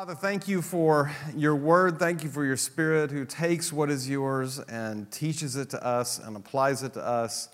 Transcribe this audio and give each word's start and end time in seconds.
Father, 0.00 0.14
thank 0.14 0.48
you 0.48 0.62
for 0.62 1.12
your 1.36 1.54
word. 1.54 1.98
Thank 1.98 2.24
you 2.24 2.30
for 2.30 2.42
your 2.42 2.56
spirit 2.56 3.10
who 3.10 3.26
takes 3.26 3.70
what 3.70 3.90
is 3.90 4.08
yours 4.08 4.58
and 4.58 5.12
teaches 5.12 5.56
it 5.56 5.68
to 5.68 5.86
us 5.86 6.18
and 6.18 6.38
applies 6.38 6.82
it 6.82 6.94
to 6.94 7.06
us 7.06 7.50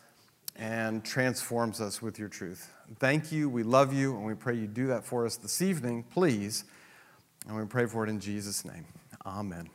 and 0.54 1.04
transforms 1.04 1.80
us 1.80 2.00
with 2.00 2.20
your 2.20 2.28
truth. 2.28 2.72
Thank 3.00 3.32
you. 3.32 3.48
We 3.48 3.64
love 3.64 3.92
you 3.92 4.14
and 4.14 4.24
we 4.24 4.34
pray 4.34 4.54
you 4.54 4.68
do 4.68 4.86
that 4.86 5.04
for 5.04 5.26
us 5.26 5.34
this 5.34 5.60
evening, 5.60 6.04
please. 6.04 6.62
And 7.48 7.56
we 7.56 7.64
pray 7.64 7.86
for 7.86 8.04
it 8.04 8.10
in 8.10 8.20
Jesus' 8.20 8.64
name. 8.64 8.84
Amen. 9.26 9.68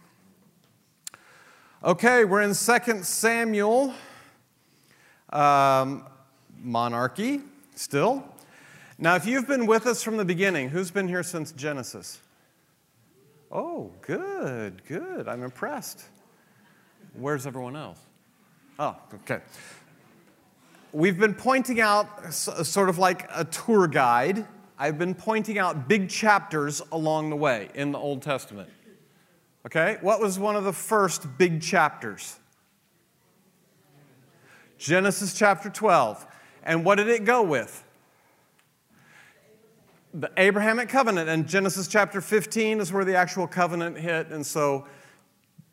Okay, 1.83 2.23
we're 2.23 2.41
in 2.41 2.53
2 2.55 3.03
Samuel, 3.03 3.93
um, 5.33 6.05
monarchy 6.57 7.41
still. 7.75 8.23
Now, 8.97 9.15
if 9.15 9.25
you've 9.25 9.45
been 9.45 9.65
with 9.65 9.85
us 9.85 10.01
from 10.01 10.15
the 10.15 10.23
beginning, 10.23 10.69
who's 10.69 10.89
been 10.89 11.09
here 11.09 11.21
since 11.21 11.51
Genesis? 11.51 12.21
Oh, 13.51 13.91
good, 14.01 14.81
good. 14.87 15.27
I'm 15.27 15.43
impressed. 15.43 16.03
Where's 17.13 17.45
everyone 17.45 17.75
else? 17.75 17.99
Oh, 18.79 18.95
okay. 19.13 19.41
We've 20.93 21.19
been 21.19 21.33
pointing 21.33 21.81
out, 21.81 22.33
sort 22.33 22.89
of 22.89 22.97
like 22.97 23.29
a 23.33 23.45
tour 23.45 23.87
guide, 23.87 24.45
I've 24.81 24.97
been 24.97 25.13
pointing 25.13 25.59
out 25.59 25.87
big 25.87 26.09
chapters 26.09 26.81
along 26.91 27.29
the 27.29 27.35
way 27.35 27.69
in 27.75 27.91
the 27.91 27.99
Old 27.99 28.23
Testament. 28.23 28.67
Okay? 29.63 29.97
What 30.01 30.19
was 30.19 30.39
one 30.39 30.55
of 30.55 30.63
the 30.63 30.73
first 30.73 31.37
big 31.37 31.61
chapters? 31.61 32.39
Genesis 34.79 35.37
chapter 35.37 35.69
12. 35.69 36.25
And 36.63 36.83
what 36.83 36.95
did 36.95 37.09
it 37.09 37.25
go 37.25 37.43
with? 37.43 37.83
The 40.13 40.31
Abrahamic 40.37 40.89
covenant. 40.89 41.29
And 41.29 41.47
Genesis 41.47 41.87
chapter 41.87 42.21
15 42.21 42.79
is 42.79 42.91
where 42.91 43.05
the 43.05 43.15
actual 43.15 43.47
covenant 43.47 43.97
hit. 43.97 44.27
And 44.27 44.45
so 44.45 44.85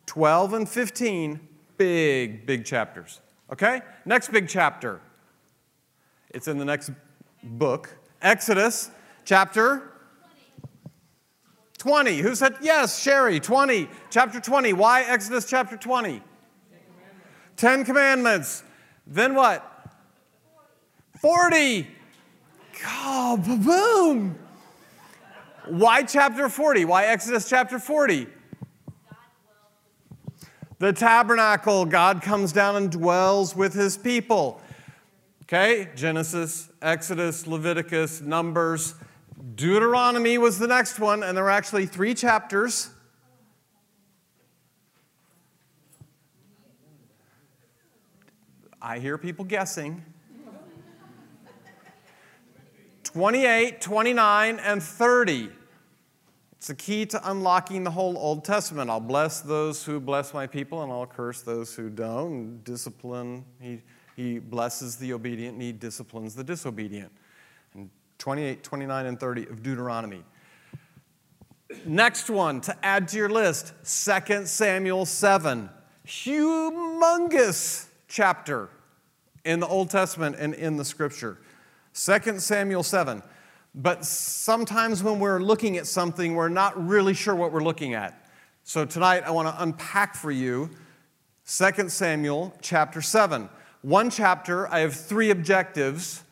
12 0.05 0.53
and 0.53 0.69
15, 0.69 1.39
big, 1.77 2.45
big 2.45 2.65
chapters. 2.65 3.21
Okay? 3.51 3.81
Next 4.05 4.31
big 4.31 4.47
chapter. 4.47 5.01
It's 6.29 6.47
in 6.47 6.57
the 6.57 6.65
next 6.65 6.91
book 7.43 7.95
Exodus 8.21 8.91
chapter 9.25 9.91
20. 11.77 12.17
Who 12.17 12.35
said 12.35 12.55
yes? 12.61 13.01
Sherry, 13.01 13.39
20. 13.39 13.87
Chapter 14.09 14.39
20. 14.39 14.73
Why 14.73 15.03
Exodus 15.03 15.49
chapter 15.49 15.77
20? 15.77 16.21
Ten 17.55 17.83
Commandments. 17.85 18.63
Then 19.07 19.33
what? 19.33 19.65
40. 21.21 21.87
Oh, 22.85 23.37
boom! 23.37 24.37
Why 25.65 26.03
chapter 26.03 26.49
40? 26.49 26.85
Why 26.85 27.05
Exodus 27.05 27.47
chapter 27.49 27.79
40? 27.79 28.27
The 30.79 30.93
tabernacle, 30.93 31.85
God 31.85 32.21
comes 32.21 32.53
down 32.53 32.77
and 32.77 32.89
dwells 32.89 33.55
with 33.55 33.73
his 33.73 33.97
people. 33.97 34.61
Okay, 35.43 35.89
Genesis, 35.95 36.69
Exodus, 36.81 37.45
Leviticus, 37.45 38.21
Numbers, 38.21 38.95
Deuteronomy 39.55 40.37
was 40.37 40.59
the 40.59 40.67
next 40.67 40.99
one, 40.99 41.23
and 41.23 41.35
there 41.35 41.43
were 41.43 41.49
actually 41.49 41.85
three 41.85 42.13
chapters. 42.13 42.91
I 48.81 48.99
hear 48.99 49.17
people 49.17 49.43
guessing. 49.43 50.05
28, 53.13 53.81
29, 53.81 54.59
and 54.59 54.83
30. 54.83 55.49
It's 56.51 56.67
the 56.67 56.75
key 56.75 57.07
to 57.07 57.31
unlocking 57.31 57.83
the 57.83 57.89
whole 57.89 58.15
Old 58.15 58.45
Testament. 58.45 58.87
I'll 58.91 58.99
bless 58.99 59.41
those 59.41 59.83
who 59.83 59.99
bless 59.99 60.31
my 60.31 60.45
people, 60.45 60.83
and 60.83 60.91
I'll 60.91 61.07
curse 61.07 61.41
those 61.41 61.73
who 61.73 61.89
don't. 61.89 62.63
Discipline, 62.63 63.45
he, 63.59 63.81
he 64.15 64.37
blesses 64.37 64.95
the 64.97 65.13
obedient, 65.13 65.53
and 65.53 65.61
he 65.63 65.71
disciplines 65.71 66.35
the 66.35 66.43
disobedient. 66.43 67.11
And 67.73 67.89
28, 68.19 68.63
29, 68.63 69.05
and 69.07 69.19
30 69.19 69.47
of 69.47 69.63
Deuteronomy. 69.63 70.23
Next 71.87 72.29
one 72.29 72.61
to 72.61 72.77
add 72.85 73.07
to 73.07 73.17
your 73.17 73.29
list 73.29 73.73
2 73.85 74.45
Samuel 74.45 75.07
7. 75.07 75.67
Humongous 76.05 77.87
chapter 78.07 78.69
in 79.45 79.59
the 79.59 79.67
Old 79.67 79.89
Testament 79.89 80.35
and 80.37 80.53
in 80.53 80.77
the 80.77 80.85
scripture. 80.85 81.39
2 81.99 82.39
Samuel 82.39 82.83
7. 82.83 83.21
But 83.75 84.05
sometimes 84.05 85.03
when 85.03 85.19
we're 85.19 85.39
looking 85.39 85.77
at 85.77 85.85
something, 85.85 86.33
we're 86.33 86.49
not 86.49 86.87
really 86.87 87.13
sure 87.13 87.35
what 87.35 87.51
we're 87.51 87.63
looking 87.63 87.93
at. 87.93 88.29
So 88.63 88.85
tonight 88.85 89.23
I 89.25 89.31
want 89.31 89.47
to 89.49 89.61
unpack 89.61 90.15
for 90.15 90.31
you 90.31 90.69
2 91.45 91.89
Samuel 91.89 92.53
chapter 92.61 93.01
7. 93.01 93.49
One 93.81 94.09
chapter, 94.09 94.67
I 94.71 94.79
have 94.79 94.95
three 94.95 95.29
objectives 95.29 96.23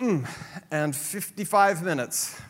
mm, 0.00 0.28
and 0.70 0.96
55 0.96 1.82
minutes. 1.82 2.40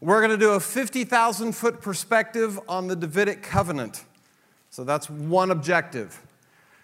We're 0.00 0.20
going 0.20 0.30
to 0.30 0.36
do 0.36 0.52
a 0.52 0.60
50,000 0.60 1.52
foot 1.52 1.80
perspective 1.80 2.60
on 2.68 2.86
the 2.86 2.94
Davidic 2.94 3.42
covenant. 3.42 4.04
So 4.70 4.84
that's 4.84 5.08
one 5.08 5.50
objective. 5.50 6.20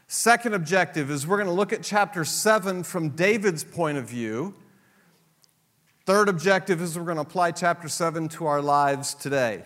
Second 0.06 0.54
objective 0.54 1.10
is 1.10 1.26
we're 1.26 1.38
going 1.38 1.48
to 1.48 1.52
look 1.52 1.72
at 1.72 1.82
chapter 1.82 2.24
7 2.24 2.82
from 2.82 3.10
David's 3.10 3.64
point 3.64 3.98
of 3.98 4.08
view. 4.08 4.54
Third 6.04 6.28
objective 6.28 6.82
is 6.82 6.98
we're 6.98 7.04
going 7.04 7.16
to 7.16 7.22
apply 7.22 7.52
chapter 7.52 7.88
7 7.88 8.28
to 8.30 8.46
our 8.46 8.60
lives 8.60 9.14
today. 9.14 9.64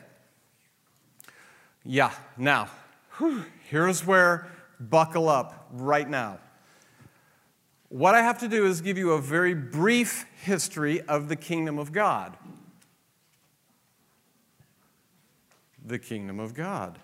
Yeah, 1.85 2.13
now, 2.37 2.69
whew, 3.17 3.45
here's 3.69 4.07
where 4.07 4.47
buckle 4.79 5.29
up 5.29 5.69
right 5.73 6.09
now. 6.09 6.39
What 7.89 8.15
I 8.15 8.23
have 8.23 8.39
to 8.41 8.49
do 8.49 8.67
is 8.67 8.81
give 8.81 8.99
you 8.99 9.13
a 9.13 9.21
very 9.21 9.55
brief 9.55 10.27
history 10.45 11.01
of 11.03 11.29
the 11.29 11.37
kingdom 11.37 11.79
of 11.79 11.93
God. 11.93 12.37
The 15.85 15.99
kingdom 15.99 16.39
of 16.39 16.55
God. 16.55 16.99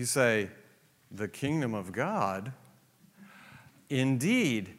You 0.00 0.06
say, 0.06 0.48
the 1.10 1.28
kingdom 1.28 1.74
of 1.74 1.92
God? 1.92 2.54
Indeed. 3.90 4.78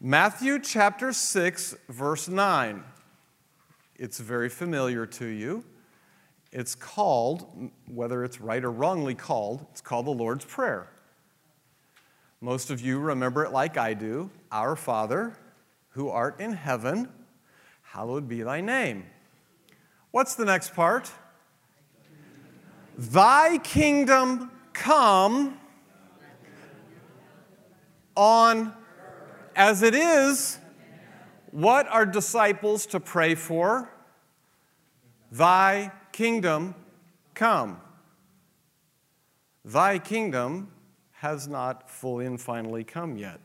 Matthew 0.00 0.60
chapter 0.60 1.12
6, 1.12 1.74
verse 1.88 2.28
9. 2.28 2.84
It's 3.96 4.20
very 4.20 4.48
familiar 4.48 5.04
to 5.04 5.26
you. 5.26 5.64
It's 6.52 6.76
called, 6.76 7.72
whether 7.88 8.22
it's 8.22 8.40
right 8.40 8.62
or 8.62 8.70
wrongly 8.70 9.16
called, 9.16 9.66
it's 9.72 9.80
called 9.80 10.06
the 10.06 10.12
Lord's 10.12 10.44
Prayer. 10.44 10.88
Most 12.40 12.70
of 12.70 12.80
you 12.80 13.00
remember 13.00 13.44
it 13.44 13.50
like 13.50 13.76
I 13.76 13.94
do 13.94 14.30
Our 14.52 14.76
Father, 14.76 15.36
who 15.88 16.08
art 16.08 16.38
in 16.38 16.52
heaven, 16.52 17.08
hallowed 17.82 18.28
be 18.28 18.42
thy 18.42 18.60
name. 18.60 19.06
What's 20.12 20.36
the 20.36 20.44
next 20.44 20.72
part? 20.72 21.10
Thy 22.96 23.58
kingdom 23.58 24.51
come 24.72 25.58
on 28.16 28.72
as 29.54 29.82
it 29.82 29.94
is. 29.94 30.58
What 31.50 31.86
are 31.88 32.06
disciples 32.06 32.86
to 32.86 33.00
pray 33.00 33.34
for? 33.34 33.90
Thy 35.30 35.92
kingdom 36.12 36.74
come. 37.34 37.80
Thy 39.64 39.98
kingdom 39.98 40.72
has 41.12 41.46
not 41.46 41.88
fully 41.90 42.26
and 42.26 42.40
finally 42.40 42.84
come 42.84 43.16
yet. 43.16 43.40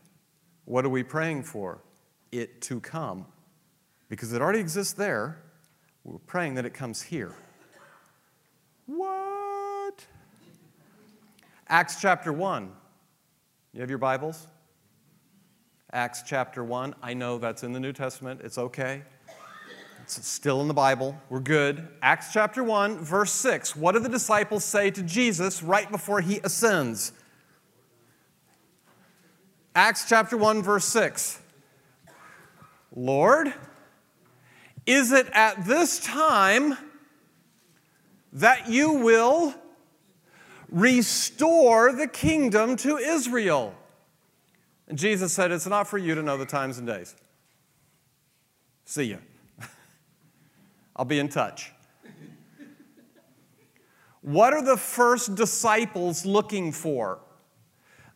What 0.64 0.84
are 0.84 0.88
we 0.88 1.02
praying 1.02 1.44
for? 1.44 1.82
It 2.32 2.60
to 2.62 2.80
come. 2.80 3.26
Because 4.08 4.32
it 4.32 4.42
already 4.42 4.58
exists 4.58 4.92
there. 4.94 5.42
We're 6.04 6.18
praying 6.18 6.54
that 6.54 6.64
it 6.64 6.74
comes 6.74 7.02
here. 7.02 7.34
What? 8.86 9.27
Acts 11.70 12.00
chapter 12.00 12.32
1. 12.32 12.72
You 13.74 13.80
have 13.82 13.90
your 13.90 13.98
Bibles? 13.98 14.46
Acts 15.92 16.22
chapter 16.26 16.64
1. 16.64 16.94
I 17.02 17.12
know 17.12 17.36
that's 17.36 17.62
in 17.62 17.72
the 17.72 17.80
New 17.80 17.92
Testament. 17.92 18.40
It's 18.42 18.56
okay. 18.56 19.02
It's 20.02 20.26
still 20.26 20.62
in 20.62 20.68
the 20.68 20.72
Bible. 20.72 21.14
We're 21.28 21.40
good. 21.40 21.86
Acts 22.00 22.32
chapter 22.32 22.64
1, 22.64 23.00
verse 23.00 23.32
6. 23.32 23.76
What 23.76 23.92
do 23.92 23.98
the 23.98 24.08
disciples 24.08 24.64
say 24.64 24.90
to 24.90 25.02
Jesus 25.02 25.62
right 25.62 25.90
before 25.90 26.22
he 26.22 26.40
ascends? 26.42 27.12
Acts 29.74 30.08
chapter 30.08 30.38
1, 30.38 30.62
verse 30.62 30.86
6. 30.86 31.38
Lord, 32.96 33.52
is 34.86 35.12
it 35.12 35.28
at 35.34 35.66
this 35.66 36.00
time 36.00 36.78
that 38.32 38.70
you 38.70 38.92
will 38.92 39.54
restore 40.70 41.92
the 41.92 42.06
kingdom 42.06 42.76
to 42.76 42.96
Israel. 42.96 43.74
And 44.86 44.98
Jesus 44.98 45.32
said, 45.32 45.52
It's 45.52 45.66
not 45.66 45.86
for 45.86 45.98
you 45.98 46.14
to 46.14 46.22
know 46.22 46.36
the 46.36 46.46
times 46.46 46.78
and 46.78 46.86
days. 46.86 47.14
See 48.84 49.04
ya. 49.04 49.16
I'll 50.96 51.04
be 51.04 51.18
in 51.18 51.28
touch. 51.28 51.72
What 54.22 54.52
are 54.52 54.62
the 54.62 54.76
first 54.76 55.34
disciples 55.36 56.26
looking 56.26 56.72
for? 56.72 57.20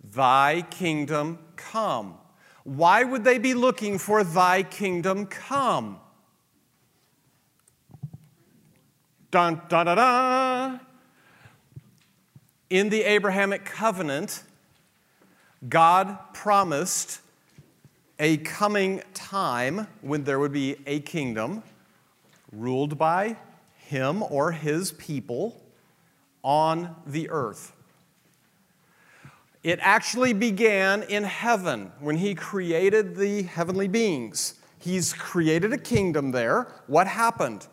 Thy 0.03 0.63
kingdom 0.71 1.39
come. 1.57 2.19
Why 2.65 3.03
would 3.03 3.25
they 3.25 3.39
be 3.39 3.55
looking 3.55 3.99
for 3.99 4.25
thy 4.25 4.63
kingdom 4.63 5.27
come? 5.27 6.01
Dun, 9.31 9.63
dun, 9.69 9.87
dun, 9.87 9.97
dun. 9.97 10.81
In 12.73 12.89
the 12.89 13.03
Abrahamic 13.03 13.67
covenant, 13.67 14.45
God 15.69 16.17
promised 16.33 17.21
a 18.19 18.39
coming 18.39 19.03
time 19.13 19.89
when 20.01 20.25
there 20.25 20.39
would 20.39 20.53
be 20.53 20.77
a 20.87 21.01
kingdom 21.01 21.65
ruled 22.51 22.97
by 22.97 23.37
him 23.77 24.23
or 24.23 24.53
his 24.53 24.93
people 24.93 25.63
on 26.43 26.97
the 27.07 27.29
earth. 27.29 27.73
It 29.63 29.79
actually 29.83 30.33
began 30.33 31.03
in 31.03 31.25
heaven 31.25 31.93
when 32.01 32.17
he 32.17 32.35
created 32.35 33.17
the 33.17 33.43
heavenly 33.43 33.87
beings. 33.87 34.55
He's 34.79 35.13
created 35.13 35.75
a 35.75 35.79
kingdom 35.79 36.31
there. 36.31 36.69
What 36.87 37.07
happened? 37.07 37.67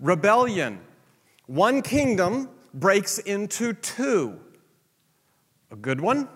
Rebellion. 0.00 0.78
One 1.48 1.82
kingdom 1.82 2.50
breaks 2.76 3.18
into 3.18 3.72
two 3.72 4.38
a 5.70 5.76
good 5.76 6.00
one 6.00 6.28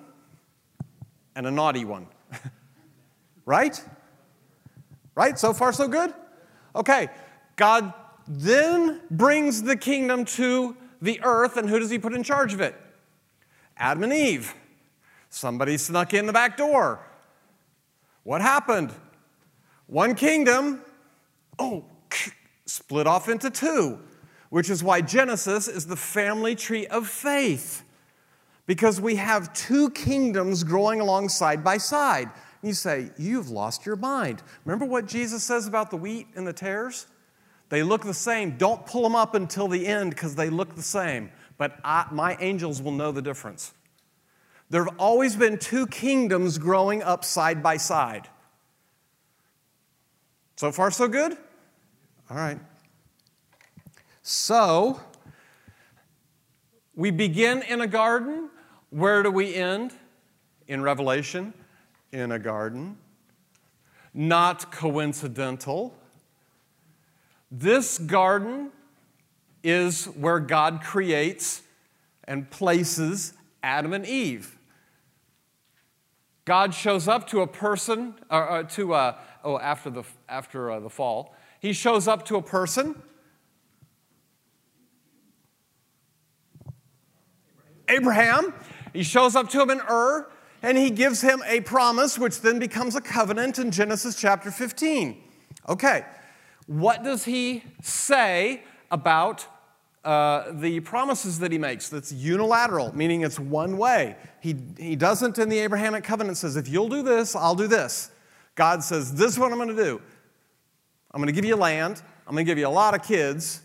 and 1.37 1.47
a 1.47 1.51
naughty 1.51 1.85
one. 1.85 2.09
right? 3.45 3.81
Right? 5.15 5.39
So 5.39 5.53
far, 5.53 5.73
so 5.73 5.87
good? 5.87 6.13
Okay. 6.75 7.09
God 7.57 7.93
then 8.27 9.01
brings 9.11 9.63
the 9.63 9.77
kingdom 9.77 10.25
to 10.25 10.77
the 11.01 11.21
earth, 11.23 11.57
and 11.57 11.69
who 11.69 11.79
does 11.79 11.91
he 11.91 11.99
put 11.99 12.13
in 12.13 12.23
charge 12.23 12.53
of 12.53 12.61
it? 12.61 12.75
Adam 13.77 14.03
and 14.03 14.13
Eve. 14.13 14.55
Somebody 15.29 15.79
snuck 15.79 16.13
in 16.13 16.27
the 16.27 16.33
back 16.33 16.57
door. 16.57 17.01
What 18.25 18.41
happened? 18.41 18.93
One 19.87 20.15
kingdom, 20.15 20.83
oh, 21.59 21.85
split 22.67 23.07
off 23.07 23.29
into 23.29 23.51
two, 23.51 23.99
which 24.51 24.69
is 24.69 24.85
why 24.85 25.01
Genesis 25.01 25.69
is 25.69 25.87
the 25.87 25.97
family 25.97 26.55
tree 26.55 26.87
of 26.89 27.09
faith. 27.09 27.83
Because 28.67 29.01
we 29.01 29.17
have 29.17 29.53
two 29.53 29.91
kingdoms 29.91 30.63
growing 30.63 31.01
along 31.01 31.29
side 31.29 31.65
by 31.65 31.79
side. 31.79 32.31
And 32.63 32.69
You 32.69 32.75
say, 32.75 33.11
You've 33.17 33.49
lost 33.49 33.87
your 33.87 33.97
mind. 33.97 34.43
Remember 34.65 34.85
what 34.85 35.07
Jesus 35.07 35.43
says 35.43 35.67
about 35.67 35.91
the 35.91 35.97
wheat 35.97 36.29
and 36.37 36.47
the 36.47 36.53
tares? 36.53 37.07
They 37.69 37.83
look 37.83 38.03
the 38.03 38.15
same. 38.15 38.57
Don't 38.59 38.85
pull 38.85 39.03
them 39.03 39.15
up 39.15 39.35
until 39.35 39.69
the 39.69 39.87
end 39.87 40.11
because 40.11 40.35
they 40.35 40.51
look 40.51 40.75
the 40.75 40.83
same. 40.83 41.31
But 41.57 41.79
I, 41.85 42.07
my 42.11 42.37
angels 42.41 42.83
will 42.83 42.93
know 42.93 43.13
the 43.13 43.23
difference. 43.23 43.73
There 44.71 44.85
have 44.85 44.95
always 44.99 45.37
been 45.37 45.59
two 45.59 45.87
kingdoms 45.87 46.59
growing 46.59 47.03
up 47.03 47.25
side 47.25 47.63
by 47.63 47.77
side. 47.77 48.29
So 50.57 50.71
far, 50.71 50.91
so 50.91 51.09
good? 51.09 51.33
All 52.29 52.37
right. 52.37 52.59
So, 54.23 55.01
we 56.95 57.11
begin 57.11 57.63
in 57.63 57.81
a 57.81 57.87
garden. 57.87 58.51
Where 58.91 59.23
do 59.23 59.31
we 59.31 59.55
end? 59.55 59.93
In 60.69 60.83
Revelation, 60.83 61.55
in 62.13 62.33
a 62.33 62.39
garden. 62.39 62.99
Not 64.13 64.71
coincidental. 64.71 65.95
This 67.51 67.99
garden 67.99 68.71
is 69.63 70.05
where 70.07 70.39
God 70.39 70.83
creates 70.83 71.63
and 72.25 72.49
places 72.51 73.33
Adam 73.63 73.93
and 73.93 74.07
Eve. 74.07 74.59
God 76.45 76.75
shows 76.75 77.09
up 77.09 77.27
to 77.29 77.41
a 77.41 77.47
person, 77.47 78.15
or, 78.31 78.51
uh, 78.51 78.63
to, 78.65 78.95
uh, 78.95 79.19
oh, 79.45 79.59
after 79.59 79.91
the, 79.91 80.03
after 80.29 80.71
uh, 80.71 80.81
the 80.81 80.91
fall, 80.91 81.35
he 81.61 81.73
shows 81.73 82.09
up 82.09 82.25
to 82.27 82.37
a 82.37 82.43
person. 82.43 83.01
Abraham. 87.91 88.55
He 88.93 89.03
shows 89.03 89.37
up 89.37 89.49
to 89.51 89.61
him 89.61 89.71
in 89.71 89.81
Ur, 89.81 90.31
and 90.63 90.77
he 90.77 90.91
gives 90.91 91.21
him 91.21 91.43
a 91.47 91.61
promise, 91.61 92.19
which 92.19 92.41
then 92.41 92.59
becomes 92.59 92.97
a 92.97 93.01
covenant 93.01 93.59
in 93.59 93.71
Genesis 93.71 94.15
chapter 94.17 94.51
15. 94.51 95.23
Okay, 95.69 96.05
what 96.67 97.03
does 97.05 97.25
he 97.25 97.63
say 97.83 98.63
about 98.91 99.47
uh, 100.05 100.53
the 100.53 100.81
promises 100.81 101.39
that 101.41 101.53
he 101.53 101.59
makes 101.59 101.89
that's 101.91 102.11
unilateral, 102.11 102.97
meaning 102.97 103.21
it's 103.21 103.39
one 103.39 103.77
way. 103.77 104.17
He, 104.41 104.57
he 104.79 104.97
doesn't 104.97 105.39
in 105.39 105.51
the 105.51 105.59
Abrahamic 105.59 106.05
covenant 106.05 106.39
says, 106.39 106.57
if 106.57 106.69
you'll 106.69 106.89
do 106.89 107.03
this, 107.03 107.37
I'll 107.37 107.55
do 107.55 107.67
this. 107.67 108.11
God 108.55 108.83
says, 108.83 109.15
this 109.15 109.33
is 109.33 109.39
what 109.39 109.53
I'm 109.53 109.59
going 109.59 109.77
to 109.77 109.85
do. 109.85 110.01
I'm 111.11 111.21
going 111.21 111.27
to 111.27 111.33
give 111.33 111.45
you 111.45 111.57
land, 111.57 112.03
I'm 112.27 112.35
going 112.35 112.47
to 112.47 112.51
give 112.51 112.57
you 112.57 112.67
a 112.67 112.69
lot 112.69 112.95
of 112.95 113.03
kids, 113.03 113.61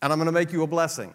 and 0.00 0.12
I'm 0.12 0.18
going 0.18 0.26
to 0.26 0.32
make 0.32 0.52
you 0.52 0.62
a 0.62 0.66
blessing. 0.66 1.12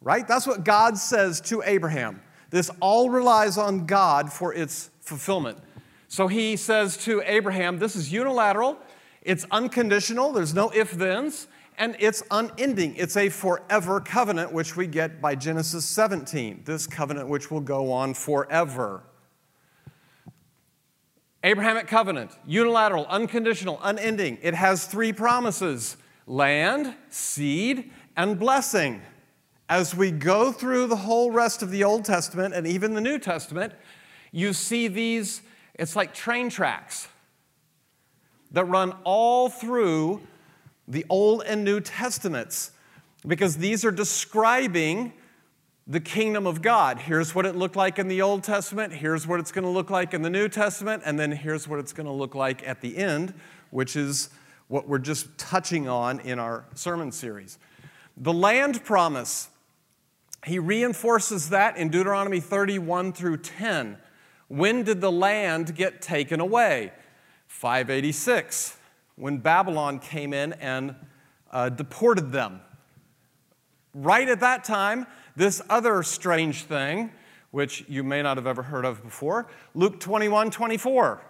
Right? 0.00 0.26
That's 0.26 0.46
what 0.46 0.64
God 0.64 0.96
says 0.96 1.40
to 1.42 1.62
Abraham. 1.64 2.22
This 2.50 2.70
all 2.80 3.10
relies 3.10 3.58
on 3.58 3.86
God 3.86 4.32
for 4.32 4.54
its 4.54 4.90
fulfillment. 5.00 5.58
So 6.06 6.28
he 6.28 6.56
says 6.56 6.96
to 7.04 7.22
Abraham, 7.26 7.78
This 7.78 7.96
is 7.96 8.12
unilateral, 8.12 8.78
it's 9.22 9.44
unconditional, 9.50 10.32
there's 10.32 10.54
no 10.54 10.70
if 10.70 10.90
thens 10.90 11.48
and 11.78 11.96
it's 12.00 12.22
unending. 12.30 12.96
It's 12.96 13.16
a 13.16 13.28
forever 13.28 14.00
covenant, 14.00 14.52
which 14.52 14.76
we 14.76 14.86
get 14.86 15.22
by 15.22 15.36
Genesis 15.36 15.84
17, 15.84 16.62
this 16.64 16.86
covenant 16.86 17.28
which 17.28 17.50
will 17.50 17.60
go 17.60 17.92
on 17.92 18.14
forever. 18.14 19.04
Abrahamic 21.44 21.86
covenant, 21.86 22.32
unilateral, 22.44 23.06
unconditional, 23.06 23.78
unending. 23.82 24.38
It 24.42 24.54
has 24.54 24.86
three 24.86 25.12
promises 25.12 25.96
land, 26.26 26.94
seed, 27.08 27.90
and 28.16 28.38
blessing. 28.38 29.00
As 29.68 29.94
we 29.94 30.10
go 30.10 30.50
through 30.50 30.86
the 30.86 30.96
whole 30.96 31.30
rest 31.30 31.62
of 31.62 31.70
the 31.70 31.84
Old 31.84 32.04
Testament 32.04 32.54
and 32.54 32.66
even 32.66 32.94
the 32.94 33.00
New 33.00 33.18
Testament, 33.18 33.74
you 34.32 34.52
see 34.52 34.88
these, 34.88 35.42
it's 35.74 35.94
like 35.94 36.14
train 36.14 36.48
tracks 36.48 37.08
that 38.52 38.64
run 38.64 38.94
all 39.04 39.48
through 39.50 40.22
the 40.86 41.04
Old 41.10 41.42
and 41.46 41.64
New 41.64 41.80
Testaments 41.80 42.70
because 43.26 43.58
these 43.58 43.84
are 43.84 43.90
describing 43.90 45.12
the 45.86 46.00
kingdom 46.00 46.46
of 46.46 46.62
God. 46.62 46.98
Here's 46.98 47.34
what 47.34 47.46
it 47.46 47.56
looked 47.56 47.76
like 47.76 47.98
in 47.98 48.08
the 48.08 48.22
Old 48.22 48.44
Testament, 48.44 48.92
here's 48.92 49.26
what 49.26 49.40
it's 49.40 49.52
going 49.52 49.64
to 49.64 49.70
look 49.70 49.90
like 49.90 50.14
in 50.14 50.22
the 50.22 50.30
New 50.30 50.48
Testament, 50.48 51.02
and 51.04 51.18
then 51.18 51.32
here's 51.32 51.66
what 51.66 51.78
it's 51.78 51.92
going 51.92 52.06
to 52.06 52.12
look 52.12 52.34
like 52.34 52.66
at 52.66 52.80
the 52.80 52.96
end, 52.96 53.34
which 53.70 53.96
is 53.96 54.30
what 54.68 54.86
we're 54.86 54.98
just 54.98 55.36
touching 55.38 55.88
on 55.88 56.20
in 56.20 56.38
our 56.38 56.64
sermon 56.74 57.10
series. 57.10 57.58
The 58.18 58.32
land 58.32 58.84
promise, 58.84 59.48
he 60.44 60.58
reinforces 60.58 61.50
that 61.50 61.76
in 61.76 61.88
Deuteronomy 61.88 62.40
31 62.40 63.12
through 63.12 63.38
10. 63.38 63.98
When 64.48 64.82
did 64.82 65.00
the 65.00 65.12
land 65.12 65.74
get 65.74 66.00
taken 66.00 66.40
away? 66.40 66.92
586 67.46 68.78
when 69.18 69.38
Babylon 69.38 69.98
came 69.98 70.32
in 70.32 70.52
and 70.54 70.94
uh, 71.50 71.68
deported 71.68 72.30
them. 72.30 72.60
Right 73.92 74.28
at 74.28 74.40
that 74.40 74.64
time, 74.64 75.06
this 75.34 75.60
other 75.68 76.02
strange 76.02 76.64
thing, 76.64 77.10
which 77.50 77.84
you 77.88 78.04
may 78.04 78.22
not 78.22 78.36
have 78.36 78.46
ever 78.46 78.62
heard 78.62 78.84
of 78.84 79.02
before, 79.02 79.48
Luke 79.74 79.98
21 79.98 80.50
24. 80.50 81.20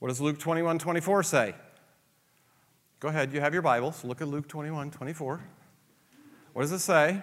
What 0.00 0.08
does 0.08 0.20
Luke 0.20 0.38
21 0.38 0.78
24 0.78 1.22
say? 1.22 1.54
Go 3.00 3.08
ahead, 3.08 3.32
you 3.32 3.40
have 3.40 3.54
your 3.54 3.62
Bibles. 3.62 4.04
Look 4.04 4.20
at 4.20 4.28
Luke 4.28 4.46
21 4.46 4.90
24. 4.90 5.40
What 6.52 6.62
does 6.62 6.72
it 6.72 6.80
say? 6.80 7.22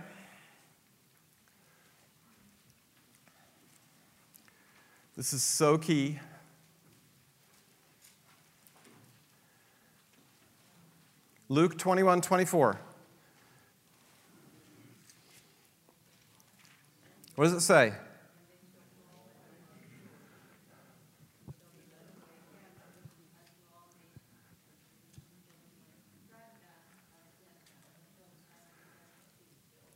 This 5.17 5.33
is 5.33 5.41
so 5.41 5.79
key. 5.79 6.19
Luke 11.50 11.75
21 11.75 12.21
24. 12.21 12.79
What 17.33 17.43
does 17.45 17.53
it 17.53 17.62
say? 17.62 17.93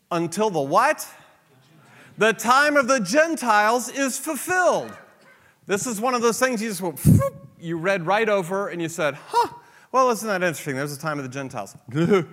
Until 0.09 0.49
the 0.49 0.59
what? 0.59 1.07
The 2.17 2.33
time 2.33 2.75
of 2.75 2.87
the 2.87 2.99
Gentiles 2.99 3.87
is 3.87 4.17
fulfilled. 4.17 4.97
This 5.71 5.87
is 5.87 6.01
one 6.01 6.13
of 6.15 6.21
those 6.21 6.37
things 6.37 6.61
you 6.61 6.67
just 6.67 6.81
went, 6.81 6.99
you 7.57 7.77
read 7.77 8.05
right 8.05 8.27
over 8.27 8.67
and 8.67 8.81
you 8.81 8.89
said, 8.89 9.15
huh, 9.29 9.53
Well, 9.93 10.09
isn't 10.09 10.27
that 10.27 10.43
interesting? 10.43 10.75
There's 10.75 10.93
the 10.93 11.01
time 11.01 11.17
of 11.17 11.23
the 11.23 11.29
Gentiles. 11.29 11.77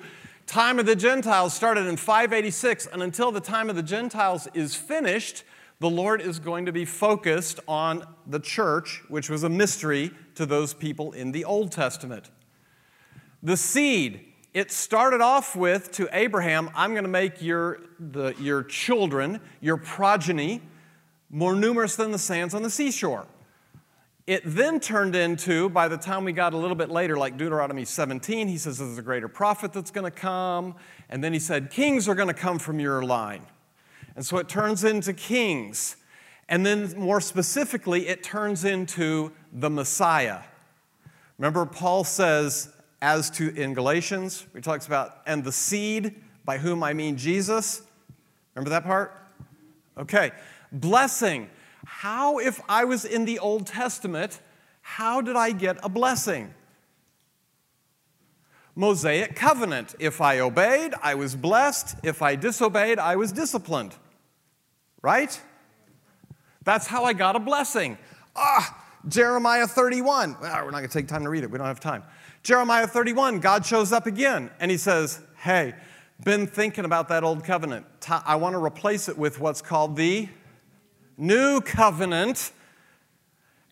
time 0.49 0.81
of 0.81 0.87
the 0.87 0.97
Gentiles 0.97 1.55
started 1.55 1.87
in 1.87 1.97
586, 1.97 2.87
and 2.87 3.01
until 3.01 3.31
the 3.31 3.41
time 3.41 3.71
of 3.71 3.77
the 3.77 3.83
Gentiles 3.85 4.49
is 4.55 4.75
finished, 4.75 5.45
the 5.79 5.89
Lord 5.89 6.21
is 6.21 6.41
going 6.41 6.67
to 6.67 6.73
be 6.73 6.85
focused 6.85 7.61
on 7.69 8.05
the 8.27 8.41
church, 8.41 9.05
which 9.07 9.31
was 9.31 9.45
a 9.45 9.49
mystery 9.49 10.11
to 10.35 10.45
those 10.45 10.75
people 10.75 11.13
in 11.13 11.31
the 11.31 11.45
Old 11.45 11.71
Testament. 11.71 12.31
The 13.45 13.57
seed, 13.57 14.33
it 14.53 14.73
started 14.73 15.21
off 15.21 15.55
with 15.55 15.93
to 15.93 16.09
Abraham, 16.11 16.71
I'm 16.75 16.91
going 16.91 17.05
to 17.05 17.09
make 17.09 17.41
your, 17.41 17.83
the, 18.01 18.35
your 18.41 18.65
children, 18.65 19.41
your 19.61 19.77
progeny, 19.77 20.61
more 21.31 21.55
numerous 21.55 21.97
than 21.97 22.11
the 22.11 22.19
sands 22.19 22.55
on 22.55 22.63
the 22.63 22.71
seashore. 22.71 23.27
It 24.27 24.43
then 24.45 24.79
turned 24.79 25.17
into, 25.17 25.71
by 25.71 25.89
the 25.89 25.97
time 25.97 26.25
we 26.25 26.33
got 26.33 26.53
a 26.53 26.57
little 26.57 26.77
bit 26.77 26.91
later, 26.91 27.17
like 27.17 27.39
Deuteronomy 27.39 27.87
17, 27.87 28.47
he 28.47 28.59
says 28.59 28.79
there's 28.79 28.99
a 28.99 29.03
greater 29.03 29.29
prophet 29.29 29.73
that's 29.73 29.91
going 29.91 30.05
to 30.05 30.11
come. 30.11 30.75
And 31.09 31.25
then 31.25 31.33
he 31.33 31.39
said, 31.39 31.71
kings 31.71 32.09
are 32.09 32.15
going 32.15 32.29
to 32.29 32.35
come 32.35 32.59
from 32.59 32.79
your 32.79 33.03
line. 33.03 33.47
And 34.17 34.27
so 34.27 34.37
it 34.37 34.49
turns 34.49 34.85
into 34.85 35.15
kings. 35.15 35.97
And 36.49 36.67
then 36.67 36.93
more 36.99 37.21
specifically, 37.23 38.09
it 38.09 38.23
turns 38.23 38.65
into 38.65 39.33
the 39.53 39.71
Messiah. 39.71 40.41
Remember, 41.39 41.65
Paul 41.65 42.05
says, 42.05 42.71
as 43.01 43.31
to 43.31 43.55
in 43.55 43.75
Galatians, 43.75 44.47
he 44.55 44.61
talks 44.61 44.87
about, 44.87 45.23
and 45.27 45.43
the 45.45 45.53
seed, 45.53 46.17
by 46.45 46.59
whom 46.59 46.83
I 46.83 46.93
mean 46.93 47.17
Jesus. 47.17 47.83
Remember 48.55 48.71
that 48.71 48.85
part? 48.85 49.15
Okay. 49.97 50.33
Blessing. 50.73 51.51
How, 51.87 52.39
if 52.39 52.61
I 52.69 52.85
was 52.85 53.05
in 53.05 53.25
the 53.25 53.39
Old 53.39 53.67
Testament, 53.67 54.41
how 54.83 55.21
did 55.21 55.37
I 55.37 55.53
get 55.53 55.79
a 55.83 55.89
blessing? 55.89 56.55
Mosaic 58.75 59.35
covenant. 59.35 59.95
If 59.99 60.21
I 60.21 60.39
obeyed, 60.39 60.95
I 61.03 61.15
was 61.15 61.35
blessed. 61.35 61.97
If 62.05 62.23
I 62.23 62.37
disobeyed, 62.37 62.99
I 62.99 63.17
was 63.17 63.33
disciplined. 63.33 63.95
Right? 65.03 65.41
That's 66.63 66.87
how 66.87 67.05
I 67.05 67.13
got 67.13 67.35
a 67.35 67.41
blessing. 67.41 67.99
Ah, 68.37 68.85
Jeremiah 69.09 69.67
31. 69.67 70.37
Well, 70.41 70.65
we're 70.65 70.71
not 70.71 70.79
going 70.79 70.89
to 70.89 70.93
take 70.93 71.09
time 71.09 71.25
to 71.25 71.31
read 71.31 71.43
it. 71.43 71.51
We 71.51 71.59
don't 71.59 71.67
have 71.67 71.81
time. 71.81 72.05
Jeremiah 72.43 72.87
31, 72.87 73.41
God 73.41 73.67
shows 73.67 73.93
up 73.93 74.07
again 74.07 74.51
and 74.61 74.71
he 74.71 74.77
says, 74.77 75.21
Hey, 75.37 75.75
been 76.25 76.47
thinking 76.47 76.85
about 76.85 77.09
that 77.09 77.25
old 77.25 77.45
covenant. 77.45 77.87
I 78.09 78.37
want 78.37 78.55
to 78.55 78.63
replace 78.63 79.09
it 79.09 79.19
with 79.19 79.41
what's 79.41 79.63
called 79.63 79.97
the 79.97 80.29
new 81.19 81.61
covenant. 81.61 82.53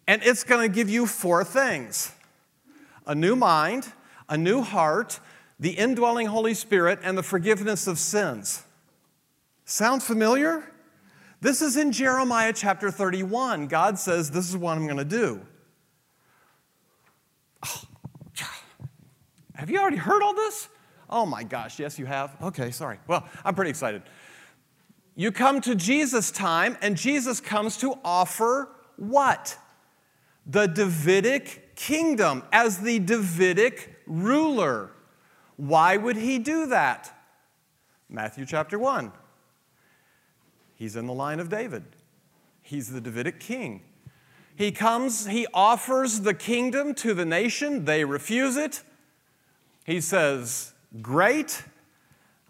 And 0.06 0.22
it's 0.22 0.44
going 0.44 0.68
to 0.68 0.74
give 0.74 0.90
you 0.90 1.06
four 1.06 1.44
things 1.44 2.12
a 3.06 3.14
new 3.14 3.36
mind, 3.36 3.92
a 4.28 4.36
new 4.36 4.60
heart, 4.60 5.20
the 5.58 5.70
indwelling 5.70 6.26
Holy 6.26 6.54
Spirit, 6.54 6.98
and 7.02 7.16
the 7.16 7.22
forgiveness 7.22 7.86
of 7.86 7.98
sins. 7.98 8.64
Sound 9.64 10.02
familiar? 10.02 10.64
This 11.40 11.62
is 11.62 11.76
in 11.76 11.92
Jeremiah 11.92 12.52
chapter 12.54 12.90
31. 12.90 13.68
God 13.68 13.98
says, 13.98 14.30
This 14.30 14.48
is 14.48 14.56
what 14.56 14.76
I'm 14.76 14.86
going 14.86 14.98
to 14.98 15.04
do. 15.04 15.40
Oh, 17.64 17.82
have 19.54 19.70
you 19.70 19.80
already 19.80 19.96
heard 19.96 20.22
all 20.22 20.34
this? 20.34 20.68
Oh 21.08 21.26
my 21.26 21.44
gosh, 21.44 21.78
yes, 21.78 21.98
you 21.98 22.06
have? 22.06 22.36
Okay, 22.42 22.70
sorry. 22.70 22.98
Well, 23.06 23.28
I'm 23.44 23.54
pretty 23.54 23.70
excited. 23.70 24.02
You 25.16 25.32
come 25.32 25.62
to 25.62 25.74
Jesus' 25.74 26.30
time, 26.30 26.76
and 26.82 26.94
Jesus 26.94 27.40
comes 27.40 27.78
to 27.78 27.98
offer 28.04 28.68
what? 28.96 29.56
The 30.46 30.66
Davidic 30.66 31.74
kingdom 31.74 32.44
as 32.52 32.78
the 32.78 32.98
Davidic 32.98 34.02
ruler. 34.06 34.90
Why 35.56 35.96
would 35.96 36.16
he 36.16 36.38
do 36.38 36.66
that? 36.66 37.12
Matthew 38.10 38.44
chapter 38.44 38.78
1. 38.78 39.10
He's 40.74 40.96
in 40.96 41.06
the 41.06 41.14
line 41.14 41.40
of 41.40 41.48
David, 41.48 41.84
he's 42.62 42.90
the 42.90 43.00
Davidic 43.00 43.40
king. 43.40 43.82
He 44.54 44.72
comes, 44.72 45.26
he 45.26 45.46
offers 45.52 46.20
the 46.20 46.32
kingdom 46.32 46.94
to 46.96 47.12
the 47.14 47.26
nation, 47.26 47.84
they 47.84 48.04
refuse 48.04 48.56
it. 48.56 48.82
He 49.84 50.00
says, 50.00 50.72
Great, 51.02 51.62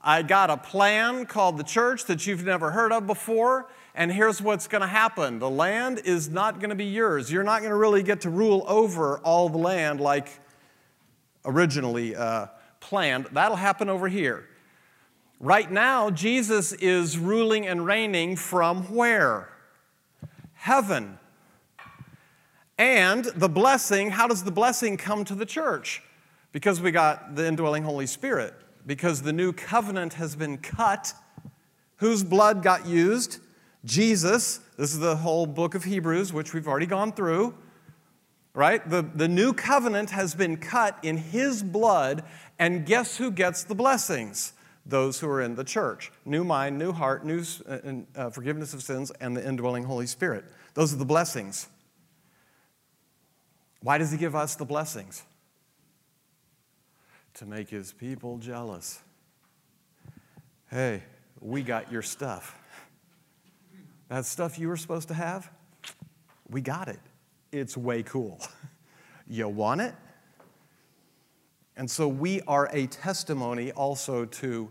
I 0.06 0.22
got 0.22 0.50
a 0.50 0.56
plan 0.56 1.26
called 1.26 1.58
the 1.58 1.64
church 1.64 2.04
that 2.04 2.28
you've 2.28 2.44
never 2.44 2.70
heard 2.70 2.92
of 2.92 3.08
before, 3.08 3.66
and 3.92 4.12
here's 4.12 4.40
what's 4.40 4.68
going 4.68 4.82
to 4.82 4.86
happen 4.86 5.40
the 5.40 5.50
land 5.50 6.00
is 6.04 6.28
not 6.28 6.60
going 6.60 6.70
to 6.70 6.76
be 6.76 6.84
yours. 6.84 7.32
You're 7.32 7.42
not 7.42 7.58
going 7.58 7.72
to 7.72 7.76
really 7.76 8.04
get 8.04 8.20
to 8.20 8.30
rule 8.30 8.64
over 8.68 9.18
all 9.18 9.48
the 9.48 9.58
land 9.58 10.00
like 10.00 10.28
originally 11.44 12.14
uh, 12.14 12.46
planned. 12.78 13.26
That'll 13.32 13.56
happen 13.56 13.88
over 13.88 14.06
here. 14.06 14.48
Right 15.40 15.68
now, 15.68 16.10
Jesus 16.10 16.72
is 16.74 17.18
ruling 17.18 17.66
and 17.66 17.84
reigning 17.84 18.36
from 18.36 18.84
where? 18.84 19.48
Heaven. 20.54 21.18
And 22.78 23.24
the 23.24 23.48
blessing, 23.48 24.10
how 24.10 24.28
does 24.28 24.44
the 24.44 24.52
blessing 24.52 24.98
come 24.98 25.24
to 25.24 25.34
the 25.34 25.46
church? 25.46 26.00
Because 26.52 26.80
we 26.80 26.92
got 26.92 27.34
the 27.34 27.44
indwelling 27.48 27.82
Holy 27.82 28.06
Spirit 28.06 28.54
because 28.86 29.22
the 29.22 29.32
new 29.32 29.52
covenant 29.52 30.14
has 30.14 30.36
been 30.36 30.58
cut. 30.58 31.12
Whose 31.96 32.22
blood 32.22 32.62
got 32.62 32.86
used? 32.86 33.40
Jesus. 33.84 34.60
This 34.78 34.92
is 34.92 35.00
the 35.00 35.16
whole 35.16 35.46
book 35.46 35.74
of 35.74 35.84
Hebrews, 35.84 36.32
which 36.32 36.54
we've 36.54 36.68
already 36.68 36.86
gone 36.86 37.12
through. 37.12 37.54
Right? 38.54 38.88
The, 38.88 39.02
the 39.02 39.28
new 39.28 39.52
covenant 39.52 40.10
has 40.10 40.34
been 40.34 40.56
cut 40.56 40.98
in 41.02 41.18
his 41.18 41.62
blood, 41.62 42.24
and 42.58 42.86
guess 42.86 43.18
who 43.18 43.30
gets 43.30 43.64
the 43.64 43.74
blessings? 43.74 44.54
Those 44.86 45.18
who 45.20 45.28
are 45.28 45.42
in 45.42 45.56
the 45.56 45.64
church. 45.64 46.12
New 46.24 46.44
mind, 46.44 46.78
new 46.78 46.92
heart, 46.92 47.24
new 47.24 47.42
uh, 47.68 47.78
uh, 48.14 48.30
forgiveness 48.30 48.72
of 48.72 48.82
sins, 48.82 49.10
and 49.20 49.36
the 49.36 49.46
indwelling 49.46 49.84
Holy 49.84 50.06
Spirit. 50.06 50.44
Those 50.74 50.94
are 50.94 50.96
the 50.96 51.04
blessings. 51.04 51.68
Why 53.80 53.98
does 53.98 54.10
he 54.10 54.16
give 54.16 54.34
us 54.34 54.54
the 54.54 54.64
blessings? 54.64 55.22
To 57.36 57.44
make 57.44 57.68
his 57.68 57.92
people 57.92 58.38
jealous. 58.38 59.02
Hey, 60.70 61.02
we 61.40 61.62
got 61.62 61.92
your 61.92 62.00
stuff. 62.00 62.58
That 64.08 64.24
stuff 64.24 64.58
you 64.58 64.68
were 64.68 64.76
supposed 64.76 65.08
to 65.08 65.14
have, 65.14 65.50
we 66.48 66.62
got 66.62 66.88
it. 66.88 67.00
It's 67.52 67.76
way 67.76 68.02
cool. 68.02 68.40
You 69.28 69.48
want 69.48 69.80
it? 69.80 69.92
And 71.76 71.90
so 71.90 72.06
we 72.06 72.42
are 72.42 72.70
a 72.72 72.86
testimony 72.86 73.72
also 73.72 74.24
to 74.24 74.70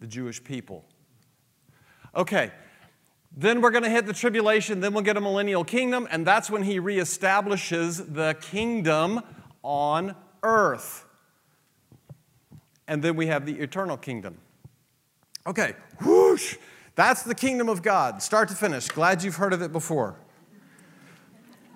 the 0.00 0.06
Jewish 0.06 0.42
people. 0.42 0.82
Okay, 2.16 2.52
then 3.36 3.60
we're 3.60 3.70
going 3.70 3.84
to 3.84 3.90
hit 3.90 4.06
the 4.06 4.14
tribulation, 4.14 4.80
then 4.80 4.94
we'll 4.94 5.02
get 5.02 5.18
a 5.18 5.20
millennial 5.20 5.62
kingdom, 5.62 6.08
and 6.10 6.26
that's 6.26 6.48
when 6.48 6.62
he 6.62 6.80
reestablishes 6.80 8.14
the 8.14 8.34
kingdom 8.40 9.20
on 9.62 10.16
earth 10.42 11.04
and 12.88 13.02
then 13.02 13.16
we 13.16 13.26
have 13.26 13.46
the 13.46 13.58
eternal 13.60 13.96
kingdom. 13.96 14.38
Okay, 15.46 15.74
whoosh, 16.04 16.56
that's 16.94 17.22
the 17.22 17.34
kingdom 17.34 17.68
of 17.68 17.82
God, 17.82 18.22
start 18.22 18.48
to 18.50 18.54
finish. 18.54 18.88
Glad 18.88 19.22
you've 19.22 19.36
heard 19.36 19.52
of 19.52 19.62
it 19.62 19.72
before. 19.72 20.16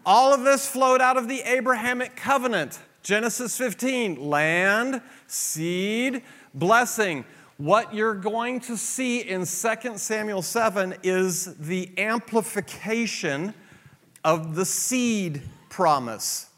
All 0.04 0.32
of 0.32 0.44
this 0.44 0.66
flowed 0.68 1.00
out 1.00 1.16
of 1.16 1.26
the 1.26 1.40
Abrahamic 1.40 2.14
covenant. 2.14 2.78
Genesis 3.02 3.56
15, 3.56 4.28
land, 4.28 5.00
seed, 5.26 6.22
blessing. 6.54 7.24
What 7.56 7.94
you're 7.94 8.14
going 8.14 8.60
to 8.60 8.76
see 8.76 9.20
in 9.20 9.46
2 9.46 9.46
Samuel 9.96 10.42
7 10.42 10.94
is 11.02 11.56
the 11.56 11.90
amplification 11.98 13.54
of 14.22 14.54
the 14.54 14.64
seed 14.64 15.42
promise. 15.70 16.50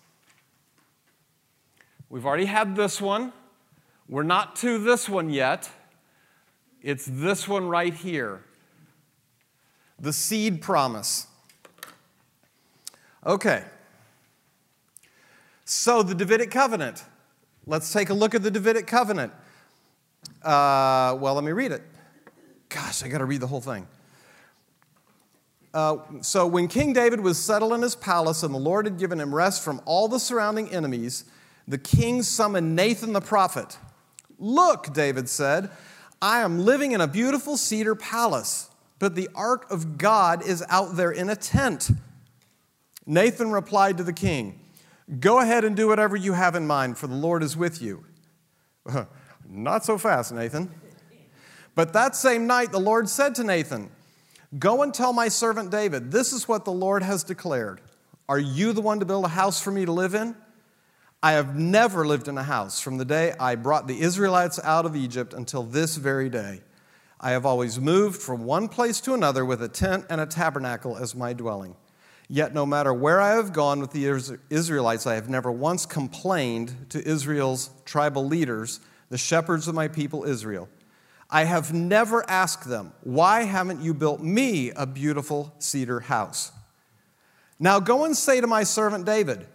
We've 2.11 2.27
already 2.27 2.47
had 2.47 2.75
this 2.75 3.01
one. 3.01 3.33
We're 4.09 4.23
not 4.23 4.57
to 4.57 4.79
this 4.79 5.09
one 5.09 5.31
yet. 5.31 5.69
It's 6.83 7.05
this 7.05 7.47
one 7.47 7.69
right 7.69 7.93
here 7.93 8.43
the 10.01 10.13
seed 10.13 10.63
promise. 10.63 11.27
Okay. 13.27 13.65
So, 15.65 16.03
the 16.03 16.15
Davidic 16.15 16.51
covenant. 16.51 17.05
Let's 17.67 17.93
take 17.93 18.09
a 18.09 18.15
look 18.15 18.35
at 18.35 18.43
the 18.43 18.51
Davidic 18.51 18.87
covenant. 18.87 19.33
Uh, 20.43 21.19
well, 21.21 21.35
let 21.35 21.45
me 21.45 21.53
read 21.53 21.73
it. 21.73 21.83
Gosh, 22.69 23.03
I 23.03 23.09
got 23.09 23.19
to 23.19 23.25
read 23.25 23.41
the 23.41 23.47
whole 23.47 23.61
thing. 23.61 23.87
Uh, 25.75 25.99
so, 26.23 26.47
when 26.47 26.69
King 26.69 26.93
David 26.93 27.21
was 27.21 27.39
settled 27.39 27.73
in 27.73 27.83
his 27.83 27.97
palace 27.97 28.43
and 28.45 28.55
the 28.55 28.59
Lord 28.59 28.87
had 28.87 28.99
given 28.99 29.21
him 29.21 29.35
rest 29.35 29.63
from 29.63 29.83
all 29.85 30.09
the 30.09 30.21
surrounding 30.21 30.71
enemies, 30.71 31.25
the 31.67 31.77
king 31.77 32.23
summoned 32.23 32.75
Nathan 32.75 33.13
the 33.13 33.21
prophet. 33.21 33.77
Look, 34.39 34.93
David 34.93 35.29
said, 35.29 35.71
I 36.23 36.41
am 36.41 36.61
living 36.61 36.93
in 36.93 37.01
a 37.01 37.07
beautiful 37.07 37.57
cedar 37.57 37.95
palace, 37.95 38.71
but 38.99 39.15
the 39.15 39.29
ark 39.35 39.71
of 39.71 39.99
God 39.99 40.45
is 40.45 40.65
out 40.69 40.97
there 40.97 41.11
in 41.11 41.29
a 41.29 41.37
tent. 41.37 41.91
Nathan 43.07 43.51
replied 43.51 43.97
to 43.99 44.05
the 44.05 44.13
king, 44.13 44.61
Go 45.21 45.41
ahead 45.41 45.65
and 45.65 45.75
do 45.75 45.89
whatever 45.89 46.17
you 46.17 46.35
have 46.35 46.55
in 46.55 46.67
mind, 46.67 46.99
for 46.99 47.07
the 47.07 47.15
Lord 47.15 47.43
is 47.43 47.57
with 47.57 47.81
you. 47.81 48.05
Not 49.49 49.85
so 49.85 49.97
fast, 49.97 50.33
Nathan. 50.33 50.71
But 51.75 51.93
that 51.95 52.15
same 52.15 52.47
night, 52.47 52.73
the 52.73 52.81
Lord 52.81 53.09
said 53.09 53.35
to 53.37 53.45
Nathan, 53.45 53.91
Go 54.59 54.83
and 54.83 54.93
tell 54.93 55.13
my 55.13 55.29
servant 55.29 55.71
David, 55.71 56.11
this 56.11 56.33
is 56.33 56.49
what 56.49 56.65
the 56.65 56.73
Lord 56.73 57.03
has 57.03 57.23
declared. 57.23 57.81
Are 58.29 58.39
you 58.39 58.73
the 58.73 58.81
one 58.81 59.01
to 59.01 59.07
build 59.07 59.25
a 59.25 59.29
house 59.29 59.61
for 59.61 59.71
me 59.71 59.85
to 59.85 59.93
live 59.93 60.15
in? 60.15 60.37
I 61.21 61.33
have 61.33 61.57
never 61.57 62.07
lived 62.07 62.29
in 62.29 62.39
a 62.39 62.45
house 62.45 62.81
from 62.81 62.97
the 62.97 63.05
day 63.05 63.35
I 63.41 63.57
brought 63.57 63.89
the 63.89 64.01
Israelites 64.01 64.61
out 64.63 64.87
of 64.87 64.95
Egypt 64.95 65.35
until 65.35 65.65
this 65.65 65.97
very 65.97 66.29
day. 66.29 66.61
I 67.21 67.33
have 67.33 67.45
always 67.45 67.81
moved 67.81 68.23
from 68.23 68.45
one 68.45 68.69
place 68.69 69.01
to 69.01 69.15
another 69.15 69.45
with 69.45 69.61
a 69.61 69.69
tent 69.69 70.07
and 70.09 70.21
a 70.21 70.27
tabernacle 70.27 70.97
as 70.97 71.17
my 71.17 71.33
dwelling. 71.33 71.75
Yet, 72.29 72.55
no 72.55 72.65
matter 72.65 72.95
where 72.95 73.21
I 73.21 73.31
have 73.31 73.53
gone 73.53 73.81
with 73.81 73.91
the 73.91 74.07
Israelites, 74.49 75.07
I 75.09 75.17
have 75.17 75.29
never 75.29 75.51
once 75.51 75.87
complained 75.87 76.87
to 76.91 77.05
Israel's 77.05 77.71
tribal 77.85 78.25
leaders, 78.25 78.79
the 79.11 79.19
shepherds 79.19 79.67
of 79.67 79.75
my 79.75 79.89
people 79.89 80.23
Israel. 80.23 80.69
I 81.31 81.45
have 81.45 81.73
never 81.75 82.29
asked 82.31 82.69
them, 82.69 82.93
Why 83.03 83.43
haven't 83.43 83.83
you 83.83 83.93
built 83.93 84.21
me 84.21 84.71
a 84.71 84.87
beautiful 84.87 85.53
cedar 85.59 86.01
house? 86.01 86.53
Now 87.59 87.81
go 87.81 88.05
and 88.05 88.17
say 88.17 88.41
to 88.41 88.47
my 88.47 88.63
servant 88.63 89.05
David, 89.05 89.47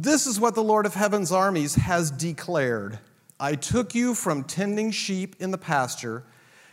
This 0.00 0.28
is 0.28 0.38
what 0.38 0.54
the 0.54 0.62
Lord 0.62 0.86
of 0.86 0.94
heaven's 0.94 1.32
armies 1.32 1.74
has 1.74 2.12
declared. 2.12 3.00
I 3.40 3.56
took 3.56 3.96
you 3.96 4.14
from 4.14 4.44
tending 4.44 4.92
sheep 4.92 5.34
in 5.40 5.50
the 5.50 5.58
pasture 5.58 6.22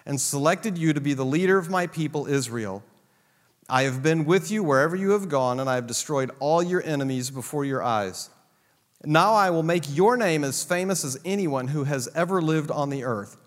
and 0.06 0.22
selected 0.22 0.78
you 0.78 0.94
to 0.94 1.02
be 1.02 1.16
the 1.16 1.26
leader 1.26 1.58
of 1.58 1.68
my 1.68 1.88
people 1.88 2.28
Israel. 2.28 2.84
I 3.68 3.82
have 3.82 4.04
been 4.04 4.26
with 4.26 4.52
you 4.52 4.64
wherever 4.64 4.96
you 4.96 5.10
have 5.14 5.28
gone, 5.28 5.60
and 5.60 5.68
I 5.68 5.74
have 5.74 5.88
destroyed 5.88 6.30
all 6.40 6.62
your 6.62 6.84
enemies 6.84 7.32
before 7.32 7.66
your 7.66 7.82
eyes. 7.82 8.30
Now 9.04 9.34
I 9.34 9.50
will 9.50 9.64
make 9.64 9.86
your 9.98 10.18
name 10.18 10.44
as 10.44 10.64
famous 10.64 11.04
as 11.04 11.18
anyone 11.26 11.70
who 11.70 11.86
has 11.86 12.08
ever 12.14 12.44
lived 12.44 12.70
on 12.70 12.92
the 12.92 13.06
earth. 13.06 13.38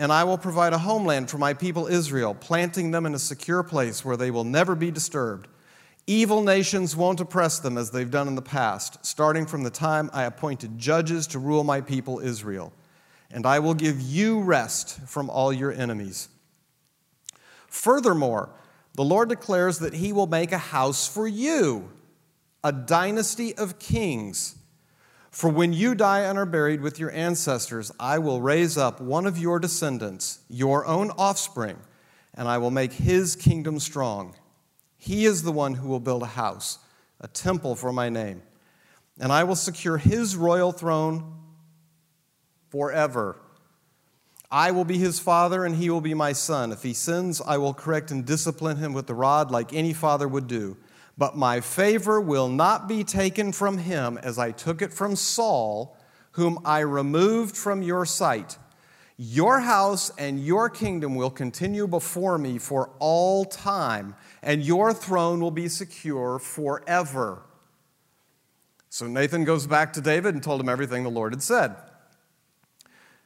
And 0.00 0.12
I 0.12 0.24
will 0.24 0.36
provide 0.36 0.72
a 0.72 0.78
homeland 0.78 1.30
for 1.30 1.38
my 1.38 1.54
people 1.54 1.86
Israel, 1.86 2.34
planting 2.34 2.90
them 2.90 3.06
in 3.06 3.14
a 3.14 3.20
secure 3.20 3.62
place 3.62 4.04
where 4.04 4.16
they 4.16 4.32
will 4.32 4.42
never 4.42 4.74
be 4.74 4.90
disturbed. 4.90 5.46
Evil 6.06 6.42
nations 6.42 6.96
won't 6.96 7.20
oppress 7.20 7.58
them 7.58 7.78
as 7.78 7.90
they've 7.90 8.10
done 8.10 8.28
in 8.28 8.34
the 8.34 8.42
past, 8.42 9.04
starting 9.04 9.46
from 9.46 9.62
the 9.62 9.70
time 9.70 10.10
I 10.12 10.24
appointed 10.24 10.78
judges 10.78 11.26
to 11.28 11.38
rule 11.38 11.64
my 11.64 11.80
people 11.80 12.18
Israel 12.18 12.72
and 13.32 13.46
I 13.46 13.58
will 13.58 13.74
give 13.74 14.00
you 14.00 14.42
rest 14.42 15.00
from 15.08 15.30
all 15.30 15.52
your 15.52 15.72
enemies. 15.72 16.28
Furthermore, 17.66 18.50
the 18.94 19.04
Lord 19.04 19.30
declares 19.30 19.78
that 19.78 19.94
he 19.94 20.12
will 20.12 20.26
make 20.26 20.52
a 20.52 20.58
house 20.58 21.08
for 21.08 21.26
you, 21.26 21.90
a 22.62 22.72
dynasty 22.72 23.56
of 23.56 23.78
kings. 23.78 24.56
For 25.30 25.48
when 25.48 25.72
you 25.72 25.94
die 25.94 26.20
and 26.20 26.38
are 26.38 26.44
buried 26.44 26.82
with 26.82 26.98
your 26.98 27.10
ancestors, 27.10 27.90
I 27.98 28.18
will 28.18 28.42
raise 28.42 28.76
up 28.76 29.00
one 29.00 29.26
of 29.26 29.38
your 29.38 29.58
descendants, 29.58 30.40
your 30.50 30.84
own 30.84 31.10
offspring, 31.12 31.78
and 32.34 32.46
I 32.46 32.58
will 32.58 32.70
make 32.70 32.92
his 32.92 33.34
kingdom 33.34 33.80
strong. 33.80 34.34
He 35.02 35.24
is 35.24 35.42
the 35.42 35.50
one 35.50 35.74
who 35.74 35.88
will 35.88 35.98
build 35.98 36.22
a 36.22 36.26
house, 36.26 36.78
a 37.20 37.26
temple 37.26 37.74
for 37.74 37.92
my 37.92 38.08
name. 38.08 38.40
And 39.18 39.32
I 39.32 39.42
will 39.42 39.56
secure 39.56 39.98
his 39.98 40.36
royal 40.36 40.70
throne 40.70 41.40
forever. 42.70 43.36
I 44.48 44.70
will 44.70 44.84
be 44.84 44.98
his 44.98 45.18
father, 45.18 45.64
and 45.64 45.74
he 45.74 45.90
will 45.90 46.00
be 46.00 46.14
my 46.14 46.32
son. 46.32 46.70
If 46.70 46.84
he 46.84 46.94
sins, 46.94 47.42
I 47.44 47.58
will 47.58 47.74
correct 47.74 48.12
and 48.12 48.24
discipline 48.24 48.76
him 48.76 48.92
with 48.92 49.08
the 49.08 49.14
rod 49.14 49.50
like 49.50 49.74
any 49.74 49.92
father 49.92 50.28
would 50.28 50.46
do. 50.46 50.76
But 51.18 51.36
my 51.36 51.60
favor 51.60 52.20
will 52.20 52.48
not 52.48 52.86
be 52.86 53.02
taken 53.02 53.50
from 53.50 53.78
him 53.78 54.18
as 54.18 54.38
I 54.38 54.52
took 54.52 54.82
it 54.82 54.92
from 54.92 55.16
Saul, 55.16 55.96
whom 56.32 56.60
I 56.64 56.78
removed 56.78 57.56
from 57.56 57.82
your 57.82 58.06
sight. 58.06 58.56
Your 59.24 59.60
house 59.60 60.10
and 60.18 60.44
your 60.44 60.68
kingdom 60.68 61.14
will 61.14 61.30
continue 61.30 61.86
before 61.86 62.38
me 62.38 62.58
for 62.58 62.90
all 62.98 63.44
time, 63.44 64.16
and 64.42 64.64
your 64.64 64.92
throne 64.92 65.38
will 65.38 65.52
be 65.52 65.68
secure 65.68 66.40
forever. 66.40 67.40
So 68.88 69.06
Nathan 69.06 69.44
goes 69.44 69.68
back 69.68 69.92
to 69.92 70.00
David 70.00 70.34
and 70.34 70.42
told 70.42 70.60
him 70.60 70.68
everything 70.68 71.04
the 71.04 71.08
Lord 71.08 71.34
had 71.34 71.40
said. 71.40 71.76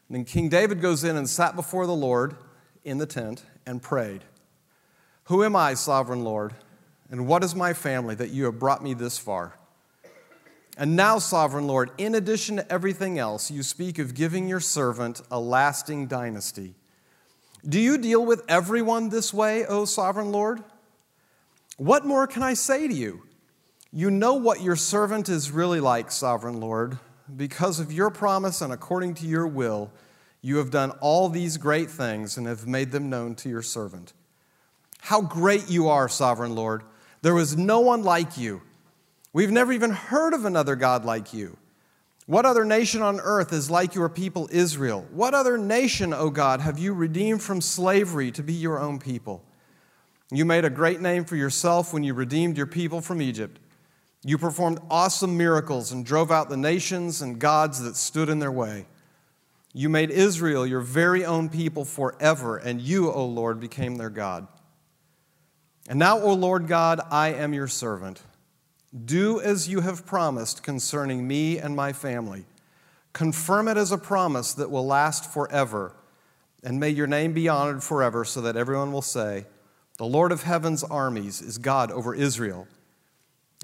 And 0.08 0.18
then 0.18 0.24
King 0.26 0.50
David 0.50 0.82
goes 0.82 1.02
in 1.02 1.16
and 1.16 1.26
sat 1.26 1.56
before 1.56 1.86
the 1.86 1.96
Lord 1.96 2.36
in 2.84 2.98
the 2.98 3.06
tent 3.06 3.44
and 3.64 3.80
prayed 3.80 4.22
Who 5.24 5.42
am 5.44 5.56
I, 5.56 5.72
sovereign 5.72 6.24
Lord? 6.24 6.52
And 7.10 7.26
what 7.26 7.42
is 7.42 7.54
my 7.54 7.72
family 7.72 8.14
that 8.16 8.28
you 8.28 8.44
have 8.44 8.58
brought 8.58 8.82
me 8.82 8.92
this 8.92 9.16
far? 9.16 9.58
And 10.76 10.94
now, 10.94 11.18
sovereign 11.18 11.66
Lord, 11.66 11.90
in 11.96 12.14
addition 12.14 12.56
to 12.56 12.72
everything 12.72 13.18
else, 13.18 13.50
you 13.50 13.62
speak 13.62 13.98
of 13.98 14.14
giving 14.14 14.46
your 14.46 14.60
servant 14.60 15.22
a 15.30 15.40
lasting 15.40 16.06
dynasty. 16.06 16.74
Do 17.66 17.80
you 17.80 17.96
deal 17.96 18.24
with 18.24 18.42
everyone 18.48 19.08
this 19.08 19.32
way, 19.32 19.64
O 19.66 19.86
sovereign 19.86 20.32
Lord? 20.32 20.62
What 21.78 22.04
more 22.04 22.26
can 22.26 22.42
I 22.42 22.54
say 22.54 22.86
to 22.86 22.94
you? 22.94 23.22
You 23.92 24.10
know 24.10 24.34
what 24.34 24.60
your 24.60 24.76
servant 24.76 25.28
is 25.28 25.50
really 25.50 25.80
like, 25.80 26.10
sovereign 26.10 26.60
Lord 26.60 26.98
because 27.34 27.80
of 27.80 27.92
your 27.92 28.10
promise 28.10 28.60
and 28.60 28.72
according 28.72 29.14
to 29.14 29.26
your 29.26 29.46
will, 29.46 29.90
you 30.42 30.58
have 30.58 30.70
done 30.70 30.92
all 31.00 31.28
these 31.28 31.56
great 31.56 31.90
things 31.90 32.36
and 32.36 32.46
have 32.46 32.66
made 32.66 32.92
them 32.92 33.10
known 33.10 33.34
to 33.36 33.48
your 33.48 33.62
servant. 33.62 34.12
How 35.00 35.20
great 35.20 35.68
you 35.68 35.88
are, 35.88 36.08
sovereign 36.08 36.54
Lord! 36.54 36.82
There 37.22 37.34
was 37.34 37.56
no 37.56 37.80
one 37.80 38.02
like 38.02 38.38
you. 38.38 38.62
We've 39.36 39.50
never 39.50 39.70
even 39.70 39.90
heard 39.90 40.32
of 40.32 40.46
another 40.46 40.76
God 40.76 41.04
like 41.04 41.34
you. 41.34 41.58
What 42.24 42.46
other 42.46 42.64
nation 42.64 43.02
on 43.02 43.20
earth 43.20 43.52
is 43.52 43.70
like 43.70 43.94
your 43.94 44.08
people 44.08 44.48
Israel? 44.50 45.04
What 45.10 45.34
other 45.34 45.58
nation, 45.58 46.14
O 46.14 46.30
God, 46.30 46.62
have 46.62 46.78
you 46.78 46.94
redeemed 46.94 47.42
from 47.42 47.60
slavery 47.60 48.30
to 48.30 48.42
be 48.42 48.54
your 48.54 48.80
own 48.80 48.98
people? 48.98 49.44
You 50.30 50.46
made 50.46 50.64
a 50.64 50.70
great 50.70 51.02
name 51.02 51.26
for 51.26 51.36
yourself 51.36 51.92
when 51.92 52.02
you 52.02 52.14
redeemed 52.14 52.56
your 52.56 52.66
people 52.66 53.02
from 53.02 53.20
Egypt. 53.20 53.60
You 54.24 54.38
performed 54.38 54.80
awesome 54.90 55.36
miracles 55.36 55.92
and 55.92 56.02
drove 56.02 56.32
out 56.32 56.48
the 56.48 56.56
nations 56.56 57.20
and 57.20 57.38
gods 57.38 57.82
that 57.82 57.96
stood 57.96 58.30
in 58.30 58.38
their 58.38 58.50
way. 58.50 58.86
You 59.74 59.90
made 59.90 60.10
Israel 60.10 60.66
your 60.66 60.80
very 60.80 61.26
own 61.26 61.50
people 61.50 61.84
forever, 61.84 62.56
and 62.56 62.80
you, 62.80 63.12
O 63.12 63.26
Lord, 63.26 63.60
became 63.60 63.96
their 63.96 64.08
God. 64.08 64.48
And 65.90 65.98
now, 65.98 66.20
O 66.20 66.32
Lord 66.32 66.68
God, 66.68 67.02
I 67.10 67.34
am 67.34 67.52
your 67.52 67.68
servant. 67.68 68.22
Do 69.04 69.40
as 69.40 69.68
you 69.68 69.80
have 69.80 70.06
promised 70.06 70.62
concerning 70.62 71.26
me 71.26 71.58
and 71.58 71.76
my 71.76 71.92
family. 71.92 72.46
Confirm 73.12 73.68
it 73.68 73.76
as 73.76 73.92
a 73.92 73.98
promise 73.98 74.54
that 74.54 74.70
will 74.70 74.86
last 74.86 75.32
forever, 75.32 75.94
and 76.62 76.80
may 76.80 76.90
your 76.90 77.06
name 77.06 77.32
be 77.32 77.48
honored 77.48 77.82
forever, 77.82 78.24
so 78.24 78.40
that 78.40 78.56
everyone 78.56 78.92
will 78.92 79.02
say, 79.02 79.46
The 79.98 80.06
Lord 80.06 80.32
of 80.32 80.42
heaven's 80.42 80.84
armies 80.84 81.40
is 81.40 81.58
God 81.58 81.90
over 81.90 82.14
Israel. 82.14 82.68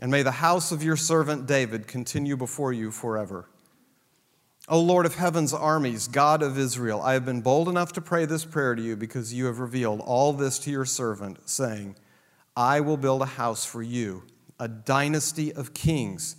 And 0.01 0.11
may 0.11 0.23
the 0.23 0.33
house 0.33 0.73
of 0.73 0.83
your 0.83 0.97
servant 0.97 1.47
David 1.47 1.87
continue 1.87 2.37
before 2.37 2.73
you 2.73 2.91
forever. 2.91 3.49
O 4.69 4.81
Lord 4.81 5.07
of 5.07 5.17
heaven's 5.17 5.53
armies, 5.53 6.09
God 6.09 6.43
of 6.43 6.59
Israel, 6.59 7.03
I 7.03 7.15
have 7.15 7.25
been 7.25 7.41
bold 7.41 7.69
enough 7.69 7.93
to 7.95 8.01
pray 8.01 8.25
this 8.27 8.45
prayer 8.45 8.75
to 8.75 8.83
you 8.83 8.97
because 8.97 9.35
you 9.35 9.47
have 9.47 9.59
revealed 9.59 10.01
all 10.01 10.33
this 10.33 10.59
to 10.61 10.71
your 10.71 10.85
servant, 10.85 11.49
saying, 11.49 11.97
I 12.57 12.81
will 12.81 12.97
build 12.97 13.23
a 13.23 13.27
house 13.27 13.65
for 13.65 13.83
you, 13.83 14.23
a 14.63 14.69
dynasty 14.69 15.53
of 15.53 15.75
kings. 15.75 16.37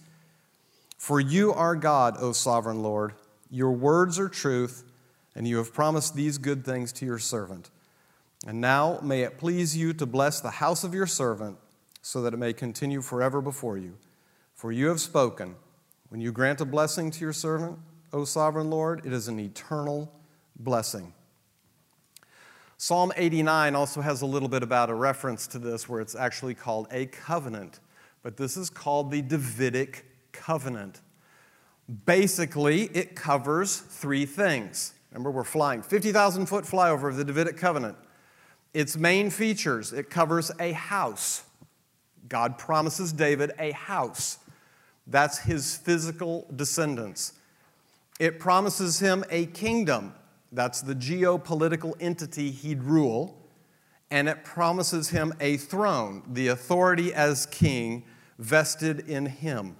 For 0.97 1.19
you 1.19 1.51
are 1.51 1.75
God, 1.75 2.15
O 2.21 2.31
sovereign 2.31 2.81
Lord. 2.81 3.15
Your 3.51 3.73
words 3.73 4.17
are 4.17 4.29
truth, 4.29 4.85
and 5.35 5.45
you 5.45 5.57
have 5.57 5.73
promised 5.73 6.15
these 6.15 6.37
good 6.37 6.63
things 6.63 6.93
to 6.93 7.05
your 7.05 7.19
servant. 7.19 7.69
And 8.47 8.61
now 8.61 9.01
may 9.03 9.23
it 9.23 9.37
please 9.37 9.75
you 9.75 9.91
to 9.95 10.05
bless 10.05 10.39
the 10.39 10.51
house 10.51 10.85
of 10.85 10.93
your 10.93 11.05
servant 11.05 11.57
so 12.01 12.21
that 12.21 12.33
it 12.33 12.37
may 12.37 12.53
continue 12.53 13.01
forever 13.01 13.41
before 13.41 13.77
you. 13.77 13.97
For 14.55 14.71
you 14.71 14.87
have 14.87 15.01
spoken. 15.01 15.55
When 16.07 16.21
you 16.21 16.31
grant 16.31 16.61
a 16.61 16.65
blessing 16.65 17.11
to 17.11 17.19
your 17.19 17.33
servant, 17.33 17.77
O 18.13 18.23
sovereign 18.23 18.69
Lord, 18.69 19.05
it 19.05 19.11
is 19.11 19.27
an 19.27 19.37
eternal 19.37 20.13
blessing. 20.55 21.13
Psalm 22.77 23.11
89 23.17 23.75
also 23.75 23.99
has 23.99 24.21
a 24.21 24.25
little 24.25 24.49
bit 24.49 24.63
about 24.63 24.89
a 24.89 24.93
reference 24.93 25.45
to 25.47 25.59
this 25.59 25.89
where 25.89 25.99
it's 25.99 26.15
actually 26.15 26.53
called 26.53 26.87
a 26.89 27.07
covenant, 27.07 27.81
but 28.23 28.37
this 28.37 28.57
is 28.57 28.69
called 28.69 29.11
the 29.11 29.21
Davidic 29.21 30.05
covenant. 30.31 31.01
Basically, 32.05 32.83
it 32.85 33.15
covers 33.15 33.77
three 33.77 34.25
things. 34.25 34.93
Remember, 35.11 35.29
we're 35.29 35.43
flying 35.43 35.81
50,000 35.83 36.47
foot 36.47 36.63
flyover 36.63 37.09
of 37.09 37.17
the 37.17 37.25
Davidic 37.25 37.57
covenant. 37.57 37.97
Its 38.73 38.97
main 38.97 39.29
features 39.29 39.93
it 39.93 40.09
covers 40.09 40.49
a 40.59 40.71
house. 40.71 41.43
God 42.29 42.57
promises 42.57 43.13
David 43.13 43.51
a 43.59 43.71
house. 43.71 44.39
That's 45.05 45.39
his 45.39 45.75
physical 45.75 46.47
descendants. 46.55 47.33
It 48.19 48.39
promises 48.39 48.99
him 48.99 49.25
a 49.29 49.47
kingdom. 49.47 50.13
That's 50.51 50.81
the 50.81 50.95
geopolitical 50.95 51.93
entity 51.99 52.49
he'd 52.51 52.83
rule. 52.83 53.37
And 54.09 54.29
it 54.29 54.43
promises 54.43 55.09
him 55.09 55.33
a 55.39 55.57
throne, 55.57 56.23
the 56.31 56.47
authority 56.47 57.13
as 57.13 57.45
king 57.47 58.03
vested 58.37 59.01
in 59.09 59.25
him. 59.25 59.77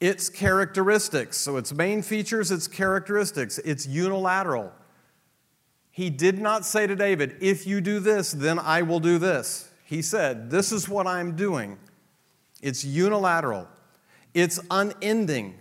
its 0.00 0.28
characteristics. 0.28 1.38
So, 1.38 1.56
its 1.56 1.72
main 1.72 2.02
features, 2.02 2.50
its 2.50 2.68
characteristics. 2.68 3.58
It's 3.58 3.86
unilateral. 3.86 4.72
He 5.90 6.10
did 6.10 6.40
not 6.40 6.66
say 6.66 6.86
to 6.86 6.96
David, 6.96 7.36
If 7.40 7.66
you 7.66 7.80
do 7.80 8.00
this, 8.00 8.32
then 8.32 8.58
I 8.58 8.82
will 8.82 9.00
do 9.00 9.16
this. 9.18 9.70
He 9.84 10.02
said, 10.02 10.50
This 10.50 10.72
is 10.72 10.88
what 10.88 11.06
I'm 11.06 11.36
doing. 11.36 11.78
It's 12.60 12.84
unilateral, 12.84 13.68
it's 14.34 14.58
unending. 14.70 15.54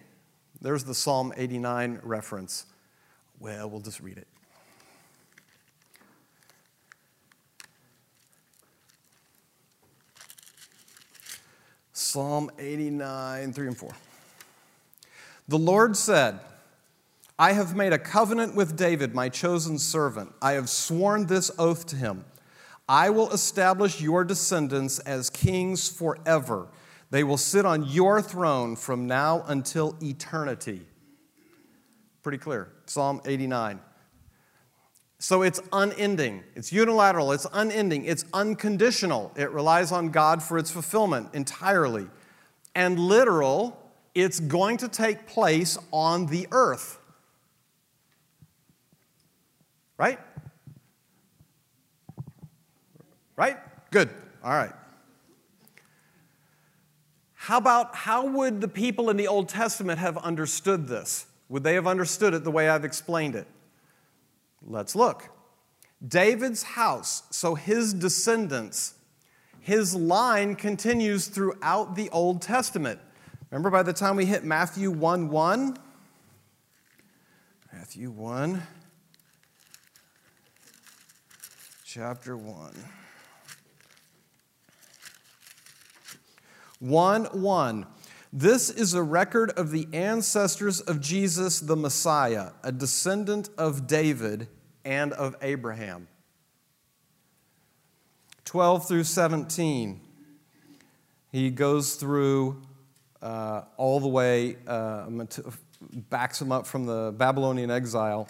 There's 0.60 0.86
the 0.86 0.96
Psalm 0.96 1.34
89 1.36 2.00
reference. 2.04 2.66
Well, 3.38 3.70
we'll 3.70 3.82
just 3.82 4.00
read 4.00 4.18
it. 4.18 4.28
Psalm 12.14 12.52
89, 12.60 13.54
3 13.54 13.68
and 13.68 13.76
4. 13.76 13.90
The 15.48 15.58
Lord 15.58 15.98
said, 15.98 16.40
I 17.40 17.54
have 17.54 17.76
made 17.76 17.92
a 17.92 17.98
covenant 17.98 18.54
with 18.54 18.78
David, 18.78 19.16
my 19.16 19.30
chosen 19.30 19.80
servant. 19.80 20.32
I 20.40 20.52
have 20.52 20.70
sworn 20.70 21.26
this 21.26 21.50
oath 21.58 21.88
to 21.88 21.96
him. 21.96 22.26
I 22.88 23.10
will 23.10 23.32
establish 23.32 24.00
your 24.00 24.24
descendants 24.24 25.00
as 25.00 25.32
kings 25.32 25.90
forever. 25.90 26.68
They 27.10 27.24
will 27.24 27.36
sit 27.36 27.66
on 27.66 27.86
your 27.86 28.22
throne 28.22 28.76
from 28.76 29.08
now 29.08 29.44
until 29.48 29.98
eternity. 30.00 30.86
Pretty 32.22 32.38
clear. 32.38 32.72
Psalm 32.86 33.22
89. 33.26 33.80
So 35.24 35.42
it's 35.42 35.62
unending, 35.72 36.44
it's 36.54 36.74
unilateral, 36.74 37.32
it's 37.32 37.48
unending, 37.54 38.04
it's 38.04 38.26
unconditional. 38.34 39.32
It 39.38 39.52
relies 39.52 39.90
on 39.94 40.10
God 40.10 40.44
for 40.44 40.58
its 40.58 40.70
fulfillment 40.70 41.30
entirely. 41.32 42.08
And 42.76 43.00
literal, 43.00 43.82
it's 44.14 44.42
going 44.42 44.76
to 44.80 44.90
take 44.90 45.26
place 45.26 45.78
on 45.94 46.26
the 46.26 46.46
earth. 46.52 47.00
Right? 49.98 50.20
Right? 53.38 53.60
Good. 53.92 54.10
All 54.44 54.52
right. 54.52 54.74
How 57.36 57.60
about 57.60 57.96
how 57.96 58.26
would 58.26 58.60
the 58.60 58.68
people 58.68 59.10
in 59.10 59.16
the 59.16 59.30
Old 59.30 59.48
Testament 59.48 60.00
have 60.00 60.18
understood 60.18 60.90
this? 60.90 61.28
Would 61.48 61.64
they 61.64 61.76
have 61.76 61.88
understood 61.88 62.34
it 62.34 62.44
the 62.44 62.52
way 62.52 62.68
I've 62.68 62.84
explained 62.84 63.36
it? 63.36 63.48
Let's 64.66 64.96
look. 64.96 65.30
David's 66.06 66.64
house, 66.64 67.24
so 67.32 67.56
his 67.56 67.94
descendants, 67.94 68.96
his 69.60 69.96
line 69.96 70.56
continues 70.56 71.28
throughout 71.28 71.96
the 71.96 72.10
Old 72.10 72.42
Testament. 72.42 73.00
Remember 73.50 73.70
by 73.70 73.84
the 73.84 73.94
time 73.94 74.16
we 74.16 74.26
hit 74.26 74.44
Matthew 74.44 74.92
1 74.92 75.30
1? 75.30 75.78
Matthew 77.72 78.12
1, 78.12 78.64
chapter 81.86 82.36
1. 82.36 82.74
1 86.80 87.26
1. 87.26 87.86
This 88.36 88.72
is 88.72 88.96
a 88.96 89.04
record 89.04 89.52
of 89.52 89.70
the 89.70 89.88
ancestors 89.94 90.82
of 90.82 91.00
Jesus 91.00 91.60
the 91.60 91.76
Messiah, 91.76 92.50
a 92.64 92.72
descendant 92.72 93.52
of 93.60 93.86
David 93.86 94.48
and 94.84 95.14
of 95.14 95.36
Abraham. 95.44 96.08
12 98.46 98.88
through 98.88 99.04
17, 99.04 100.02
he 101.32 101.52
goes 101.52 101.94
through 101.94 102.60
uh, 103.22 103.66
all 103.78 104.00
the 104.00 104.08
way, 104.08 104.58
uh, 104.66 105.06
backs 106.10 106.42
him 106.42 106.52
up 106.52 106.66
from 106.66 106.88
the 106.88 107.14
Babylonian 107.16 107.70
exile, 107.70 108.28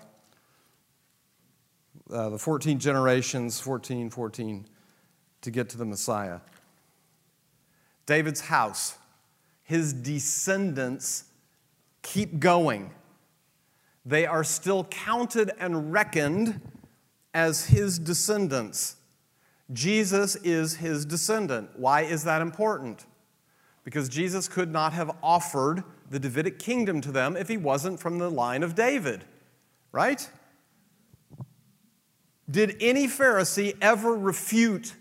uh, 2.11 2.27
the 2.27 2.37
14 2.37 2.77
generations, 2.77 3.61
14, 3.61 4.09
14, 4.09 4.65
to 5.39 5.49
get 5.49 5.69
to 5.69 5.77
the 5.77 5.85
Messiah. 5.85 6.41
David's 8.05 8.41
house 8.41 8.97
his 9.73 9.91
descendants 9.91 11.23
keep 12.03 12.39
going. 12.39 12.91
They 14.05 14.27
are 14.27 14.43
still 14.43 14.83
counted 14.83 15.49
and 15.59 15.91
reckoned 15.91 16.61
as 17.33 17.65
his 17.65 17.97
descendants. 17.97 18.97
Jesus 19.71 20.35
is 20.35 20.75
his 20.75 21.07
descendant. 21.07 21.71
Why 21.75 22.01
is 22.01 22.23
that 22.23 22.39
important? 22.39 23.07
Because 23.83 24.09
Jesus 24.09 24.47
could 24.47 24.71
not 24.71 24.93
have 24.93 25.09
offered 25.23 25.83
the 26.07 26.19
Davidic 26.19 26.59
kingdom 26.59 27.01
to 27.01 27.11
them 27.11 27.35
if 27.35 27.47
he 27.47 27.57
wasn't 27.57 27.99
from 27.99 28.19
the 28.19 28.29
line 28.29 28.61
of 28.61 28.75
David, 28.75 29.23
right? 29.91 30.29
Did 32.47 32.77
any 32.79 33.07
Pharisee 33.07 33.75
ever 33.81 34.13
refute 34.13 34.93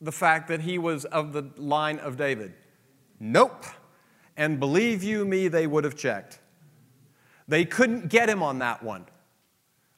the 0.00 0.12
fact 0.12 0.46
that 0.46 0.60
he 0.60 0.78
was 0.78 1.06
of 1.06 1.32
the 1.32 1.50
line 1.56 1.98
of 1.98 2.16
David? 2.16 2.54
Nope. 3.18 3.64
And 4.36 4.58
believe 4.58 5.02
you 5.02 5.24
me, 5.24 5.48
they 5.48 5.66
would 5.66 5.84
have 5.84 5.96
checked. 5.96 6.38
They 7.48 7.64
couldn't 7.64 8.08
get 8.08 8.28
him 8.28 8.42
on 8.42 8.60
that 8.60 8.82
one. 8.82 9.06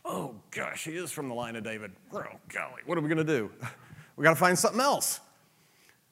Oh 0.05 0.35
gosh, 0.51 0.85
he 0.85 0.97
is 0.97 1.11
from 1.11 1.29
the 1.29 1.35
line 1.35 1.57
of 1.57 1.65
David. 1.65 1.93
Oh 2.13 2.23
golly, 2.49 2.83
what 2.85 2.99
are 2.99 3.01
we 3.01 3.09
going 3.09 3.25
to 3.25 3.25
do? 3.25 3.51
We 4.17 4.23
got 4.23 4.31
to 4.31 4.37
find 4.37 4.57
something 4.57 4.81
else. 4.81 5.19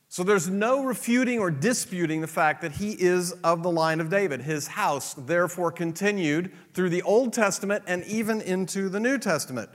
So 0.08 0.22
there's 0.24 0.50
no 0.50 0.84
refuting 0.84 1.38
or 1.38 1.50
disputing 1.50 2.20
the 2.20 2.26
fact 2.26 2.60
that 2.62 2.72
he 2.72 2.90
is 2.92 3.32
of 3.44 3.62
the 3.62 3.70
line 3.70 4.00
of 4.00 4.10
David. 4.10 4.42
His 4.42 4.66
house, 4.66 5.14
therefore, 5.14 5.72
continued 5.72 6.52
through 6.74 6.90
the 6.90 7.00
Old 7.02 7.32
Testament 7.32 7.84
and 7.86 8.04
even 8.04 8.40
into 8.40 8.88
the 8.88 9.00
New 9.00 9.18
Testament. 9.18 9.70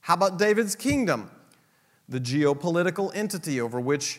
How 0.00 0.14
about 0.14 0.38
David's 0.38 0.74
kingdom? 0.74 1.30
The 2.08 2.18
geopolitical 2.18 3.14
entity 3.14 3.60
over 3.60 3.78
which 3.78 4.18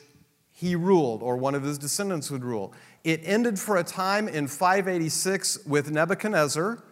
he 0.58 0.76
ruled, 0.76 1.22
or 1.22 1.38
one 1.38 1.54
of 1.54 1.62
his 1.62 1.78
descendants 1.78 2.32
would 2.32 2.44
rule. 2.44 2.74
It 3.04 3.22
ended 3.24 3.60
for 3.60 3.78
a 3.78 3.84
time 3.84 4.28
in 4.28 4.48
586 4.48 5.68
with 5.68 5.92
Nebuchadnezzar, 5.92 6.84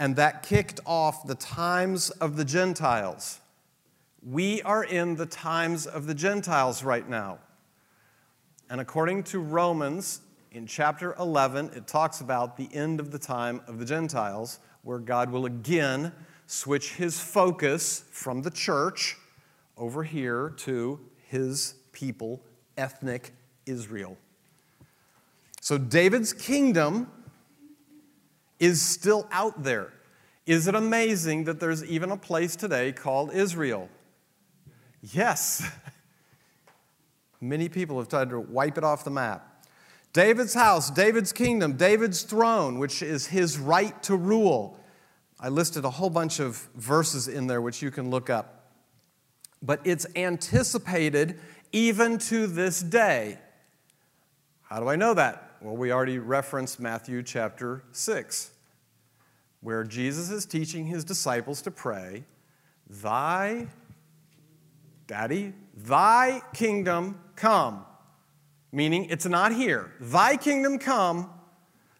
and 0.00 0.16
that 0.16 0.42
kicked 0.42 0.80
off 0.84 1.24
the 1.24 1.36
times 1.36 2.10
of 2.10 2.36
the 2.36 2.44
Gentiles. 2.44 3.38
We 4.28 4.60
are 4.62 4.82
in 4.82 5.14
the 5.14 5.24
times 5.24 5.86
of 5.86 6.08
the 6.08 6.14
Gentiles 6.14 6.82
right 6.82 7.08
now. 7.08 7.38
And 8.68 8.80
according 8.80 9.22
to 9.24 9.38
Romans, 9.38 10.22
in 10.50 10.66
chapter 10.66 11.14
11, 11.20 11.70
it 11.76 11.86
talks 11.86 12.20
about 12.20 12.56
the 12.56 12.68
end 12.74 12.98
of 12.98 13.12
the 13.12 13.20
time 13.20 13.60
of 13.68 13.78
the 13.78 13.84
Gentiles, 13.84 14.58
where 14.82 14.98
God 14.98 15.30
will 15.30 15.46
again 15.46 16.10
switch 16.48 16.94
his 16.94 17.20
focus 17.20 18.02
from 18.10 18.42
the 18.42 18.50
church 18.50 19.16
over 19.76 20.02
here 20.02 20.50
to 20.56 20.98
his 21.28 21.76
people, 21.92 22.42
ethnic 22.76 23.32
Israel. 23.66 24.16
So 25.60 25.78
David's 25.78 26.32
kingdom 26.32 27.10
is 28.58 28.80
still 28.80 29.28
out 29.32 29.62
there. 29.62 29.92
Is 30.46 30.68
it 30.68 30.74
amazing 30.74 31.44
that 31.44 31.58
there's 31.58 31.84
even 31.84 32.10
a 32.10 32.16
place 32.16 32.54
today 32.54 32.92
called 32.92 33.32
Israel? 33.34 33.88
Yes. 35.02 35.68
Many 37.40 37.68
people 37.68 37.98
have 37.98 38.08
tried 38.08 38.30
to 38.30 38.40
wipe 38.40 38.78
it 38.78 38.84
off 38.84 39.04
the 39.04 39.10
map. 39.10 39.64
David's 40.12 40.54
house, 40.54 40.90
David's 40.90 41.32
kingdom, 41.32 41.76
David's 41.76 42.22
throne, 42.22 42.78
which 42.78 43.02
is 43.02 43.26
his 43.26 43.58
right 43.58 44.02
to 44.04 44.16
rule. 44.16 44.78
I 45.38 45.50
listed 45.50 45.84
a 45.84 45.90
whole 45.90 46.08
bunch 46.08 46.40
of 46.40 46.56
verses 46.74 47.28
in 47.28 47.46
there 47.46 47.60
which 47.60 47.82
you 47.82 47.90
can 47.90 48.08
look 48.08 48.30
up. 48.30 48.72
But 49.60 49.80
it's 49.84 50.06
anticipated 50.16 51.38
even 51.76 52.16
to 52.16 52.46
this 52.46 52.80
day. 52.80 53.38
How 54.62 54.80
do 54.80 54.88
I 54.88 54.96
know 54.96 55.12
that? 55.12 55.58
Well, 55.60 55.76
we 55.76 55.92
already 55.92 56.18
referenced 56.18 56.80
Matthew 56.80 57.22
chapter 57.22 57.82
6, 57.92 58.50
where 59.60 59.84
Jesus 59.84 60.30
is 60.30 60.46
teaching 60.46 60.86
his 60.86 61.04
disciples 61.04 61.60
to 61.62 61.70
pray, 61.70 62.24
Thy, 62.88 63.66
Daddy, 65.06 65.52
thy 65.76 66.40
kingdom 66.54 67.20
come. 67.36 67.84
Meaning 68.72 69.08
it's 69.10 69.26
not 69.26 69.52
here. 69.52 69.92
Thy 70.00 70.38
kingdom 70.38 70.78
come, 70.78 71.30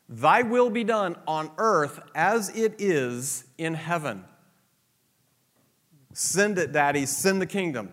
thy 0.08 0.40
will 0.40 0.70
be 0.70 0.84
done 0.84 1.16
on 1.26 1.50
earth 1.58 2.00
as 2.14 2.48
it 2.56 2.76
is 2.78 3.44
in 3.58 3.74
heaven. 3.74 4.24
Send 6.14 6.58
it, 6.58 6.72
Daddy, 6.72 7.04
send 7.04 7.42
the 7.42 7.46
kingdom. 7.46 7.92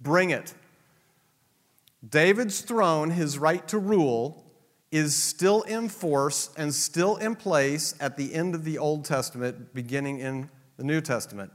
Bring 0.00 0.30
it. 0.30 0.54
David's 2.06 2.60
throne, 2.60 3.10
his 3.10 3.38
right 3.38 3.66
to 3.68 3.78
rule, 3.78 4.44
is 4.90 5.14
still 5.14 5.62
in 5.62 5.88
force 5.88 6.50
and 6.56 6.74
still 6.74 7.16
in 7.16 7.36
place 7.36 7.94
at 8.00 8.16
the 8.16 8.34
end 8.34 8.54
of 8.54 8.64
the 8.64 8.78
Old 8.78 9.04
Testament, 9.04 9.74
beginning 9.74 10.18
in 10.18 10.50
the 10.76 10.84
New 10.84 11.00
Testament. 11.00 11.52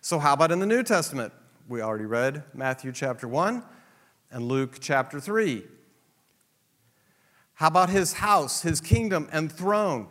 So, 0.00 0.18
how 0.18 0.34
about 0.34 0.50
in 0.50 0.58
the 0.58 0.66
New 0.66 0.82
Testament? 0.82 1.32
We 1.68 1.82
already 1.82 2.04
read 2.04 2.42
Matthew 2.52 2.90
chapter 2.90 3.28
1 3.28 3.62
and 4.32 4.44
Luke 4.44 4.78
chapter 4.80 5.20
3. 5.20 5.64
How 7.54 7.68
about 7.68 7.90
his 7.90 8.14
house, 8.14 8.62
his 8.62 8.80
kingdom, 8.80 9.28
and 9.30 9.52
throne? 9.52 10.08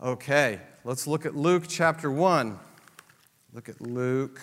Okay, 0.00 0.60
let's 0.84 1.06
look 1.06 1.26
at 1.26 1.34
Luke 1.34 1.64
chapter 1.66 2.10
1. 2.10 2.58
Look 3.52 3.68
at 3.68 3.80
Luke, 3.80 4.40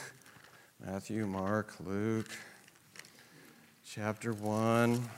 Matthew, 0.86 1.26
Mark, 1.26 1.74
Luke, 1.80 2.36
chapter 3.98 4.32
1, 4.32 5.10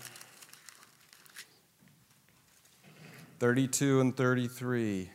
32 3.40 4.00
and 4.00 4.16
33. 4.16 5.10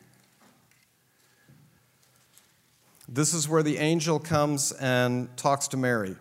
This 3.09 3.33
is 3.33 3.48
where 3.48 3.62
the 3.62 3.79
angel 3.79 4.18
comes 4.18 4.72
and 4.72 5.35
talks 5.38 5.68
to 5.68 5.79
Mary. 5.79 6.14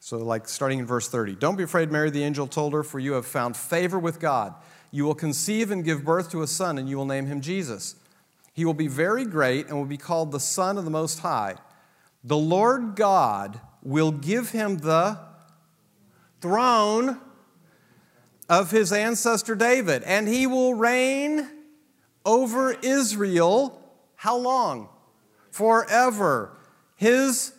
So, 0.00 0.16
like 0.16 0.48
starting 0.48 0.78
in 0.78 0.86
verse 0.86 1.10
30. 1.10 1.34
Don't 1.34 1.56
be 1.56 1.62
afraid, 1.62 1.92
Mary, 1.92 2.08
the 2.08 2.24
angel 2.24 2.46
told 2.46 2.72
her, 2.72 2.82
for 2.82 2.98
you 2.98 3.12
have 3.12 3.26
found 3.26 3.54
favor 3.54 3.98
with 3.98 4.18
God. 4.18 4.54
You 4.90 5.04
will 5.04 5.14
conceive 5.14 5.70
and 5.70 5.84
give 5.84 6.06
birth 6.06 6.30
to 6.30 6.40
a 6.40 6.46
son, 6.46 6.78
and 6.78 6.88
you 6.88 6.96
will 6.96 7.04
name 7.04 7.26
him 7.26 7.42
Jesus. 7.42 7.96
He 8.54 8.64
will 8.64 8.72
be 8.72 8.88
very 8.88 9.26
great 9.26 9.66
and 9.66 9.76
will 9.76 9.84
be 9.84 9.98
called 9.98 10.32
the 10.32 10.40
Son 10.40 10.78
of 10.78 10.86
the 10.86 10.90
Most 10.90 11.18
High. 11.18 11.56
The 12.24 12.38
Lord 12.38 12.96
God 12.96 13.60
will 13.82 14.10
give 14.10 14.52
him 14.52 14.78
the 14.78 15.18
throne 16.42 17.18
of 18.48 18.70
his 18.70 18.92
ancestor 18.92 19.54
David, 19.54 20.02
and 20.02 20.28
he 20.28 20.46
will 20.46 20.74
reign 20.74 21.48
over 22.26 22.72
Israel. 22.72 23.80
How 24.16 24.36
long? 24.36 24.88
Forever. 25.50 26.56
His 26.96 27.54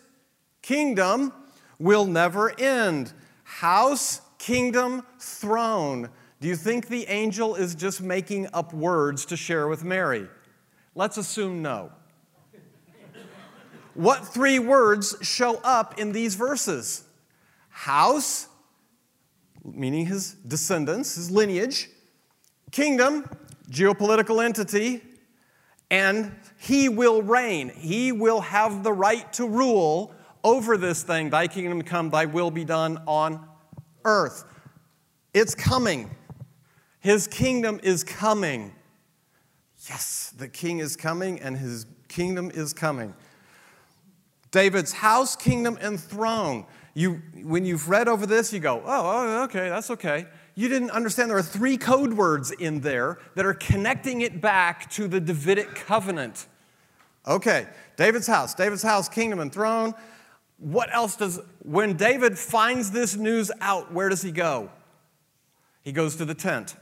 kingdom 0.62 1.32
will 1.78 2.04
never 2.04 2.58
end. 2.60 3.12
House, 3.42 4.20
kingdom, 4.38 5.04
throne. 5.18 6.10
Do 6.40 6.48
you 6.48 6.56
think 6.56 6.88
the 6.88 7.06
angel 7.08 7.54
is 7.54 7.74
just 7.74 8.02
making 8.02 8.48
up 8.52 8.72
words 8.72 9.24
to 9.26 9.36
share 9.36 9.66
with 9.66 9.82
Mary? 9.82 10.28
Let's 10.94 11.16
assume 11.16 11.62
no. 11.62 11.90
what 13.94 14.26
three 14.26 14.58
words 14.58 15.16
show 15.22 15.60
up 15.64 15.98
in 15.98 16.12
these 16.12 16.34
verses? 16.34 17.04
House, 17.68 18.48
meaning 19.64 20.06
his 20.06 20.34
descendants, 20.34 21.14
his 21.16 21.30
lineage, 21.30 21.88
kingdom, 22.70 23.28
geopolitical 23.70 24.44
entity, 24.44 25.02
and 25.90 26.34
he 26.58 26.88
will 26.88 27.22
reign. 27.22 27.70
He 27.70 28.12
will 28.12 28.40
have 28.40 28.82
the 28.82 28.92
right 28.92 29.32
to 29.34 29.48
rule 29.48 30.14
over 30.42 30.76
this 30.76 31.02
thing. 31.02 31.30
Thy 31.30 31.48
kingdom 31.48 31.82
come, 31.82 32.10
thy 32.10 32.26
will 32.26 32.50
be 32.50 32.64
done 32.64 33.02
on 33.06 33.46
earth. 34.04 34.44
It's 35.32 35.54
coming. 35.54 36.10
His 37.00 37.26
kingdom 37.26 37.80
is 37.82 38.04
coming. 38.04 38.72
Yes, 39.88 40.32
the 40.36 40.48
king 40.48 40.78
is 40.78 40.96
coming 40.96 41.40
and 41.40 41.56
his 41.56 41.86
kingdom 42.08 42.50
is 42.54 42.72
coming. 42.72 43.14
David's 44.50 44.92
house, 44.92 45.34
kingdom, 45.34 45.76
and 45.80 45.98
throne. 45.98 46.64
You, 46.94 47.22
when 47.42 47.64
you've 47.64 47.88
read 47.88 48.08
over 48.08 48.24
this, 48.24 48.52
you 48.52 48.60
go, 48.60 48.80
oh, 48.84 48.86
oh, 48.86 49.42
okay, 49.44 49.68
that's 49.68 49.90
okay. 49.90 50.26
You 50.54 50.68
didn't 50.68 50.90
understand 50.90 51.28
there 51.28 51.36
are 51.36 51.42
three 51.42 51.76
code 51.76 52.14
words 52.14 52.52
in 52.52 52.80
there 52.80 53.18
that 53.34 53.44
are 53.44 53.54
connecting 53.54 54.20
it 54.20 54.40
back 54.40 54.88
to 54.92 55.08
the 55.08 55.20
Davidic 55.20 55.74
covenant. 55.74 56.46
Okay, 57.26 57.66
David's 57.96 58.28
house, 58.28 58.54
David's 58.54 58.82
house, 58.82 59.08
kingdom, 59.08 59.40
and 59.40 59.52
throne 59.52 59.94
what 60.58 60.92
else 60.94 61.16
does, 61.16 61.40
when 61.62 61.94
David 61.94 62.38
finds 62.38 62.90
this 62.90 63.16
news 63.16 63.50
out, 63.60 63.92
where 63.92 64.08
does 64.08 64.22
he 64.22 64.30
go? 64.30 64.70
He 65.82 65.92
goes 65.92 66.16
to 66.16 66.24
the 66.24 66.34
tent. 66.34 66.76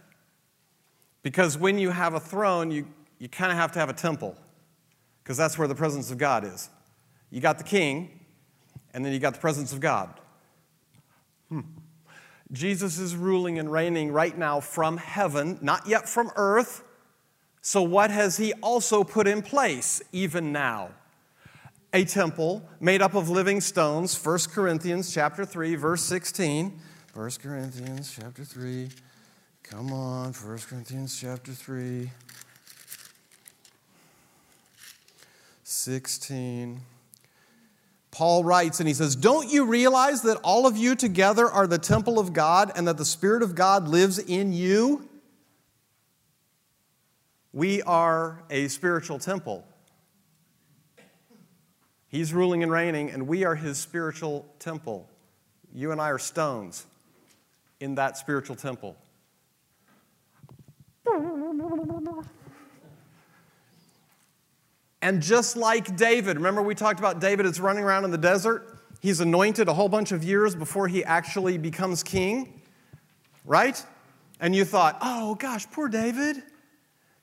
Because 1.22 1.57
when 1.57 1.79
you 1.79 1.90
have 1.90 2.14
a 2.14 2.20
throne, 2.20 2.70
you, 2.70 2.87
you 3.18 3.29
kind 3.29 3.51
of 3.51 3.59
have 3.59 3.72
to 3.72 3.79
have 3.79 3.88
a 3.88 3.94
temple, 3.94 4.37
because 5.22 5.37
that's 5.37 5.57
where 5.57 5.68
the 5.68 5.75
presence 5.75 6.11
of 6.11 6.18
God 6.18 6.44
is. 6.44 6.68
You 7.31 7.40
got 7.40 7.59
the 7.59 7.64
king, 7.64 8.20
and 8.94 9.05
then 9.05 9.12
you 9.12 9.18
got 9.18 9.35
the 9.35 9.40
presence 9.40 9.72
of 9.72 9.81
God. 9.81 10.12
Hmm. 11.48 11.61
Jesus 12.50 12.98
is 12.98 13.16
ruling 13.16 13.59
and 13.59 13.72
reigning 13.72 14.12
right 14.12 14.37
now 14.37 14.61
from 14.61 14.98
heaven, 14.98 15.59
not 15.62 15.87
yet 15.87 16.09
from 16.09 16.31
earth. 16.37 16.85
So, 17.62 17.83
what 17.83 18.11
has 18.11 18.37
he 18.37 18.52
also 18.55 19.05
put 19.05 19.26
in 19.26 19.42
place 19.42 20.02
even 20.12 20.52
now? 20.52 20.90
a 21.92 22.05
temple 22.05 22.62
made 22.81 23.02
up 23.02 23.14
of 23.14 23.28
living 23.28 23.61
stones 23.61 24.16
1 24.24 24.38
corinthians 24.52 25.12
chapter 25.12 25.44
3 25.44 25.74
verse 25.74 26.02
16 26.02 26.81
1 27.14 27.31
corinthians 27.42 28.16
chapter 28.18 28.44
3 28.44 28.88
come 29.62 29.92
on 29.92 30.33
1 30.33 30.59
corinthians 30.68 31.18
chapter 31.20 31.52
3 31.52 32.11
16 35.64 36.81
Paul 38.12 38.44
writes 38.44 38.79
and 38.79 38.87
he 38.87 38.94
says, 38.94 39.16
Don't 39.16 39.51
you 39.51 39.64
realize 39.64 40.22
that 40.22 40.38
all 40.44 40.66
of 40.66 40.77
you 40.77 40.94
together 40.94 41.51
are 41.51 41.66
the 41.66 41.79
temple 41.79 42.18
of 42.18 42.33
God 42.33 42.70
and 42.77 42.87
that 42.87 42.98
the 42.98 43.07
Spirit 43.07 43.42
of 43.42 43.55
God 43.55 43.88
lives 43.88 44.18
in 44.18 44.53
you? 44.53 45.09
We 47.55 47.83
are 47.83 48.44
a 48.51 48.68
spiritual 48.68 49.18
temple. 49.18 49.66
He's 52.09 52.35
ruling 52.35 52.62
and 52.62 52.70
reigning, 52.70 53.11
and 53.11 53.27
we 53.27 53.44
are 53.44 53.55
his 53.55 53.79
spiritual 53.79 54.46
temple. 54.59 55.09
You 55.75 55.90
and 55.92 56.01
I 56.01 56.11
are 56.11 56.18
stones 56.18 56.85
in 57.81 57.94
that 57.94 58.18
spiritual 58.18 58.57
temple. 58.57 58.96
And 65.03 65.21
just 65.21 65.57
like 65.57 65.97
David, 65.97 66.37
remember 66.37 66.62
we 66.62 66.77
talked 66.77 67.01
about 67.01 67.21
David 67.21 67.45
is 67.45 67.61
running 67.61 67.83
around 67.83 68.05
in 68.05 68.12
the 68.12 68.19
desert? 68.19 68.79
He's 69.01 69.19
anointed 69.19 69.67
a 69.67 69.75
whole 69.75 69.88
bunch 69.88 70.12
of 70.12 70.23
years 70.23 70.55
before 70.55 70.87
he 70.87 71.05
actually 71.05 71.59
becomes 71.59 72.05
king, 72.05 72.62
right? 73.45 73.85
And 74.38 74.55
you 74.55 74.65
thought, 74.65 74.97
oh 75.03 75.35
gosh, 75.35 75.69
poor 75.73 75.88
David. 75.88 76.45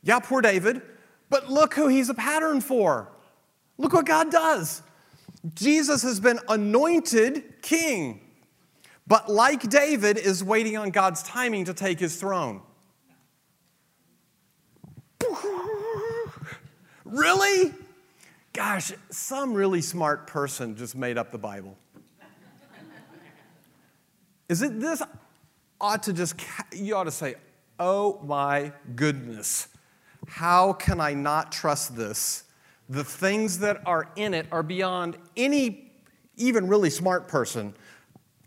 Yeah, 0.03 0.19
poor 0.19 0.41
David. 0.41 0.81
But 1.29 1.49
look 1.49 1.73
who 1.73 1.87
he's 1.87 2.09
a 2.09 2.13
pattern 2.13 2.59
for. 2.59 3.09
Look 3.77 3.93
what 3.93 4.05
God 4.05 4.29
does. 4.29 4.81
Jesus 5.53 6.03
has 6.03 6.19
been 6.19 6.39
anointed 6.49 7.61
king, 7.61 8.19
but 9.07 9.31
like 9.31 9.69
David, 9.69 10.17
is 10.17 10.43
waiting 10.43 10.75
on 10.75 10.89
God's 10.89 11.23
timing 11.23 11.63
to 11.65 11.73
take 11.73 11.97
his 11.97 12.17
throne. 12.17 12.61
Really? 17.09 17.73
Gosh, 18.53 18.91
some 19.09 19.53
really 19.53 19.81
smart 19.81 20.27
person 20.27 20.75
just 20.75 20.95
made 20.95 21.17
up 21.17 21.31
the 21.31 21.37
Bible. 21.37 21.77
Is 24.47 24.61
it 24.61 24.79
this? 24.79 25.01
Ought 25.79 26.03
to 26.03 26.13
just, 26.13 26.35
you 26.71 26.95
ought 26.95 27.03
to 27.03 27.11
say, 27.11 27.35
oh 27.79 28.19
my 28.23 28.73
goodness, 28.95 29.67
how 30.27 30.73
can 30.73 30.99
I 30.99 31.13
not 31.13 31.51
trust 31.51 31.95
this? 31.95 32.45
the 32.89 33.03
things 33.03 33.59
that 33.59 33.81
are 33.85 34.09
in 34.15 34.33
it 34.33 34.47
are 34.51 34.63
beyond 34.63 35.15
any 35.37 35.91
even 36.37 36.67
really 36.67 36.89
smart 36.89 37.27
person 37.27 37.75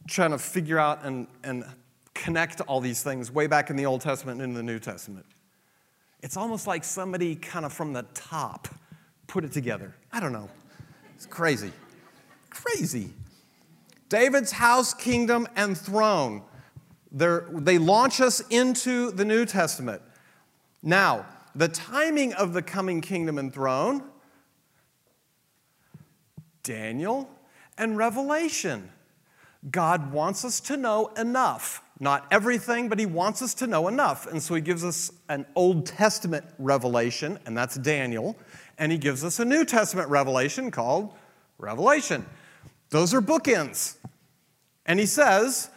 trying 0.08 0.32
to 0.32 0.38
figure 0.38 0.78
out 0.78 1.04
and, 1.04 1.28
and 1.44 1.64
connect 2.12 2.60
all 2.62 2.80
these 2.80 3.02
things 3.02 3.30
way 3.30 3.46
back 3.46 3.70
in 3.70 3.76
the 3.76 3.86
Old 3.86 4.00
Testament 4.00 4.40
and 4.42 4.50
in 4.50 4.54
the 4.54 4.62
New 4.62 4.80
Testament. 4.80 5.24
It's 6.22 6.36
almost 6.36 6.66
like 6.66 6.84
somebody 6.84 7.34
kind 7.34 7.64
of 7.64 7.72
from 7.72 7.92
the 7.92 8.04
top 8.14 8.68
put 9.26 9.44
it 9.44 9.52
together. 9.52 9.94
I 10.12 10.20
don't 10.20 10.32
know. 10.32 10.48
It's 11.14 11.26
crazy. 11.26 11.72
Crazy. 12.50 13.10
David's 14.08 14.52
house, 14.52 14.94
kingdom, 14.94 15.48
and 15.56 15.76
throne. 15.76 16.42
They're, 17.10 17.46
they 17.52 17.78
launch 17.78 18.20
us 18.20 18.40
into 18.50 19.10
the 19.10 19.24
New 19.24 19.44
Testament. 19.44 20.02
Now, 20.82 21.26
the 21.54 21.68
timing 21.68 22.32
of 22.34 22.52
the 22.52 22.62
coming 22.62 23.00
kingdom 23.00 23.38
and 23.38 23.52
throne 23.52 24.02
Daniel, 26.62 27.28
and 27.76 27.96
Revelation. 27.96 28.90
God 29.70 30.12
wants 30.12 30.44
us 30.44 30.60
to 30.60 30.76
know 30.76 31.08
enough. 31.16 31.82
Not 32.02 32.26
everything, 32.32 32.88
but 32.88 32.98
He 32.98 33.06
wants 33.06 33.42
us 33.42 33.54
to 33.54 33.68
know 33.68 33.86
enough. 33.86 34.26
And 34.26 34.42
so 34.42 34.56
He 34.56 34.60
gives 34.60 34.84
us 34.84 35.12
an 35.28 35.46
Old 35.54 35.86
Testament 35.86 36.44
revelation, 36.58 37.38
and 37.46 37.56
that's 37.56 37.76
Daniel. 37.76 38.36
And 38.76 38.90
He 38.90 38.98
gives 38.98 39.22
us 39.22 39.38
a 39.38 39.44
New 39.44 39.64
Testament 39.64 40.08
revelation 40.08 40.72
called 40.72 41.14
Revelation. 41.58 42.26
Those 42.90 43.14
are 43.14 43.22
bookends. 43.22 43.98
And 44.84 44.98
He 44.98 45.06
says, 45.06 45.70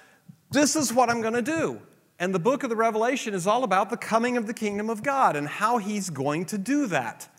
This 0.50 0.76
is 0.76 0.92
what 0.92 1.12
I'm 1.12 1.22
going 1.22 1.36
to 1.36 1.44
do. 1.44 1.80
And 2.18 2.34
the 2.34 2.40
book 2.40 2.64
of 2.64 2.72
the 2.72 2.76
Revelation 2.76 3.36
is 3.36 3.46
all 3.46 3.64
about 3.64 3.92
the 3.92 3.98
coming 3.98 4.36
of 4.36 4.48
the 4.48 4.54
kingdom 4.56 4.90
of 4.90 5.04
God 5.04 5.36
and 5.36 5.48
how 5.48 5.78
He's 5.78 6.10
going 6.10 6.46
to 6.46 6.58
do 6.58 6.88
that. 6.88 7.30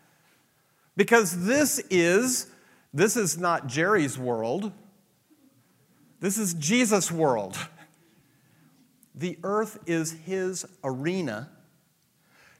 Because 0.97 1.45
this 1.45 1.81
is 1.91 2.47
this 2.95 3.17
is 3.17 3.37
not 3.37 3.67
Jerry's 3.67 4.17
world. 4.17 4.71
This 6.21 6.39
is 6.39 6.55
Jesus' 6.55 7.11
world. 7.11 7.59
The 9.17 9.39
earth 9.43 9.79
is 9.87 10.13
his 10.13 10.67
arena, 10.85 11.51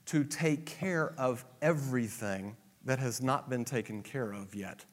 to 0.07 0.25
take 0.25 0.67
care 0.67 1.13
of 1.19 1.45
everything 1.61 2.57
that 2.85 2.99
has 2.99 3.21
not 3.21 3.51
been 3.51 3.65
taken 3.65 4.03
care 4.03 4.33
of 4.33 4.55
yet. 4.55 4.85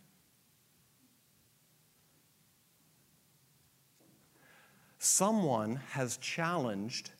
Someone 4.97 5.79
has 5.91 6.17
challenged, 6.17 7.11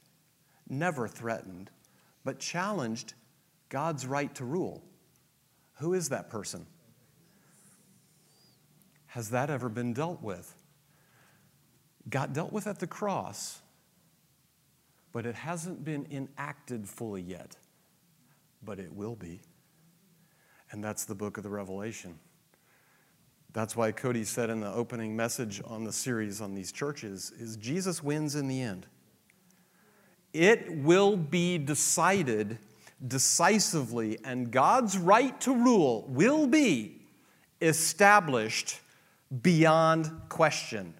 never 0.67 1.07
threatened, 1.07 1.69
but 2.23 2.39
challenged 2.39 3.13
God's 3.69 4.07
right 4.07 4.33
to 4.35 4.45
rule. 4.45 4.83
Who 5.79 5.93
is 5.93 6.09
that 6.09 6.29
person? 6.29 6.65
Has 9.07 9.29
that 9.29 9.49
ever 9.49 9.69
been 9.69 9.93
dealt 9.93 10.21
with? 10.23 10.55
Got 12.09 12.33
dealt 12.33 12.51
with 12.51 12.65
at 12.67 12.79
the 12.79 12.87
cross, 12.87 13.61
but 15.13 15.25
it 15.27 15.35
hasn't 15.35 15.85
been 15.85 16.07
enacted 16.11 16.89
fully 16.89 17.21
yet. 17.21 17.55
But 18.63 18.79
it 18.79 18.91
will 18.91 19.15
be. 19.15 19.41
And 20.71 20.83
that's 20.83 21.05
the 21.05 21.15
book 21.15 21.37
of 21.37 21.43
the 21.43 21.49
Revelation. 21.49 22.19
That's 23.53 23.75
why 23.75 23.91
Cody 23.91 24.23
said 24.23 24.49
in 24.49 24.59
the 24.59 24.73
opening 24.73 25.15
message 25.15 25.61
on 25.65 25.83
the 25.83 25.93
series 25.93 26.41
on 26.41 26.55
these 26.55 26.71
churches 26.71 27.31
is 27.39 27.55
Jesus 27.57 28.01
wins 28.01 28.33
in 28.33 28.47
the 28.47 28.59
end. 28.59 28.87
It 30.33 30.75
will 30.77 31.15
be 31.15 31.59
decided 31.59 32.57
decisively 33.07 34.17
and 34.23 34.49
God's 34.49 34.97
right 34.97 35.39
to 35.41 35.53
rule 35.53 36.05
will 36.07 36.47
be 36.47 37.03
established 37.61 38.79
beyond 39.43 40.09
question. 40.29 40.95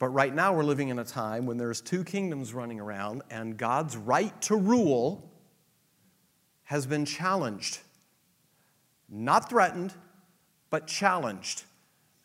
But 0.00 0.08
right 0.08 0.34
now, 0.34 0.54
we're 0.54 0.64
living 0.64 0.88
in 0.88 0.98
a 0.98 1.04
time 1.04 1.44
when 1.44 1.58
there's 1.58 1.82
two 1.82 2.04
kingdoms 2.04 2.54
running 2.54 2.80
around, 2.80 3.22
and 3.30 3.54
God's 3.54 3.98
right 3.98 4.40
to 4.42 4.56
rule 4.56 5.30
has 6.64 6.86
been 6.86 7.04
challenged. 7.04 7.80
Not 9.10 9.50
threatened, 9.50 9.92
but 10.70 10.86
challenged. 10.86 11.64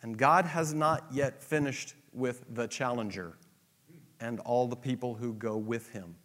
And 0.01 0.17
God 0.17 0.45
has 0.45 0.73
not 0.73 1.03
yet 1.11 1.43
finished 1.43 1.95
with 2.13 2.45
the 2.49 2.65
challenger 2.65 3.37
and 4.21 4.39
all 4.39 4.67
the 4.67 4.77
people 4.77 5.15
who 5.15 5.33
go 5.33 5.57
with 5.57 5.89
him. 5.89 6.15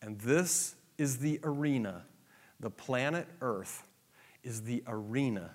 And 0.00 0.18
this 0.20 0.74
is 0.96 1.18
the 1.18 1.38
arena, 1.44 2.06
the 2.60 2.70
planet 2.70 3.28
Earth 3.42 3.82
is 4.42 4.62
the 4.62 4.82
arena 4.86 5.50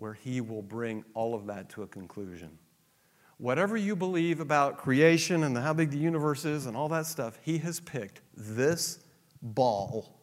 where 0.00 0.14
He 0.14 0.40
will 0.40 0.62
bring 0.62 1.04
all 1.12 1.34
of 1.34 1.44
that 1.48 1.68
to 1.70 1.82
a 1.82 1.86
conclusion. 1.86 2.58
Whatever 3.36 3.76
you 3.76 3.94
believe 3.94 4.40
about 4.40 4.78
creation 4.78 5.44
and 5.44 5.56
how 5.58 5.74
big 5.74 5.90
the 5.90 5.98
universe 5.98 6.46
is 6.46 6.64
and 6.64 6.74
all 6.74 6.88
that 6.88 7.04
stuff, 7.04 7.38
He 7.42 7.58
has 7.58 7.80
picked 7.80 8.22
this 8.34 9.00
ball, 9.42 10.18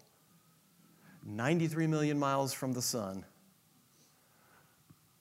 93 1.23 1.85
million 1.85 2.17
miles 2.17 2.53
from 2.53 2.73
the 2.73 2.81
sun, 2.81 3.23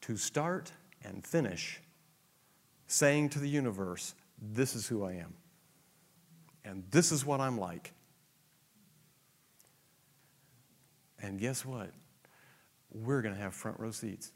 to 0.00 0.16
start 0.16 0.72
and 1.04 1.22
finish 1.22 1.82
saying 2.86 3.28
to 3.28 3.38
the 3.38 3.48
universe, 3.48 4.14
This 4.40 4.74
is 4.74 4.86
who 4.86 5.04
I 5.04 5.12
am, 5.12 5.34
and 6.64 6.82
this 6.90 7.12
is 7.12 7.26
what 7.26 7.42
I'm 7.42 7.58
like. 7.58 7.92
And 11.20 11.38
guess 11.38 11.62
what? 11.62 11.90
we're 13.04 13.22
going 13.22 13.34
to 13.34 13.40
have 13.40 13.54
front 13.54 13.78
row 13.78 13.90
seats. 13.90 14.32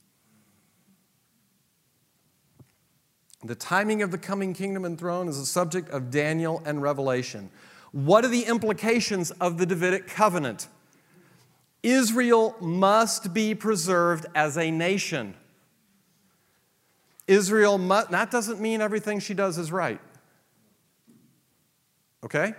The 3.42 3.54
timing 3.54 4.02
of 4.02 4.10
the 4.10 4.18
coming 4.18 4.52
kingdom 4.52 4.84
and 4.84 4.98
throne 4.98 5.28
is 5.28 5.38
a 5.38 5.46
subject 5.46 5.88
of 5.90 6.10
Daniel 6.10 6.62
and 6.66 6.82
Revelation. 6.82 7.50
What 7.92 8.24
are 8.24 8.28
the 8.28 8.44
implications 8.44 9.30
of 9.32 9.58
the 9.58 9.66
Davidic 9.66 10.06
covenant? 10.06 10.68
Israel 11.82 12.54
must 12.60 13.32
be 13.32 13.54
preserved 13.54 14.26
as 14.34 14.58
a 14.58 14.70
nation. 14.70 15.34
Israel 17.26 17.78
must, 17.78 18.10
that 18.10 18.30
doesn't 18.30 18.60
mean 18.60 18.80
everything 18.80 19.20
she 19.20 19.34
does 19.34 19.56
is 19.56 19.72
right. 19.72 20.00
Okay? 22.22 22.54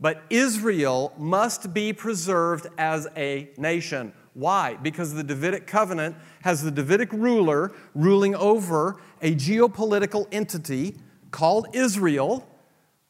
But 0.00 0.22
Israel 0.30 1.12
must 1.18 1.74
be 1.74 1.92
preserved 1.92 2.66
as 2.78 3.06
a 3.16 3.50
nation. 3.58 4.12
Why? 4.36 4.74
Because 4.74 5.14
the 5.14 5.24
Davidic 5.24 5.66
covenant 5.66 6.14
has 6.42 6.62
the 6.62 6.70
Davidic 6.70 7.10
ruler 7.10 7.72
ruling 7.94 8.34
over 8.34 9.00
a 9.22 9.34
geopolitical 9.34 10.28
entity 10.30 10.96
called 11.30 11.68
Israel 11.72 12.46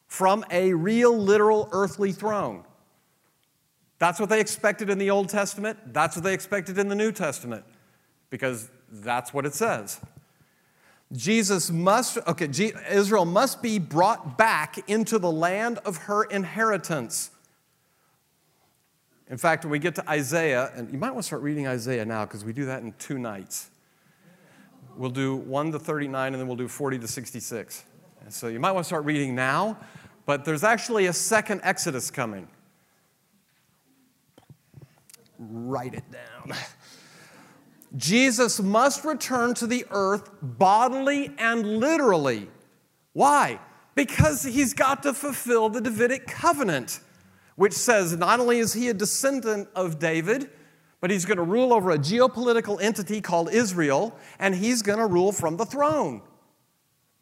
from 0.07 0.45
a 0.49 0.73
real, 0.73 1.17
literal, 1.17 1.67
earthly 1.73 2.13
throne. 2.13 2.63
That's 3.99 4.21
what 4.21 4.29
they 4.29 4.39
expected 4.39 4.89
in 4.89 4.99
the 4.99 5.09
Old 5.09 5.27
Testament. 5.27 5.77
That's 5.93 6.15
what 6.15 6.23
they 6.23 6.33
expected 6.33 6.77
in 6.77 6.87
the 6.87 6.95
New 6.95 7.11
Testament, 7.11 7.65
because 8.29 8.69
that's 8.89 9.33
what 9.33 9.45
it 9.45 9.53
says. 9.53 9.99
Jesus 11.11 11.69
must, 11.69 12.19
okay, 12.25 12.49
Israel 12.89 13.25
must 13.25 13.61
be 13.61 13.79
brought 13.79 14.37
back 14.37 14.89
into 14.89 15.19
the 15.19 15.31
land 15.31 15.79
of 15.79 15.97
her 15.97 16.23
inheritance. 16.23 17.31
In 19.29 19.37
fact, 19.37 19.65
when 19.65 19.71
we 19.71 19.79
get 19.79 19.95
to 19.95 20.09
Isaiah, 20.09 20.71
and 20.75 20.91
you 20.91 20.97
might 20.97 21.11
want 21.11 21.23
to 21.23 21.27
start 21.27 21.41
reading 21.41 21.67
Isaiah 21.67 22.05
now 22.05 22.25
because 22.25 22.45
we 22.45 22.53
do 22.53 22.65
that 22.65 22.81
in 22.81 22.93
two 22.93 23.19
nights. 23.19 23.69
We'll 24.95 25.09
do 25.09 25.35
1 25.35 25.73
to 25.73 25.79
39 25.79 26.33
and 26.33 26.41
then 26.41 26.47
we'll 26.47 26.55
do 26.55 26.67
40 26.67 26.99
to 26.99 27.07
66. 27.07 27.83
And 28.23 28.33
so 28.33 28.47
you 28.47 28.59
might 28.59 28.71
want 28.71 28.85
to 28.85 28.87
start 28.87 29.05
reading 29.05 29.35
now, 29.35 29.77
but 30.25 30.45
there's 30.45 30.63
actually 30.63 31.05
a 31.05 31.13
second 31.13 31.61
Exodus 31.63 32.09
coming. 32.09 32.47
Write 35.37 35.93
it 35.93 36.03
down. 36.11 36.57
Jesus 37.95 38.59
must 38.59 39.05
return 39.05 39.53
to 39.55 39.67
the 39.67 39.85
earth 39.91 40.29
bodily 40.41 41.31
and 41.37 41.79
literally. 41.79 42.49
Why? 43.13 43.59
Because 43.95 44.43
he's 44.43 44.73
got 44.73 45.03
to 45.03 45.13
fulfill 45.13 45.69
the 45.69 45.81
Davidic 45.81 46.27
covenant 46.27 46.99
which 47.57 47.73
says 47.73 48.15
not 48.15 48.39
only 48.39 48.59
is 48.59 48.73
he 48.73 48.87
a 48.87 48.93
descendant 48.93 49.67
of 49.75 49.99
David, 49.99 50.49
but 51.01 51.09
he's 51.09 51.25
going 51.25 51.37
to 51.37 51.43
rule 51.43 51.73
over 51.73 51.91
a 51.91 51.97
geopolitical 51.97 52.81
entity 52.81 53.19
called 53.19 53.51
Israel, 53.51 54.15
and 54.39 54.55
he's 54.55 54.81
going 54.81 54.99
to 54.99 55.07
rule 55.07 55.31
from 55.31 55.57
the 55.57 55.65
throne. 55.65 56.21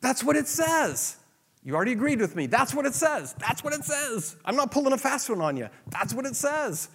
That's 0.02 0.24
what 0.24 0.36
it 0.36 0.48
says. 0.48 1.18
You 1.64 1.74
already 1.74 1.94
agreed 1.94 2.20
with 2.20 2.36
me. 2.36 2.48
That's 2.48 2.76
what 2.76 2.86
it 2.86 2.94
says. 2.94 3.34
That's 3.40 3.64
what 3.64 3.74
it 3.74 3.84
says. 3.86 4.36
I'm 4.46 4.58
not 4.58 4.72
pulling 4.72 4.94
a 4.94 4.98
fast 4.98 5.30
one 5.30 5.42
on 5.42 5.58
you. 5.58 5.70
That's 5.88 6.14
what 6.14 6.26
it 6.26 6.36
says. 6.36 6.90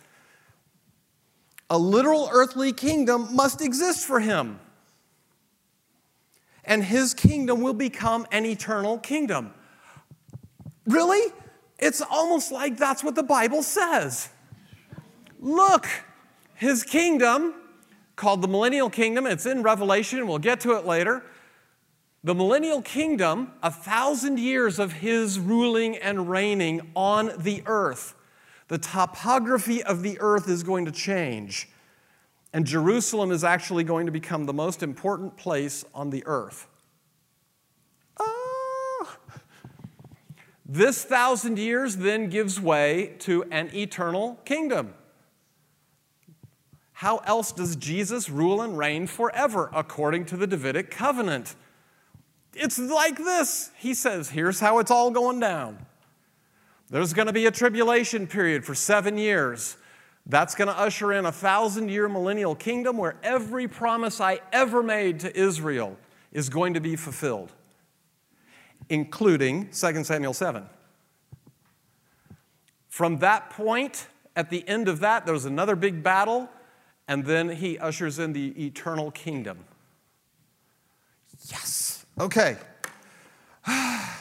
A 1.70 1.79
literal 1.79 2.29
earthly 2.31 2.72
kingdom 2.72 3.35
must 3.35 3.62
exist 3.62 4.07
for 4.07 4.20
him. 4.20 4.61
And 6.64 6.85
his 6.85 7.14
kingdom 7.14 7.62
will 7.62 7.74
become 7.74 8.26
an 8.31 8.44
eternal 8.44 8.98
kingdom. 8.98 9.55
Really? 10.87 11.33
It's 11.81 12.03
almost 12.03 12.53
like 12.53 12.77
that's 12.77 13.03
what 13.03 13.14
the 13.14 13.23
Bible 13.23 13.62
says. 13.62 14.29
Look, 15.40 15.88
his 16.55 16.83
kingdom, 16.83 17.55
called 18.16 18.43
the 18.43 18.49
millennial 18.49 18.90
kingdom, 18.90 19.27
it's 19.27 19.47
in 19.47 19.62
Revelation, 19.62 20.27
we'll 20.27 20.38
get 20.38 20.61
to 20.61 20.77
it 20.77 20.85
later. 20.85 21.25
The 22.23 22.35
millennial 22.35 22.83
kingdom, 22.83 23.53
a 23.62 23.71
thousand 23.71 24.38
years 24.38 24.79
of 24.79 24.93
his 24.93 25.40
ruling 25.40 25.97
and 25.97 26.29
reigning 26.29 26.93
on 26.95 27.33
the 27.38 27.62
earth. 27.64 28.14
The 28.69 28.77
topography 28.77 29.83
of 29.83 30.03
the 30.03 30.19
earth 30.21 30.49
is 30.49 30.62
going 30.62 30.85
to 30.85 30.93
change. 30.93 31.71
And 32.53 32.66
Jerusalem 32.66 33.31
is 33.31 33.43
actually 33.43 33.85
going 33.85 34.05
to 34.05 34.12
become 34.12 34.45
the 34.45 34.53
most 34.53 34.83
important 34.83 35.37
place 35.38 35.85
on 35.95 36.11
the 36.11 36.23
earth. 36.27 36.66
This 40.73 41.02
thousand 41.02 41.58
years 41.58 41.96
then 41.96 42.29
gives 42.29 42.60
way 42.60 43.16
to 43.21 43.42
an 43.50 43.71
eternal 43.75 44.38
kingdom. 44.44 44.94
How 46.92 47.16
else 47.25 47.50
does 47.50 47.75
Jesus 47.75 48.31
rule 48.31 48.62
and 48.62 48.79
reign 48.79 49.08
forever 49.08 49.68
according 49.75 50.27
to 50.27 50.37
the 50.37 50.46
Davidic 50.46 50.92
covenant? 50.92 51.56
It's 52.54 52.79
like 52.79 53.16
this. 53.16 53.73
He 53.79 53.94
says, 53.94 54.31
here's 54.31 54.60
how 54.60 54.79
it's 54.79 54.92
all 54.92 55.10
going 55.10 55.40
down. 55.40 55.77
There's 56.88 57.14
going 57.14 57.27
to 57.27 57.33
be 57.33 57.46
a 57.46 57.50
tribulation 57.50 58.29
period 58.29 58.64
for 58.64 58.77
seven 58.77 59.18
years. 59.18 59.77
That's 60.25 60.54
going 60.54 60.68
to 60.68 60.79
usher 60.79 61.12
in 61.12 61.27
a 61.27 61.33
thousand 61.33 61.88
year 61.88 62.08
millennial 62.08 62.54
kingdom 62.54 62.96
where 62.96 63.16
every 63.25 63.66
promise 63.66 64.21
I 64.21 64.38
ever 64.52 64.85
made 64.85 65.18
to 65.21 65.37
Israel 65.37 65.96
is 66.31 66.48
going 66.48 66.75
to 66.75 66.81
be 66.81 66.94
fulfilled 66.94 67.50
including 68.91 69.71
2 69.71 70.05
Samuel 70.05 70.35
7. 70.35 70.67
From 72.88 73.19
that 73.19 73.49
point, 73.51 74.09
at 74.37 74.51
the 74.51 74.69
end 74.69 74.88
of 74.88 75.01
that, 75.01 75.25
there 75.25 75.33
was 75.33 75.47
another 75.47 75.77
big 75.77 76.03
battle, 76.03 76.51
and 77.09 77.25
then 77.25 77.49
he 77.49 77.79
ushers 77.79 78.19
in 78.19 78.33
the 78.33 78.49
eternal 78.63 79.11
kingdom. 79.11 79.65
Yes. 81.49 82.05
Okay. 82.21 82.59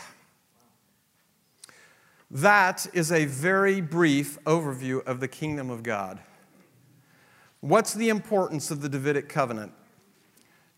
That 2.31 2.85
is 2.93 3.11
a 3.11 3.25
very 3.25 3.81
brief 3.81 4.37
overview 4.43 5.03
of 5.07 5.19
the 5.19 5.27
kingdom 5.27 5.71
of 5.71 5.81
God. 5.81 6.19
What's 7.59 7.95
the 7.95 8.09
importance 8.09 8.69
of 8.69 8.81
the 8.81 8.87
Davidic 8.87 9.29
covenant? 9.29 9.71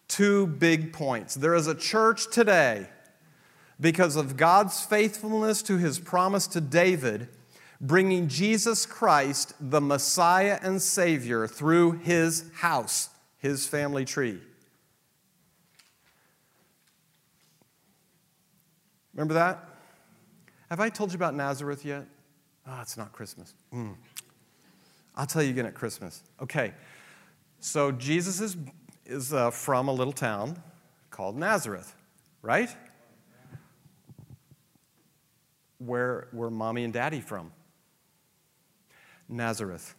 Two 0.07 0.47
big 0.47 0.93
points. 0.93 1.35
There 1.35 1.53
is 1.53 1.67
a 1.67 1.75
church 1.75 2.31
today 2.31 2.87
because 3.81 4.15
of 4.15 4.37
God's 4.37 4.85
faithfulness 4.85 5.63
to 5.63 5.77
his 5.77 5.99
promise 5.99 6.45
to 6.47 6.61
David, 6.61 7.27
bringing 7.81 8.27
Jesus 8.27 8.85
Christ, 8.85 9.55
the 9.59 9.81
Messiah 9.81 10.59
and 10.61 10.79
Savior, 10.79 11.47
through 11.47 11.93
his 11.93 12.45
house, 12.53 13.09
his 13.39 13.65
family 13.65 14.05
tree. 14.05 14.39
Remember 19.15 19.33
that? 19.33 19.67
Have 20.69 20.79
I 20.79 20.89
told 20.89 21.11
you 21.11 21.15
about 21.15 21.33
Nazareth 21.33 21.83
yet? 21.83 22.05
Oh, 22.67 22.79
it's 22.81 22.95
not 22.95 23.11
Christmas. 23.11 23.55
Mm. 23.73 23.95
I'll 25.15 25.25
tell 25.25 25.41
you 25.41 25.49
again 25.49 25.65
at 25.65 25.73
Christmas. 25.73 26.21
Okay, 26.41 26.73
so 27.59 27.91
Jesus 27.91 28.39
is, 28.39 28.55
is 29.05 29.33
uh, 29.33 29.49
from 29.49 29.87
a 29.87 29.91
little 29.91 30.13
town 30.13 30.61
called 31.09 31.35
Nazareth, 31.35 31.93
right? 32.41 32.69
Where 35.85 36.27
were 36.31 36.51
mommy 36.51 36.83
and 36.83 36.93
daddy 36.93 37.21
from? 37.21 37.51
Nazareth. 39.27 39.95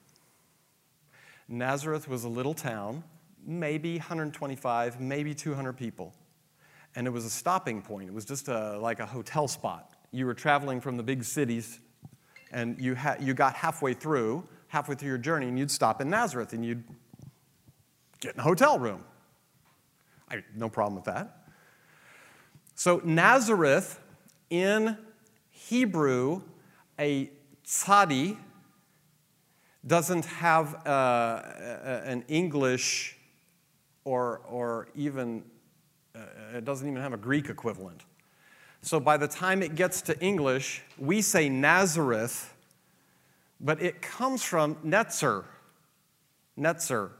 Nazareth 1.48 2.08
was 2.08 2.24
a 2.24 2.28
little 2.28 2.54
town, 2.54 3.02
maybe 3.44 3.94
125, 3.94 5.00
maybe 5.00 5.34
200 5.34 5.72
people. 5.72 6.14
And 6.94 7.06
it 7.06 7.10
was 7.10 7.24
a 7.24 7.30
stopping 7.30 7.82
point. 7.82 8.08
It 8.08 8.14
was 8.14 8.24
just 8.24 8.48
a, 8.48 8.78
like 8.78 9.00
a 9.00 9.06
hotel 9.06 9.48
spot. 9.48 9.94
You 10.12 10.26
were 10.26 10.34
traveling 10.34 10.80
from 10.80 10.96
the 10.96 11.02
big 11.02 11.24
cities, 11.24 11.80
and 12.52 12.78
you, 12.78 12.94
ha- 12.94 13.16
you 13.18 13.34
got 13.34 13.54
halfway 13.54 13.94
through, 13.94 14.46
halfway 14.68 14.94
through 14.94 15.08
your 15.08 15.18
journey, 15.18 15.48
and 15.48 15.58
you'd 15.58 15.70
stop 15.70 16.00
in 16.00 16.10
Nazareth 16.10 16.52
and 16.52 16.64
you'd 16.64 16.84
get 18.20 18.34
in 18.34 18.40
a 18.40 18.42
hotel 18.42 18.78
room. 18.78 19.02
I 20.30 20.44
no 20.54 20.68
problem 20.68 20.94
with 20.94 21.04
that. 21.04 21.46
So, 22.74 23.00
Nazareth 23.04 23.98
in 24.48 24.96
Hebrew, 25.53 26.42
a 26.98 27.30
tzadi, 27.64 28.36
doesn't 29.86 30.24
have 30.24 30.86
uh, 30.86 31.42
an 32.05 32.24
English 32.28 33.16
or, 34.05 34.40
or 34.48 34.88
even, 34.94 35.44
uh, 36.14 36.20
it 36.55 36.64
doesn't 36.64 36.88
even 36.88 37.00
have 37.00 37.12
a 37.12 37.18
Greek 37.18 37.48
equivalent. 37.48 38.03
So 38.80 38.98
by 38.98 39.16
the 39.16 39.28
time 39.28 39.62
it 39.62 39.76
gets 39.76 40.03
to 40.03 40.18
English, 40.20 40.82
we 40.98 41.22
say 41.22 41.48
Nazareth, 41.48 42.53
but 43.61 43.80
it 43.80 44.03
comes 44.03 44.42
from 44.42 44.74
Netzer. 44.76 45.44
Netzer. 46.59 47.11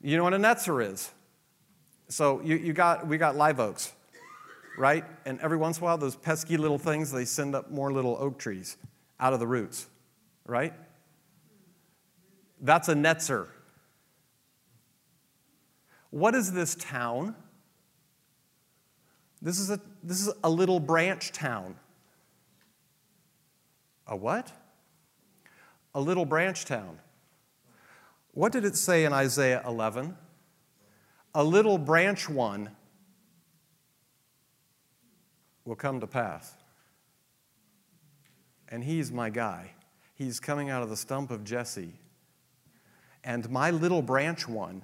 You 0.00 0.16
know 0.16 0.24
what 0.24 0.34
a 0.34 0.38
Netzer 0.38 0.88
is? 0.88 1.10
So 2.08 2.40
you, 2.42 2.56
you 2.56 2.72
got, 2.72 3.06
we 3.06 3.18
got 3.18 3.36
live 3.36 3.60
oaks, 3.60 3.92
right? 4.80 5.04
And 5.26 5.38
every 5.40 5.58
once 5.58 5.76
in 5.76 5.82
a 5.82 5.84
while, 5.84 5.98
those 5.98 6.16
pesky 6.16 6.56
little 6.56 6.78
things, 6.78 7.12
they 7.12 7.26
send 7.26 7.54
up 7.54 7.70
more 7.70 7.92
little 7.92 8.16
oak 8.18 8.38
trees 8.38 8.78
out 9.20 9.34
of 9.34 9.38
the 9.38 9.46
roots, 9.46 9.86
right? 10.46 10.72
That's 12.62 12.88
a 12.88 12.94
netzer. 12.94 13.48
What 16.08 16.34
is 16.34 16.52
this 16.52 16.74
town? 16.74 17.36
This 19.42 19.58
is 19.58 19.70
a, 19.70 19.78
this 20.02 20.26
is 20.26 20.32
a 20.42 20.48
little 20.48 20.80
branch 20.80 21.32
town. 21.32 21.76
A 24.06 24.16
what? 24.16 24.50
A 25.94 26.00
little 26.00 26.24
branch 26.24 26.64
town. 26.64 26.98
What 28.32 28.50
did 28.50 28.64
it 28.64 28.76
say 28.76 29.04
in 29.04 29.12
Isaiah 29.12 29.62
11? 29.66 30.16
A 31.34 31.44
little 31.44 31.76
branch 31.76 32.30
one 32.30 32.70
will 35.70 35.76
come 35.76 36.00
to 36.00 36.06
pass. 36.08 36.56
And 38.70 38.82
he's 38.82 39.12
my 39.12 39.30
guy. 39.30 39.70
He's 40.16 40.40
coming 40.40 40.68
out 40.68 40.82
of 40.82 40.90
the 40.90 40.96
stump 40.96 41.30
of 41.30 41.44
Jesse. 41.44 41.92
And 43.22 43.48
my 43.48 43.70
little 43.70 44.02
branch 44.02 44.48
one 44.48 44.82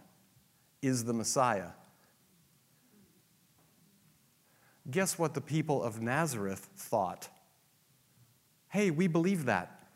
is 0.82 1.02
the 1.02 1.12
Messiah. 1.12 1.70
Guess 4.88 5.18
what 5.18 5.34
the 5.34 5.40
people 5.40 5.82
of 5.82 6.00
Nazareth 6.00 6.68
thought? 6.76 7.30
Hey, 8.68 8.92
we 8.92 9.08
believe 9.08 9.46
that. 9.46 9.88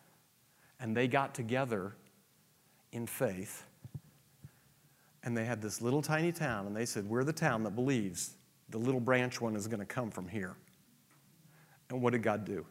And 0.80 0.96
they 0.96 1.06
got 1.06 1.36
together 1.36 1.94
in 2.90 3.06
faith. 3.06 3.64
And 5.22 5.36
they 5.36 5.44
had 5.44 5.62
this 5.62 5.80
little 5.80 6.02
tiny 6.02 6.32
town, 6.32 6.66
and 6.66 6.74
they 6.74 6.86
said, 6.86 7.08
We're 7.08 7.22
the 7.22 7.32
town 7.32 7.62
that 7.62 7.76
believes 7.76 8.32
the 8.70 8.78
little 8.78 9.00
branch 9.00 9.40
one 9.40 9.54
is 9.54 9.68
going 9.68 9.78
to 9.78 9.86
come 9.86 10.10
from 10.10 10.26
here. 10.26 10.56
And 11.90 12.00
what 12.00 12.12
did 12.12 12.22
God 12.22 12.44
do? 12.44 12.64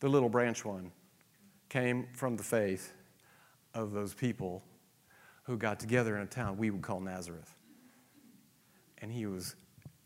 The 0.00 0.08
little 0.08 0.28
branch 0.28 0.64
one 0.64 0.92
came 1.68 2.06
from 2.14 2.36
the 2.36 2.42
faith 2.42 2.92
of 3.74 3.92
those 3.92 4.14
people 4.14 4.62
who 5.42 5.56
got 5.56 5.80
together 5.80 6.16
in 6.16 6.22
a 6.22 6.26
town 6.26 6.56
we 6.56 6.70
would 6.70 6.82
call 6.82 7.00
Nazareth. 7.00 7.54
And 8.98 9.12
he 9.12 9.26
was 9.26 9.56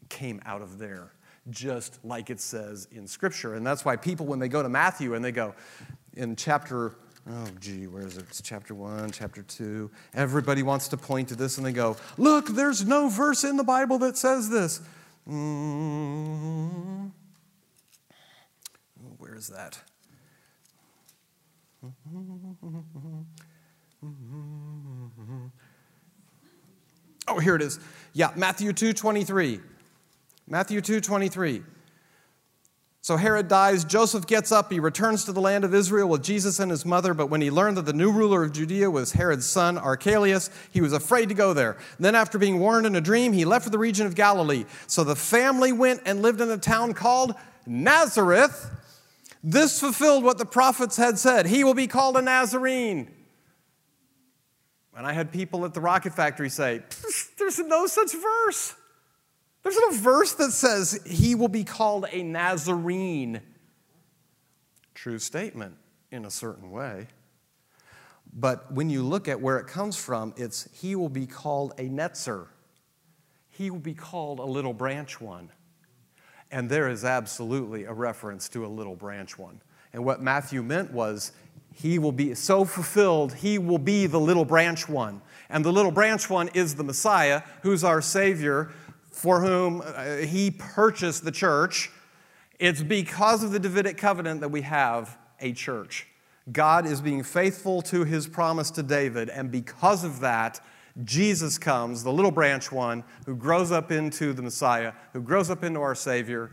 came 0.09 0.41
out 0.47 0.63
of 0.63 0.79
there 0.79 1.13
just 1.51 2.03
like 2.05 2.31
it 2.31 2.41
says 2.41 2.89
in 2.91 3.07
scripture. 3.07 3.55
And 3.55 3.67
that's 3.67 3.85
why 3.85 3.97
people 3.97 4.27
when 4.27 4.39
they 4.39 4.49
go 4.49 4.63
to 4.63 4.69
Matthew 4.69 5.15
and 5.15 5.25
they 5.25 5.33
go 5.33 5.55
in 6.15 6.35
chapter 6.37 6.97
oh 7.31 7.47
gee, 7.61 7.87
where 7.87 8.07
is 8.07 8.17
it? 8.17 8.25
It's 8.29 8.41
chapter 8.41 8.75
1, 8.75 9.11
chapter 9.11 9.43
2. 9.43 9.91
Everybody 10.15 10.63
wants 10.63 10.89
to 10.89 10.97
point 10.97 11.29
to 11.29 11.37
this 11.37 11.59
and 11.59 11.67
they 11.67 11.73
go, 11.73 11.97
"Look, 12.17 12.49
there's 12.49 12.87
no 12.87 13.09
verse 13.09 13.45
in 13.45 13.57
the 13.59 13.65
Bible 13.65 13.99
that 13.99 14.17
says 14.17 14.49
this." 14.49 14.81
Mm-hmm. 15.29 17.09
Is 19.39 19.47
that? 19.47 19.79
Oh, 27.29 27.39
here 27.39 27.55
it 27.55 27.63
is. 27.63 27.79
Yeah, 28.15 28.33
Matthew 28.35 28.73
2 28.73 28.93
23. 28.93 29.61
Matthew 30.49 30.81
2 30.81 31.01
23. 31.01 31.63
So 33.01 33.17
Herod 33.17 33.47
dies. 33.47 33.85
Joseph 33.85 34.27
gets 34.27 34.51
up. 34.51 34.73
He 34.73 34.81
returns 34.81 35.25
to 35.27 35.33
the 35.33 35.41
land 35.41 35.65
of 35.65 35.73
Israel 35.73 36.09
with 36.09 36.25
Jesus 36.25 36.59
and 36.59 36.69
his 36.69 36.85
mother. 36.85 37.15
But 37.15 37.31
when 37.31 37.41
he 37.41 37.53
learned 37.53 37.77
that 37.77 37.87
the 37.87 37.93
new 37.93 38.11
ruler 38.11 38.43
of 38.43 38.53
Judea 38.53 38.91
was 38.91 39.13
Herod's 39.13 39.47
son, 39.47 39.79
Archelaus, 39.79 40.51
he 40.73 40.81
was 40.81 40.93
afraid 40.93 41.29
to 41.29 41.35
go 41.37 41.53
there. 41.55 41.77
Then, 42.01 42.17
after 42.17 42.39
being 42.39 42.59
warned 42.59 42.87
in 42.87 42.97
a 42.97 43.01
dream, 43.01 43.33
he 43.33 43.45
left 43.45 43.67
for 43.67 43.71
the 43.71 43.79
region 43.79 44.05
of 44.09 44.17
Galilee. 44.17 44.65
So 44.89 45.05
the 45.05 45.15
family 45.15 45.71
went 45.71 46.03
and 46.07 46.23
lived 46.23 46.41
in 46.41 46.51
a 46.51 46.59
town 46.59 46.93
called 46.93 47.37
Nazareth. 47.67 48.75
This 49.43 49.79
fulfilled 49.81 50.25
what 50.25 50.39
the 50.39 50.47
prophets 50.47 50.97
had 50.97 51.19
said 51.19 51.47
He 51.47 51.65
will 51.65 51.75
be 51.75 51.87
called 51.87 52.17
a 52.17 52.23
Nazarene. 52.23 53.15
And 54.97 55.07
I 55.07 55.13
had 55.13 55.31
people 55.31 55.65
at 55.65 55.75
the 55.75 55.81
Rocket 55.81 56.13
Factory 56.13 56.51
say, 56.51 56.83
There's 57.39 57.61
no 57.61 57.87
such 57.87 58.13
verse. 58.13 58.75
There's 59.63 59.79
no 59.79 59.91
verse 59.93 60.33
that 60.35 60.53
says 60.53 61.01
he 61.07 61.35
will 61.35 61.49
be 61.49 61.65
called 61.65 62.07
a 62.11 62.23
Nazarene. 62.23 63.41
True 64.95 65.19
statement 65.19 65.77
in 66.11 66.25
a 66.25 66.31
certain 66.31 66.71
way. 66.71 67.07
But 68.33 68.73
when 68.73 68.91
you 68.91 69.03
look 69.03 69.29
at 69.29 69.41
where 69.41 69.59
it 69.59 69.67
comes 69.67 69.97
from, 69.97 70.35
it's 70.37 70.69
he 70.73 70.97
will 70.97 71.09
be 71.09 71.27
called 71.27 71.75
a 71.79 71.85
Netzer. 71.85 72.47
He 73.51 73.71
will 73.71 73.79
be 73.79 73.95
called 73.95 74.39
a 74.39 74.45
little 74.45 74.73
branch 74.73 75.21
one. 75.21 75.51
And 76.51 76.71
there 76.71 76.89
is 76.89 77.05
absolutely 77.05 77.85
a 77.85 77.93
reference 77.93 78.49
to 78.51 78.65
a 78.65 78.69
little 78.69 78.97
branch 78.97 79.39
one. 79.39 79.61
And 79.93 80.05
what 80.05 80.21
Matthew 80.21 80.63
meant 80.63 80.93
was 80.93 81.33
he 81.75 81.99
will 81.99 82.13
be 82.13 82.35
so 82.35 82.65
fulfilled, 82.65 83.35
he 83.35 83.59
will 83.59 83.79
be 83.79 84.07
the 84.07 84.21
little 84.21 84.45
branch 84.45 84.89
one. 84.89 85.21
And 85.49 85.65
the 85.65 85.73
little 85.73 85.93
branch 85.93 86.29
one 86.29 86.49
is 86.49 86.75
the 86.75 86.85
Messiah, 86.85 87.43
who's 87.63 87.85
our 87.85 88.03
Savior, 88.03 88.71
for 89.11 89.41
whom 89.41 89.83
uh, 89.85 90.17
he 90.17 90.51
purchased 90.51 91.25
the 91.25 91.33
church. 91.33 91.91
It's 92.59 92.83
because 92.83 93.45
of 93.45 93.53
the 93.53 93.61
Davidic 93.61 93.97
covenant 93.97 94.41
that 94.41 94.51
we 94.51 94.63
have 94.63 95.17
a 95.41 95.53
church. 95.53 96.07
God 96.51 96.87
is 96.87 97.01
being 97.01 97.23
faithful 97.23 97.83
to 97.83 98.05
his 98.05 98.27
promise 98.27 98.71
to 98.73 98.83
David, 98.83 99.29
and 99.29 99.51
because 99.51 100.03
of 100.03 100.21
that, 100.21 100.61
Jesus 101.05 101.59
comes, 101.59 102.03
the 102.03 102.13
little 102.13 102.31
branch 102.31 102.73
one, 102.73 103.05
who 103.27 103.37
grows 103.37 103.71
up 103.71 103.93
into 103.93 104.33
the 104.33 104.43
Messiah, 104.43 104.93
who 105.13 105.21
grows 105.21 105.51
up 105.51 105.63
into 105.63 105.81
our 105.81 105.95
Savior, 105.95 106.51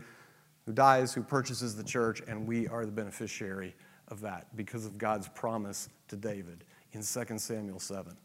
who 0.66 0.72
dies, 0.72 1.12
who 1.12 1.22
purchases 1.22 1.76
the 1.76 1.84
church, 1.84 2.22
and 2.28 2.46
we 2.46 2.68
are 2.68 2.86
the 2.86 2.92
beneficiary 2.92 3.74
of 4.08 4.20
that 4.20 4.54
because 4.56 4.86
of 4.86 4.98
God's 4.98 5.28
promise 5.28 5.88
to 6.08 6.16
David 6.16 6.64
in 6.92 7.02
2 7.02 7.38
Samuel 7.38 7.80
7. 7.80 8.16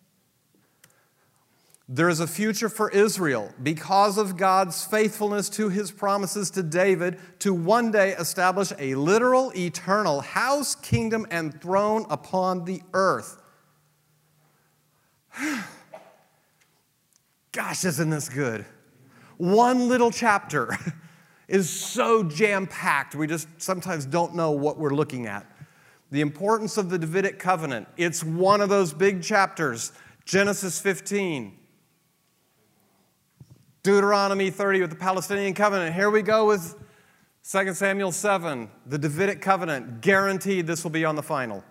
There 1.89 2.07
is 2.07 2.22
a 2.22 2.28
future 2.28 2.69
for 2.69 2.89
Israel 2.89 3.51
because 3.61 4.17
of 4.17 4.38
God's 4.38 4.86
faithfulness 4.86 5.49
to 5.49 5.67
his 5.67 5.91
promises 5.91 6.49
to 6.51 6.63
David 6.63 7.19
to 7.39 7.53
one 7.53 7.91
day 7.91 8.13
establish 8.13 8.72
a 8.80 8.95
literal, 8.95 9.51
eternal 9.57 10.22
house, 10.22 10.74
kingdom, 10.76 11.28
and 11.32 11.59
throne 11.61 12.05
upon 12.09 12.63
the 12.63 12.82
earth. 12.93 13.41
Gosh, 17.52 17.84
isn't 17.84 18.10
this 18.10 18.30
good? 18.30 18.66
One 19.38 19.89
little 19.89 20.12
chapter 20.12 20.78
is 21.47 21.70
so 21.70 22.24
jam 22.24 22.68
packed, 22.68 23.16
we 23.16 23.28
just 23.28 23.47
sometimes 23.58 24.06
don't 24.06 24.36
know 24.36 24.52
what 24.52 24.78
we're 24.78 24.93
looking 24.93 25.28
at. 25.28 25.45
The 26.12 26.22
importance 26.22 26.78
of 26.78 26.89
the 26.89 26.97
Davidic 26.97 27.39
covenant, 27.39 27.88
it's 27.97 28.24
one 28.24 28.62
of 28.62 28.70
those 28.70 28.93
big 28.93 29.22
chapters. 29.24 29.91
Genesis 30.26 30.80
15, 30.80 31.58
Deuteronomy 33.84 34.49
30 34.49 34.82
with 34.82 34.89
the 34.91 34.95
Palestinian 34.95 35.54
covenant. 35.54 35.95
Here 35.95 36.10
we 36.10 36.22
go 36.22 36.45
with 36.45 36.76
2 37.49 37.74
Samuel 37.74 38.12
7, 38.12 38.70
the 38.86 38.97
Davidic 38.97 39.41
covenant. 39.41 40.02
Guaranteed 40.02 40.68
this 40.68 40.84
will 40.84 40.91
be 40.91 41.04
on 41.04 41.16
the 41.16 41.24
final. 41.24 41.64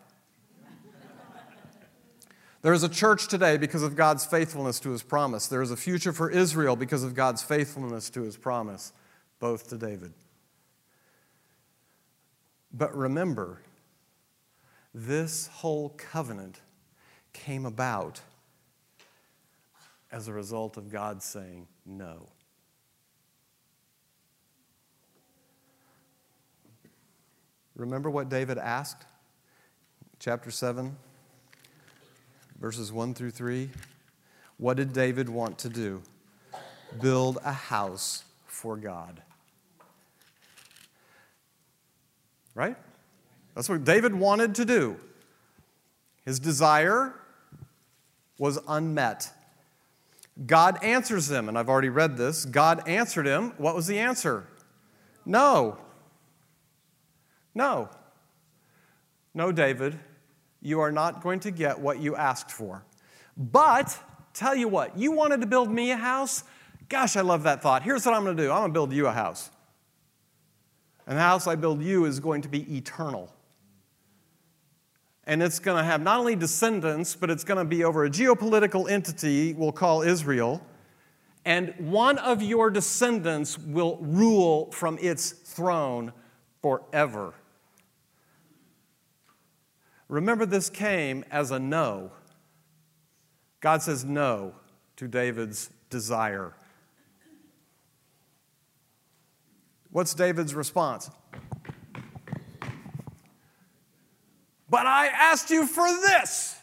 There 2.62 2.72
is 2.74 2.82
a 2.82 2.88
church 2.88 3.28
today 3.28 3.56
because 3.56 3.82
of 3.82 3.96
God's 3.96 4.26
faithfulness 4.26 4.80
to 4.80 4.90
his 4.90 5.02
promise. 5.02 5.46
There 5.46 5.62
is 5.62 5.70
a 5.70 5.76
future 5.76 6.12
for 6.12 6.30
Israel 6.30 6.76
because 6.76 7.02
of 7.02 7.14
God's 7.14 7.42
faithfulness 7.42 8.10
to 8.10 8.22
his 8.22 8.36
promise, 8.36 8.92
both 9.38 9.70
to 9.70 9.78
David. 9.78 10.12
But 12.72 12.94
remember, 12.94 13.62
this 14.94 15.46
whole 15.46 15.90
covenant 15.90 16.60
came 17.32 17.64
about 17.64 18.20
as 20.12 20.28
a 20.28 20.32
result 20.32 20.76
of 20.76 20.90
God 20.90 21.22
saying 21.22 21.66
no. 21.86 22.28
Remember 27.74 28.10
what 28.10 28.28
David 28.28 28.58
asked? 28.58 29.06
Chapter 30.18 30.50
7, 30.50 30.94
verses 32.60 32.92
1 32.92 33.14
through 33.14 33.30
3. 33.30 33.70
What 34.58 34.76
did 34.76 34.92
David 34.92 35.28
want 35.28 35.58
to 35.60 35.68
do? 35.68 36.02
Build 37.00 37.38
a 37.44 37.52
house 37.52 38.24
for 38.46 38.76
God. 38.76 39.22
Right? 42.54 42.76
That's 43.54 43.68
what 43.68 43.84
David 43.84 44.14
wanted 44.14 44.54
to 44.56 44.64
do. 44.64 44.96
His 46.24 46.38
desire 46.38 47.14
was 48.38 48.58
unmet. 48.68 49.30
God 50.46 50.82
answers 50.82 51.30
him, 51.30 51.48
and 51.48 51.58
I've 51.58 51.68
already 51.68 51.88
read 51.88 52.16
this. 52.16 52.44
God 52.44 52.86
answered 52.88 53.26
him. 53.26 53.52
What 53.58 53.74
was 53.74 53.86
the 53.86 53.98
answer? 53.98 54.46
No. 55.24 55.78
No. 57.54 57.88
No, 59.34 59.52
David, 59.52 59.98
you 60.60 60.80
are 60.80 60.92
not 60.92 61.22
going 61.22 61.40
to 61.40 61.50
get 61.50 61.78
what 61.78 62.00
you 62.00 62.16
asked 62.16 62.50
for. 62.50 62.84
But, 63.36 63.96
tell 64.34 64.54
you 64.54 64.68
what, 64.68 64.96
you 64.96 65.12
wanted 65.12 65.40
to 65.40 65.46
build 65.46 65.70
me 65.70 65.90
a 65.90 65.96
house? 65.96 66.44
Gosh, 66.88 67.16
I 67.16 67.20
love 67.20 67.44
that 67.44 67.62
thought. 67.62 67.82
Here's 67.82 68.04
what 68.04 68.14
I'm 68.14 68.24
going 68.24 68.36
to 68.36 68.42
do 68.42 68.50
I'm 68.50 68.60
going 68.60 68.70
to 68.70 68.74
build 68.74 68.92
you 68.92 69.06
a 69.06 69.12
house. 69.12 69.50
And 71.06 71.16
the 71.16 71.22
house 71.22 71.46
I 71.46 71.56
build 71.56 71.82
you 71.82 72.04
is 72.04 72.20
going 72.20 72.42
to 72.42 72.48
be 72.48 72.76
eternal 72.76 73.32
and 75.30 75.44
it's 75.44 75.60
going 75.60 75.76
to 75.76 75.84
have 75.84 76.02
not 76.02 76.18
only 76.18 76.34
descendants, 76.34 77.14
but 77.14 77.30
it's 77.30 77.44
going 77.44 77.58
to 77.58 77.64
be 77.64 77.84
over 77.84 78.04
a 78.04 78.10
geopolitical 78.10 78.90
entity 78.90 79.52
we'll 79.52 79.70
call 79.70 80.02
Israel. 80.02 80.60
And 81.44 81.72
one 81.78 82.18
of 82.18 82.42
your 82.42 82.68
descendants 82.68 83.56
will 83.56 83.98
rule 83.98 84.72
from 84.72 84.98
its 85.00 85.30
throne 85.30 86.12
forever. 86.62 87.32
Remember, 90.10 90.44
this 90.44 90.68
came 90.68 91.24
as 91.30 91.52
a 91.52 91.60
no. 91.60 92.10
God 93.60 93.80
says 93.80 94.04
no 94.04 94.54
to 94.96 95.06
David's 95.06 95.70
desire. 95.88 96.52
What's 99.92 100.12
David's 100.12 100.52
response? 100.52 101.12
But 104.68 104.86
I 104.86 105.06
asked 105.06 105.48
you 105.50 105.64
for 105.64 105.86
this. 105.86 106.56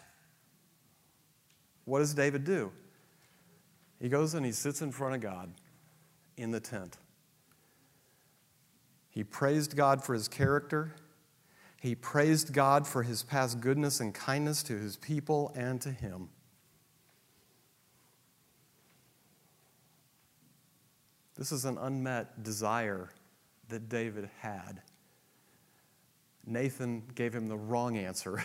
What 1.85 1.99
does 1.99 2.13
David 2.13 2.43
do? 2.43 2.73
He 4.01 4.09
goes 4.09 4.33
and 4.33 4.45
he 4.45 4.51
sits 4.51 4.81
in 4.81 4.91
front 4.91 5.15
of 5.15 5.21
God 5.21 5.53
in 6.35 6.51
the 6.51 6.59
tent. 6.59 6.97
He 9.09 9.23
praised 9.23 9.77
God 9.77 10.03
for 10.03 10.13
his 10.13 10.27
character. 10.27 10.95
He 11.80 11.93
praised 11.95 12.53
God 12.53 12.88
for 12.88 13.03
his 13.03 13.23
past 13.23 13.59
goodness 13.59 13.99
and 13.99 14.13
kindness 14.13 14.63
to 14.63 14.78
his 14.78 14.97
people 14.97 15.51
and 15.55 15.80
to 15.82 15.91
him. 15.91 16.30
This 21.38 21.51
is 21.51 21.65
an 21.65 21.78
unmet 21.78 22.43
desire 22.43 23.09
that 23.69 23.89
David 23.89 24.30
had. 24.39 24.82
Nathan 26.47 27.03
gave 27.13 27.34
him 27.36 27.47
the 27.47 27.57
wrong 27.57 27.97
answer 27.97 28.43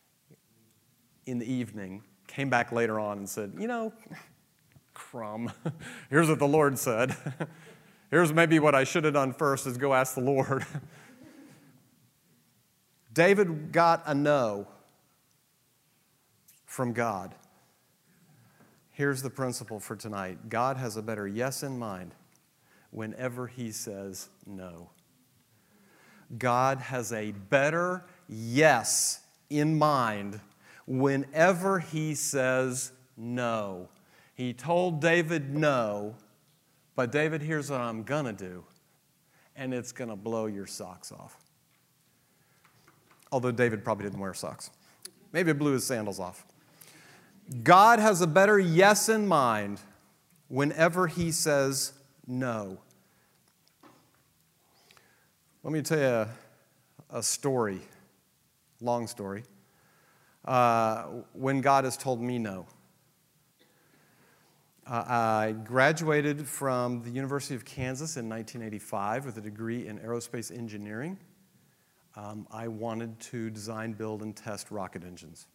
in 1.26 1.38
the 1.38 1.50
evening, 1.50 2.02
came 2.26 2.50
back 2.50 2.72
later 2.72 2.98
on 2.98 3.18
and 3.18 3.28
said, 3.28 3.52
You 3.58 3.68
know, 3.68 3.92
crumb. 4.92 5.52
Here's 6.10 6.28
what 6.28 6.38
the 6.38 6.48
Lord 6.48 6.78
said. 6.78 7.14
Here's 8.10 8.32
maybe 8.32 8.58
what 8.58 8.74
I 8.74 8.82
should 8.82 9.04
have 9.04 9.14
done 9.14 9.32
first 9.32 9.66
is 9.66 9.76
go 9.76 9.94
ask 9.94 10.14
the 10.14 10.20
Lord. 10.20 10.66
David 13.12 13.72
got 13.72 14.02
a 14.06 14.14
no 14.14 14.68
from 16.64 16.92
God. 16.92 17.34
Here's 18.90 19.22
the 19.22 19.30
principle 19.30 19.80
for 19.80 19.96
tonight 19.96 20.48
God 20.48 20.76
has 20.76 20.96
a 20.96 21.02
better 21.02 21.26
yes 21.26 21.62
in 21.62 21.78
mind 21.78 22.14
whenever 22.90 23.46
he 23.46 23.72
says 23.72 24.28
no. 24.46 24.90
God 26.38 26.78
has 26.78 27.12
a 27.12 27.32
better 27.32 28.04
yes 28.28 29.20
in 29.48 29.78
mind 29.78 30.40
whenever 30.86 31.80
he 31.80 32.14
says 32.14 32.92
no. 33.16 33.88
He 34.34 34.52
told 34.52 35.00
David 35.00 35.54
no, 35.54 36.14
but 36.94 37.10
David, 37.10 37.42
here's 37.42 37.70
what 37.70 37.80
I'm 37.80 38.04
going 38.04 38.26
to 38.26 38.32
do, 38.32 38.64
and 39.56 39.74
it's 39.74 39.92
going 39.92 40.10
to 40.10 40.16
blow 40.16 40.46
your 40.46 40.66
socks 40.66 41.10
off. 41.10 41.36
Although 43.32 43.52
David 43.52 43.84
probably 43.84 44.04
didn't 44.04 44.18
wear 44.18 44.34
socks. 44.34 44.70
Maybe 45.32 45.50
it 45.50 45.58
blew 45.58 45.72
his 45.72 45.86
sandals 45.86 46.18
off. 46.18 46.44
God 47.62 47.98
has 47.98 48.20
a 48.20 48.26
better 48.26 48.58
yes 48.58 49.08
in 49.08 49.26
mind 49.26 49.80
whenever 50.48 51.06
he 51.06 51.32
says 51.32 51.92
no. 52.26 52.78
Let 55.62 55.72
me 55.72 55.82
tell 55.82 55.98
you 55.98 56.04
a, 56.04 56.28
a 57.10 57.22
story, 57.22 57.80
long 58.80 59.06
story, 59.06 59.44
uh, 60.44 61.04
when 61.32 61.60
God 61.60 61.84
has 61.84 61.96
told 61.96 62.20
me 62.20 62.38
no. 62.38 62.66
Uh, 64.86 65.04
I 65.06 65.54
graduated 65.64 66.48
from 66.48 67.02
the 67.02 67.10
University 67.10 67.54
of 67.54 67.64
Kansas 67.64 68.16
in 68.16 68.28
1985 68.28 69.26
with 69.26 69.36
a 69.36 69.40
degree 69.40 69.86
in 69.86 69.98
aerospace 69.98 70.56
engineering. 70.56 71.18
Um, 72.16 72.46
I 72.50 72.68
wanted 72.68 73.18
to 73.20 73.50
design, 73.50 73.92
build, 73.92 74.22
and 74.22 74.36
test 74.36 74.70
rocket 74.70 75.04
engines. 75.04 75.46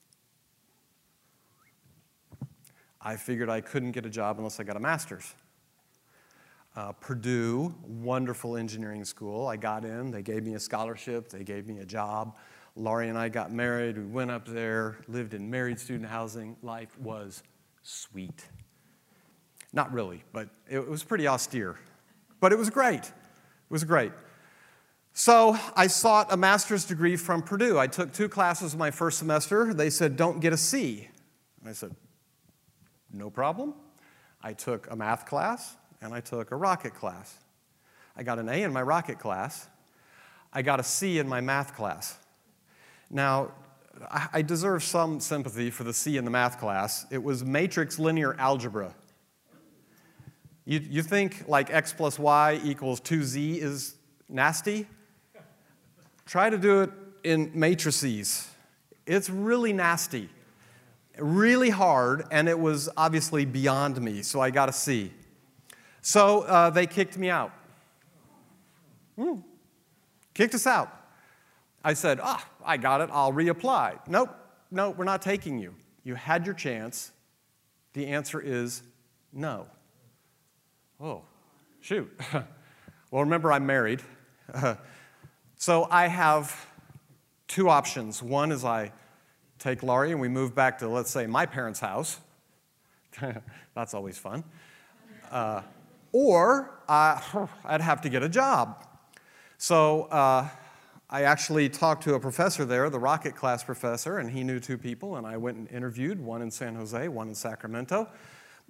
I 3.01 3.15
figured 3.17 3.49
I 3.49 3.61
couldn't 3.61 3.91
get 3.91 4.05
a 4.05 4.09
job 4.09 4.37
unless 4.37 4.59
I 4.59 4.63
got 4.63 4.77
a 4.77 4.79
master's 4.79 5.35
uh, 6.75 6.91
Purdue, 6.93 7.73
wonderful 7.83 8.57
engineering 8.57 9.05
school. 9.05 9.47
I 9.47 9.55
got 9.57 9.85
in, 9.85 10.11
they 10.11 10.21
gave 10.21 10.43
me 10.43 10.55
a 10.55 10.59
scholarship, 10.59 11.29
they 11.29 11.43
gave 11.43 11.67
me 11.67 11.79
a 11.79 11.85
job. 11.85 12.35
Laurie 12.75 13.07
and 13.07 13.17
I 13.17 13.29
got 13.29 13.53
married, 13.53 13.97
we 13.97 14.03
went 14.03 14.31
up 14.31 14.45
there, 14.45 14.97
lived 15.07 15.33
in 15.33 15.49
married 15.49 15.79
student 15.79 16.09
housing. 16.09 16.57
Life 16.61 16.97
was 16.99 17.41
sweet. 17.83 18.45
Not 19.71 19.93
really, 19.93 20.23
but 20.33 20.49
it 20.69 20.85
was 20.85 21.03
pretty 21.03 21.27
austere. 21.27 21.77
But 22.41 22.51
it 22.51 22.57
was 22.57 22.69
great. 22.69 23.03
It 23.03 23.13
was 23.69 23.85
great. 23.85 24.11
So 25.17 25.57
I 25.77 25.87
sought 25.87 26.33
a 26.33 26.35
master's 26.35 26.83
degree 26.83 27.15
from 27.15 27.41
Purdue. 27.41 27.79
I 27.79 27.87
took 27.87 28.11
two 28.11 28.27
classes 28.27 28.75
my 28.75 28.91
first 28.91 29.17
semester. 29.17 29.73
They 29.73 29.89
said, 29.89 30.17
don't 30.17 30.41
get 30.41 30.51
a 30.51 30.57
C. 30.57 31.07
And 31.61 31.69
I 31.69 31.71
said, 31.71 31.95
no 33.13 33.29
problem. 33.29 33.75
I 34.43 34.51
took 34.51 34.91
a 34.91 34.95
math 34.95 35.25
class 35.25 35.77
and 36.01 36.13
I 36.13 36.19
took 36.19 36.51
a 36.51 36.57
rocket 36.57 36.95
class. 36.95 37.39
I 38.17 38.23
got 38.23 38.39
an 38.39 38.49
A 38.49 38.63
in 38.63 38.73
my 38.73 38.81
rocket 38.81 39.17
class. 39.17 39.69
I 40.51 40.61
got 40.61 40.81
a 40.81 40.83
C 40.83 41.17
in 41.17 41.29
my 41.29 41.39
math 41.39 41.77
class. 41.77 42.19
Now, 43.09 43.53
I 44.11 44.27
I 44.33 44.41
deserve 44.41 44.83
some 44.83 45.21
sympathy 45.21 45.69
for 45.71 45.85
the 45.85 45.93
C 45.93 46.17
in 46.17 46.25
the 46.25 46.31
math 46.31 46.59
class. 46.59 47.05
It 47.09 47.23
was 47.23 47.41
matrix 47.41 47.99
linear 47.99 48.35
algebra. 48.37 48.93
You, 50.65 50.79
you 50.79 51.03
think 51.03 51.45
like 51.47 51.69
x 51.73 51.93
plus 51.93 52.19
y 52.19 52.59
equals 52.65 52.99
2z 52.99 53.59
is 53.59 53.95
nasty? 54.27 54.87
Try 56.25 56.49
to 56.49 56.57
do 56.57 56.81
it 56.81 56.91
in 57.23 57.51
matrices. 57.53 58.49
It's 59.05 59.29
really 59.29 59.73
nasty, 59.73 60.29
really 61.17 61.69
hard, 61.69 62.25
and 62.31 62.49
it 62.49 62.57
was 62.57 62.89
obviously 62.97 63.45
beyond 63.45 64.01
me, 64.01 64.23
so 64.23 64.39
I 64.41 64.49
got 64.49 64.67
a 64.67 64.73
C. 64.73 65.11
So 66.01 66.41
uh, 66.41 66.69
they 66.71 66.87
kicked 66.87 67.17
me 67.17 67.29
out. 67.29 67.51
Hmm. 69.15 69.39
Kicked 70.33 70.55
us 70.55 70.67
out. 70.67 70.91
I 71.83 71.93
said, 71.93 72.19
ah, 72.21 72.43
I 72.65 72.77
got 72.77 73.01
it, 73.01 73.09
I'll 73.11 73.31
reapply. 73.31 73.99
Nope, 74.07 74.29
no, 74.71 74.89
we're 74.89 75.05
not 75.05 75.21
taking 75.21 75.59
you. 75.59 75.75
You 76.03 76.15
had 76.15 76.45
your 76.45 76.55
chance. 76.55 77.11
The 77.93 78.07
answer 78.07 78.41
is 78.41 78.81
no. 79.31 79.67
Oh, 80.99 81.21
shoot. 81.81 82.11
well, 83.11 83.23
remember, 83.23 83.51
I'm 83.51 83.65
married. 83.65 84.01
so 85.57 85.87
I 85.89 86.07
have 86.07 86.67
two 87.47 87.69
options. 87.69 88.21
One 88.21 88.51
is 88.51 88.63
I 88.65 88.91
take 89.59 89.83
Laurie 89.83 90.11
and 90.11 90.19
we 90.19 90.27
move 90.27 90.53
back 90.53 90.79
to, 90.79 90.87
let's 90.87 91.11
say, 91.11 91.27
my 91.27 91.45
parents' 91.45 91.79
house. 91.79 92.19
That's 93.75 93.93
always 93.93 94.17
fun. 94.17 94.43
Uh, 95.31 95.61
or 96.11 96.79
uh, 96.87 97.47
I'd 97.63 97.81
have 97.81 98.01
to 98.01 98.09
get 98.09 98.23
a 98.23 98.29
job. 98.29 98.85
So 99.57 100.03
uh, 100.03 100.47
I 101.09 101.23
actually 101.23 101.69
talked 101.69 102.03
to 102.03 102.15
a 102.15 102.19
professor 102.19 102.65
there, 102.65 102.89
the 102.89 102.99
rocket 102.99 103.35
class 103.35 103.63
professor, 103.63 104.17
and 104.17 104.29
he 104.29 104.43
knew 104.43 104.59
two 104.59 104.77
people, 104.77 105.15
and 105.15 105.25
I 105.25 105.37
went 105.37 105.57
and 105.57 105.69
interviewed 105.71 106.19
one 106.19 106.41
in 106.41 106.51
San 106.51 106.75
Jose, 106.75 107.07
one 107.07 107.29
in 107.29 107.35
Sacramento. 107.35 108.09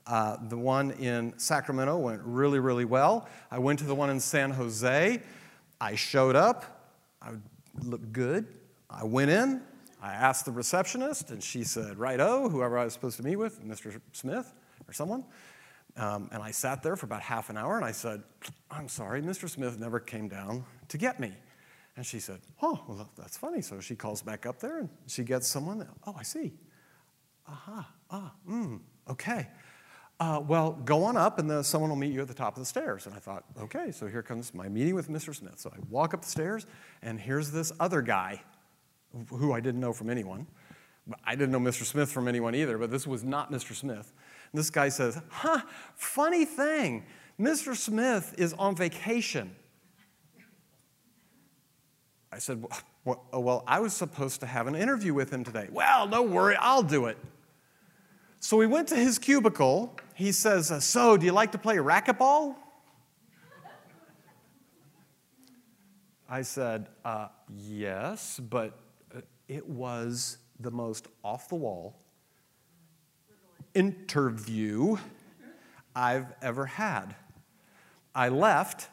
Uh, 0.08 0.38
the 0.50 0.58
one 0.58 0.92
in 0.92 1.34
Sacramento 1.38 1.98
went 1.98 2.22
really, 2.24 2.60
really 2.60 2.86
well. 2.86 3.28
I 3.50 3.58
went 3.58 3.80
to 3.80 3.86
the 3.86 3.96
one 3.96 4.10
in 4.10 4.20
San 4.20 4.52
Jose. 4.52 5.22
I 5.82 5.96
showed 5.96 6.36
up. 6.36 6.75
I 7.26 7.32
looked 7.82 8.12
good. 8.12 8.48
I 8.90 9.04
went 9.04 9.32
in. 9.32 9.62
I 10.02 10.14
asked 10.14 10.46
the 10.46 10.52
receptionist, 10.52 11.32
and 11.32 11.42
she 11.42 11.64
said, 11.64 11.98
Right, 11.98 12.20
oh, 12.20 12.50
whoever 12.50 12.78
I 12.78 12.84
was 12.84 12.94
supposed 12.94 13.18
to 13.18 13.24
meet 13.24 13.38
with, 13.38 13.64
Mr. 13.64 14.00
Smith 14.12 14.54
or 14.88 14.94
someone. 14.94 15.26
Um, 15.98 16.30
and 16.32 16.44
I 16.44 16.52
sat 16.52 16.84
there 16.84 16.96
for 16.96 17.06
about 17.06 17.22
half 17.22 17.50
an 17.50 17.58
hour, 17.58 17.78
and 17.78 17.86
I 17.86 17.92
said, 17.92 18.22
I'm 18.70 18.88
sorry, 18.88 19.22
Mr. 19.22 19.50
Smith 19.50 19.80
never 19.80 20.00
came 20.00 20.28
down 20.28 20.66
to 20.90 20.98
get 20.98 21.20
me. 21.20 21.34
And 21.98 22.06
she 22.06 22.20
said, 22.20 22.42
Oh, 22.62 22.84
well, 22.88 23.10
that's 23.18 23.38
funny. 23.38 23.62
So 23.62 23.80
she 23.80 23.96
calls 23.96 24.22
back 24.22 24.46
up 24.46 24.60
there, 24.60 24.80
and 24.80 24.90
she 25.08 25.24
gets 25.24 25.48
someone. 25.48 25.80
That, 25.80 25.88
oh, 26.06 26.16
I 26.18 26.24
see. 26.24 26.54
Aha, 27.48 27.90
ah, 28.12 28.34
mm, 28.48 28.80
okay 29.10 29.48
uh, 30.20 30.42
well, 30.48 30.72
go 30.86 31.04
on 31.04 31.18
up 31.18 31.40
and 31.40 31.66
someone 31.66 31.90
will 31.90 31.98
meet 31.98 32.14
you 32.14 32.22
at 32.22 32.28
the 32.28 32.34
top 32.34 32.56
of 32.56 32.60
the 32.60 32.66
stairs. 32.66 33.06
And 33.06 33.16
I 33.16 33.20
thought, 33.20 33.44
okay, 33.60 33.92
so 33.92 34.08
here 34.08 34.24
comes 34.24 34.54
my 34.54 34.70
meeting 34.70 34.96
with 34.96 35.10
Mr. 35.10 35.36
Smith. 35.36 35.60
So 35.60 35.72
I 35.76 35.80
walk 35.90 36.14
up 36.14 36.22
the 36.22 36.30
stairs, 36.30 36.66
and 37.02 37.20
here's 37.20 37.52
this 37.52 37.72
other 37.80 38.02
guy 38.02 38.42
who 39.30 39.52
I 39.52 39.60
didn't 39.60 39.82
know 39.82 39.94
from 39.94 40.10
anyone. 40.10 40.48
I 41.24 41.36
didn't 41.36 41.52
know 41.52 41.60
Mr. 41.60 41.84
Smith 41.84 42.12
from 42.12 42.28
anyone 42.28 42.56
either, 42.56 42.78
but 42.78 42.92
this 42.92 43.06
was 43.06 43.24
not 43.24 43.52
Mr. 43.52 43.76
Smith. 43.76 44.14
And 44.52 44.60
this 44.60 44.70
guy 44.70 44.90
says, 44.90 45.22
huh, 45.30 45.62
funny 45.96 46.46
thing, 46.46 47.06
Mr. 47.40 47.76
Smith 47.76 48.34
is 48.38 48.54
on 48.54 48.76
vacation. 48.76 49.56
I 52.32 52.40
said, 52.40 52.66
well, 53.04 53.24
well, 53.32 53.64
I 53.68 53.80
was 53.80 53.94
supposed 53.94 54.40
to 54.40 54.46
have 54.46 54.68
an 54.68 54.76
interview 54.76 55.14
with 55.14 55.32
him 55.32 55.44
today. 55.44 55.68
Well, 55.72 56.08
don't 56.08 56.32
worry, 56.32 56.56
I'll 56.60 56.84
do 56.84 57.06
it. 57.06 57.18
So 58.40 58.58
we 58.58 58.68
went 58.68 58.88
to 58.90 58.96
his 58.96 59.20
cubicle. 59.20 59.98
He 60.16 60.32
says, 60.32 60.72
uh, 60.72 60.80
So, 60.80 61.18
do 61.18 61.26
you 61.26 61.32
like 61.32 61.52
to 61.52 61.58
play 61.58 61.76
racquetball? 61.76 62.56
I 66.28 66.42
said, 66.42 66.88
uh, 67.04 67.28
Yes, 67.54 68.40
but 68.40 68.80
uh, 69.16 69.22
it 69.48 69.68
was 69.68 70.38
the 70.60 70.72
most 70.72 71.08
off 71.24 71.50
the 71.50 71.56
wall 71.56 72.00
interview 73.74 74.96
I've 75.94 76.34
ever 76.42 76.66
had. 76.66 77.16
I 78.16 78.30
left 78.30 78.88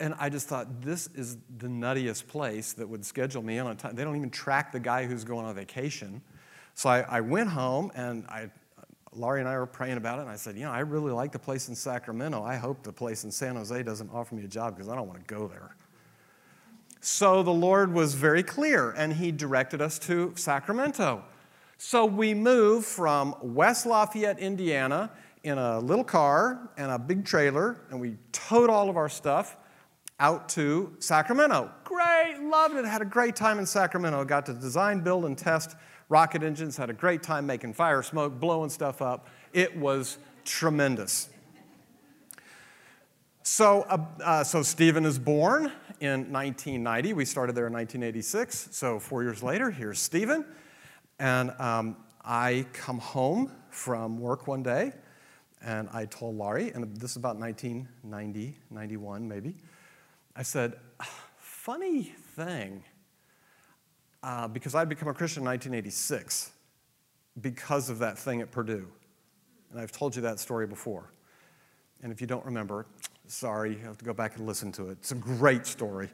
and 0.00 0.14
I 0.18 0.30
just 0.30 0.48
thought, 0.48 0.80
this 0.80 1.08
is 1.14 1.36
the 1.58 1.68
nuttiest 1.68 2.26
place 2.26 2.72
that 2.72 2.88
would 2.88 3.04
schedule 3.04 3.42
me 3.42 3.58
in 3.58 3.66
on 3.66 3.72
a 3.72 3.74
time. 3.74 3.94
They 3.94 4.02
don't 4.02 4.16
even 4.16 4.30
track 4.30 4.72
the 4.72 4.80
guy 4.80 5.04
who's 5.04 5.24
going 5.24 5.44
on 5.44 5.54
vacation. 5.54 6.22
So 6.74 6.88
I, 6.88 7.00
I 7.02 7.20
went 7.20 7.50
home 7.50 7.92
and 7.94 8.24
I, 8.26 8.50
Laurie 9.12 9.40
and 9.40 9.48
I 9.48 9.58
were 9.58 9.66
praying 9.66 9.96
about 9.96 10.18
it, 10.18 10.22
and 10.22 10.30
I 10.30 10.36
said, 10.36 10.56
You 10.56 10.64
know, 10.64 10.70
I 10.70 10.80
really 10.80 11.12
like 11.12 11.32
the 11.32 11.38
place 11.38 11.68
in 11.68 11.74
Sacramento. 11.74 12.42
I 12.42 12.56
hope 12.56 12.82
the 12.82 12.92
place 12.92 13.24
in 13.24 13.30
San 13.30 13.56
Jose 13.56 13.82
doesn't 13.82 14.10
offer 14.12 14.34
me 14.34 14.44
a 14.44 14.48
job 14.48 14.76
because 14.76 14.88
I 14.88 14.94
don't 14.94 15.08
want 15.08 15.26
to 15.26 15.34
go 15.34 15.48
there. 15.48 15.74
So 17.00 17.42
the 17.42 17.50
Lord 17.50 17.92
was 17.92 18.14
very 18.14 18.42
clear, 18.42 18.92
and 18.92 19.12
He 19.12 19.32
directed 19.32 19.80
us 19.80 19.98
to 20.00 20.32
Sacramento. 20.36 21.24
So 21.76 22.04
we 22.04 22.34
moved 22.34 22.86
from 22.86 23.34
West 23.40 23.86
Lafayette, 23.86 24.38
Indiana, 24.38 25.10
in 25.42 25.58
a 25.58 25.80
little 25.80 26.04
car 26.04 26.70
and 26.76 26.90
a 26.90 26.98
big 26.98 27.24
trailer, 27.24 27.80
and 27.90 28.00
we 28.00 28.16
towed 28.32 28.70
all 28.70 28.90
of 28.90 28.96
our 28.96 29.08
stuff 29.08 29.56
out 30.18 30.48
to 30.50 30.94
Sacramento. 30.98 31.70
Great, 31.82 32.36
loved 32.42 32.76
it, 32.76 32.84
had 32.84 33.00
a 33.00 33.06
great 33.06 33.34
time 33.34 33.58
in 33.58 33.66
Sacramento. 33.66 34.22
Got 34.24 34.46
to 34.46 34.52
design, 34.52 35.00
build, 35.00 35.24
and 35.24 35.36
test 35.36 35.76
rocket 36.10 36.42
engines, 36.42 36.76
had 36.76 36.90
a 36.90 36.92
great 36.92 37.22
time 37.22 37.46
making 37.46 37.72
fire 37.72 38.02
smoke, 38.02 38.38
blowing 38.38 38.68
stuff 38.68 39.00
up. 39.00 39.28
It 39.54 39.74
was 39.74 40.18
tremendous. 40.44 41.30
So, 43.42 43.82
uh, 43.82 44.04
uh, 44.22 44.44
so 44.44 44.62
Stephen 44.62 45.06
is 45.06 45.18
born 45.18 45.72
in 46.00 46.30
1990. 46.30 47.14
We 47.14 47.24
started 47.24 47.56
there 47.56 47.68
in 47.68 47.72
1986. 47.72 48.68
So 48.70 48.98
four 48.98 49.22
years 49.22 49.42
later, 49.42 49.70
here's 49.70 49.98
Stephen. 49.98 50.44
And 51.18 51.52
um, 51.58 51.96
I 52.22 52.66
come 52.72 52.98
home 52.98 53.52
from 53.70 54.18
work 54.18 54.46
one 54.46 54.62
day, 54.62 54.92
and 55.62 55.88
I 55.92 56.06
told 56.06 56.36
Laurie, 56.36 56.70
and 56.70 56.94
this 56.96 57.12
is 57.12 57.16
about 57.16 57.36
1990, 57.38 58.58
91 58.70 59.28
maybe, 59.28 59.54
I 60.36 60.42
said, 60.42 60.74
funny 61.38 62.14
thing, 62.34 62.82
uh, 64.22 64.48
because 64.48 64.74
I'd 64.74 64.88
become 64.88 65.08
a 65.08 65.14
Christian 65.14 65.42
in 65.42 65.46
1986 65.46 66.52
because 67.40 67.90
of 67.90 67.98
that 68.00 68.18
thing 68.18 68.40
at 68.40 68.50
Purdue. 68.50 68.86
And 69.70 69.80
I've 69.80 69.92
told 69.92 70.16
you 70.16 70.22
that 70.22 70.40
story 70.40 70.66
before. 70.66 71.12
And 72.02 72.12
if 72.12 72.20
you 72.20 72.26
don't 72.26 72.44
remember, 72.44 72.86
sorry, 73.26 73.72
you 73.72 73.78
have 73.84 73.98
to 73.98 74.04
go 74.04 74.12
back 74.12 74.36
and 74.36 74.46
listen 74.46 74.72
to 74.72 74.88
it. 74.88 74.98
It's 75.00 75.12
a 75.12 75.16
great 75.16 75.66
story. 75.66 76.10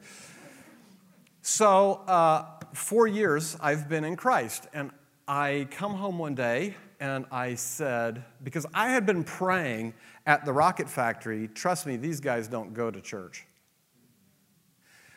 So, 1.41 2.01
uh, 2.07 2.45
four 2.73 3.07
years 3.07 3.57
I've 3.61 3.87
been 3.87 4.03
in 4.03 4.15
Christ. 4.15 4.67
And 4.73 4.91
I 5.27 5.67
come 5.71 5.93
home 5.93 6.19
one 6.19 6.35
day 6.35 6.75
and 6.99 7.25
I 7.31 7.55
said, 7.55 8.23
because 8.43 8.65
I 8.73 8.89
had 8.89 9.05
been 9.05 9.23
praying 9.23 9.93
at 10.25 10.45
the 10.45 10.53
rocket 10.53 10.89
factory, 10.89 11.47
trust 11.47 11.85
me, 11.85 11.95
these 11.95 12.19
guys 12.19 12.47
don't 12.47 12.73
go 12.73 12.89
to 12.91 13.01
church. 13.01 13.45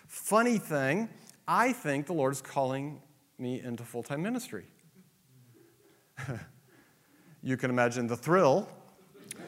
Funny 0.07 0.59
thing, 0.59 1.09
I 1.53 1.72
think 1.72 2.07
the 2.07 2.12
Lord 2.12 2.32
is 2.32 2.40
calling 2.40 3.03
me 3.36 3.61
into 3.61 3.82
full 3.82 4.05
time 4.05 4.22
ministry. 4.22 4.66
you 7.42 7.57
can 7.57 7.70
imagine 7.70 8.07
the 8.07 8.16
thrill. 8.16 8.68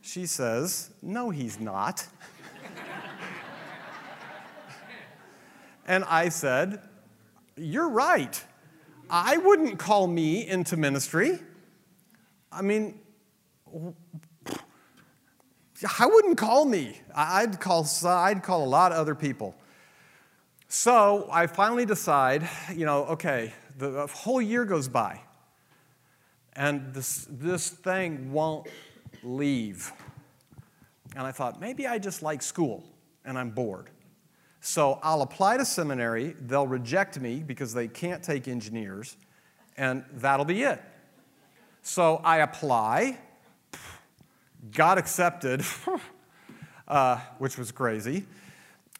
she 0.00 0.24
says, 0.24 0.92
No, 1.02 1.28
he's 1.28 1.60
not. 1.60 2.06
and 5.86 6.04
I 6.04 6.30
said, 6.30 6.80
You're 7.54 7.90
right. 7.90 8.42
I 9.10 9.36
wouldn't 9.36 9.78
call 9.78 10.06
me 10.06 10.48
into 10.48 10.78
ministry. 10.78 11.38
I 12.50 12.62
mean, 12.62 12.98
I 15.98 16.06
wouldn't 16.06 16.38
call 16.38 16.64
me. 16.64 16.98
I'd 17.14 17.60
call, 17.60 17.86
I'd 18.06 18.42
call 18.42 18.64
a 18.64 18.70
lot 18.70 18.92
of 18.92 18.96
other 18.96 19.14
people. 19.14 19.54
So 20.68 21.28
I 21.30 21.46
finally 21.46 21.86
decide, 21.86 22.48
you 22.74 22.86
know, 22.86 23.04
okay, 23.06 23.52
the 23.78 24.06
whole 24.08 24.42
year 24.42 24.64
goes 24.64 24.88
by, 24.88 25.20
and 26.54 26.92
this, 26.92 27.26
this 27.30 27.70
thing 27.70 28.32
won't 28.32 28.66
leave. 29.22 29.92
And 31.14 31.26
I 31.26 31.32
thought, 31.32 31.60
maybe 31.60 31.86
I 31.86 31.98
just 31.98 32.22
like 32.22 32.42
school 32.42 32.84
and 33.24 33.38
I'm 33.38 33.50
bored. 33.50 33.90
So 34.60 34.98
I'll 35.02 35.22
apply 35.22 35.58
to 35.58 35.64
seminary, 35.64 36.34
they'll 36.40 36.66
reject 36.66 37.20
me 37.20 37.42
because 37.46 37.72
they 37.72 37.86
can't 37.86 38.22
take 38.22 38.48
engineers, 38.48 39.16
and 39.76 40.04
that'll 40.14 40.44
be 40.44 40.62
it. 40.62 40.82
So 41.82 42.20
I 42.24 42.38
apply, 42.38 43.18
got 44.72 44.98
accepted, 44.98 45.62
uh, 46.88 47.18
which 47.38 47.56
was 47.56 47.70
crazy. 47.70 48.26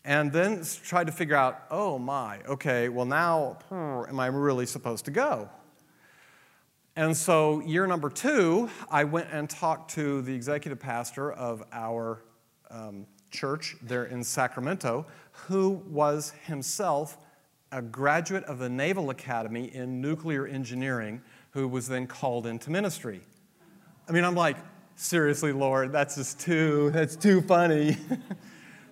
And 0.06 0.30
then 0.32 0.62
tried 0.84 1.08
to 1.08 1.12
figure 1.12 1.34
out, 1.34 1.64
oh 1.68 1.98
my, 1.98 2.38
okay, 2.48 2.88
well 2.88 3.04
now, 3.04 3.58
am 3.72 4.20
I 4.20 4.28
really 4.28 4.64
supposed 4.64 5.04
to 5.06 5.10
go? 5.10 5.50
And 6.94 7.14
so, 7.14 7.60
year 7.62 7.88
number 7.88 8.08
two, 8.08 8.70
I 8.88 9.02
went 9.02 9.28
and 9.32 9.50
talked 9.50 9.90
to 9.94 10.22
the 10.22 10.32
executive 10.32 10.78
pastor 10.78 11.32
of 11.32 11.64
our 11.72 12.22
um, 12.70 13.04
church 13.30 13.76
there 13.82 14.04
in 14.04 14.22
Sacramento, 14.22 15.06
who 15.32 15.82
was 15.88 16.32
himself 16.44 17.18
a 17.72 17.82
graduate 17.82 18.44
of 18.44 18.60
the 18.60 18.68
Naval 18.68 19.10
Academy 19.10 19.74
in 19.74 20.00
nuclear 20.00 20.46
engineering, 20.46 21.20
who 21.50 21.66
was 21.66 21.88
then 21.88 22.06
called 22.06 22.46
into 22.46 22.70
ministry. 22.70 23.20
I 24.08 24.12
mean, 24.12 24.22
I'm 24.22 24.36
like, 24.36 24.56
seriously, 24.94 25.50
Lord, 25.50 25.90
that's 25.90 26.14
just 26.14 26.38
too, 26.38 26.90
that's 26.92 27.16
too 27.16 27.42
funny. 27.42 27.98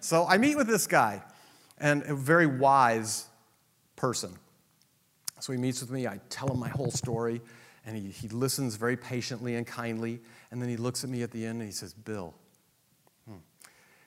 so 0.04 0.26
I 0.26 0.36
meet 0.36 0.56
with 0.56 0.66
this 0.66 0.86
guy, 0.86 1.22
and 1.78 2.02
a 2.02 2.14
very 2.14 2.46
wise 2.46 3.24
person. 3.96 4.36
So 5.40 5.50
he 5.50 5.58
meets 5.58 5.80
with 5.80 5.90
me, 5.90 6.06
I 6.06 6.20
tell 6.28 6.48
him 6.48 6.58
my 6.58 6.68
whole 6.68 6.90
story 6.90 7.40
and 7.86 7.96
he, 7.96 8.10
he 8.10 8.28
listens 8.28 8.76
very 8.76 8.98
patiently 8.98 9.56
and 9.56 9.66
kindly. 9.66 10.20
And 10.50 10.60
then 10.60 10.68
he 10.68 10.76
looks 10.76 11.04
at 11.04 11.10
me 11.10 11.22
at 11.22 11.30
the 11.30 11.44
end 11.44 11.60
and 11.60 11.68
he 11.68 11.72
says, 11.72 11.94
Bill, 11.94 12.34
hmm. 13.26 13.36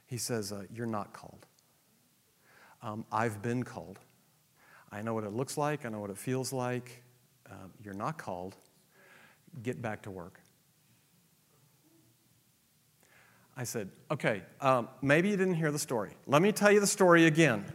he 0.05 0.17
says, 0.17 0.51
uh, 0.51 0.65
You're 0.71 0.85
not 0.85 1.13
called. 1.13 1.47
Um, 2.83 3.03
I've 3.11 3.41
been 3.41 3.63
called. 3.63 3.99
I 4.91 5.01
know 5.01 5.15
what 5.15 5.23
it 5.23 5.33
looks 5.33 5.57
like, 5.57 5.83
I 5.83 5.89
know 5.89 5.99
what 5.99 6.11
it 6.11 6.17
feels 6.17 6.53
like. 6.53 7.03
Um, 7.49 7.71
you're 7.83 7.95
not 7.95 8.19
called. 8.19 8.55
Get 9.63 9.81
back 9.81 10.03
to 10.03 10.11
work. 10.11 10.39
I 13.57 13.63
said, 13.63 13.89
Okay, 14.11 14.43
um, 14.61 14.87
maybe 15.01 15.29
you 15.29 15.35
didn't 15.35 15.55
hear 15.55 15.71
the 15.71 15.79
story. 15.79 16.11
Let 16.27 16.41
me 16.41 16.51
tell 16.51 16.71
you 16.71 16.79
the 16.79 16.87
story 16.87 17.25
again. 17.25 17.65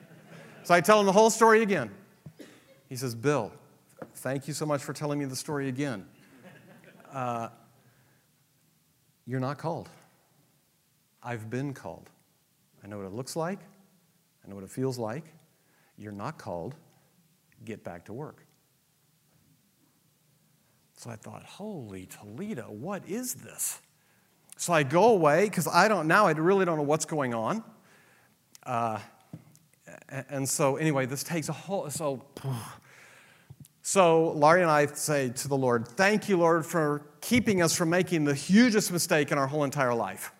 So 0.63 0.73
I 0.73 0.81
tell 0.81 1.01
him 1.01 1.07
the 1.07 1.13
whole 1.13 1.29
story 1.29 1.63
again. 1.63 1.91
He 2.89 2.97
says, 2.97 3.15
Bill, 3.15 3.53
Thank 4.17 4.49
you 4.49 4.55
so 4.55 4.67
much 4.67 4.83
for 4.83 4.93
telling 4.93 5.19
me 5.19 5.25
the 5.25 5.37
story 5.37 5.69
again. 5.69 6.07
Uh, 7.13 7.49
you're 9.27 9.41
not 9.41 9.59
called. 9.59 9.89
I've 11.23 11.51
been 11.51 11.75
called. 11.75 12.11
I 12.83 12.89
know 12.89 12.99
what 12.99 13.07
it 13.07 13.13
looks 13.13 13.37
like, 13.37 13.61
I 14.45 14.49
know 14.49 14.55
what 14.55 14.65
it 14.65 14.71
feels 14.71 14.99
like. 14.99 15.25
You're 15.97 16.13
not 16.13 16.39
called. 16.39 16.75
Get 17.65 17.85
back 17.85 18.07
to 18.07 18.13
work. 18.13 18.45
So 20.97 21.11
I 21.11 21.17
thought, 21.17 21.45
holy 21.45 22.07
Toledo, 22.07 22.71
what 22.71 23.07
is 23.09 23.35
this? 23.35 23.81
So 24.63 24.73
I 24.73 24.85
go 24.85 25.07
away 25.07 25.47
because 25.47 25.67
I 25.67 25.89
don't, 25.89 26.07
now 26.07 26.29
I 26.29 26.31
really 26.31 26.65
don't 26.65 26.77
know 26.77 26.85
what's 26.85 27.05
going 27.05 27.35
on. 27.35 27.65
Uh, 28.63 29.01
and 30.29 30.49
so, 30.49 30.77
anyway, 30.77 31.05
this 31.05 31.25
takes 31.25 31.49
a 31.49 31.53
whole, 31.53 31.91
so 31.91 32.23
so 33.83 34.31
Laurie 34.31 34.63
and 34.63 34.71
I 34.71 34.87
say 34.87 35.31
to 35.31 35.49
the 35.49 35.57
Lord, 35.57 35.89
Thank 35.89 36.29
you, 36.29 36.37
Lord, 36.37 36.65
for 36.65 37.03
keeping 37.21 37.61
us 37.61 37.75
from 37.75 37.91
making 37.91 38.23
the 38.23 38.37
hugest 38.37 38.93
mistake 38.93 39.33
in 39.33 39.37
our 39.37 39.49
whole 39.49 39.65
entire 39.65 39.95
life. 39.95 40.31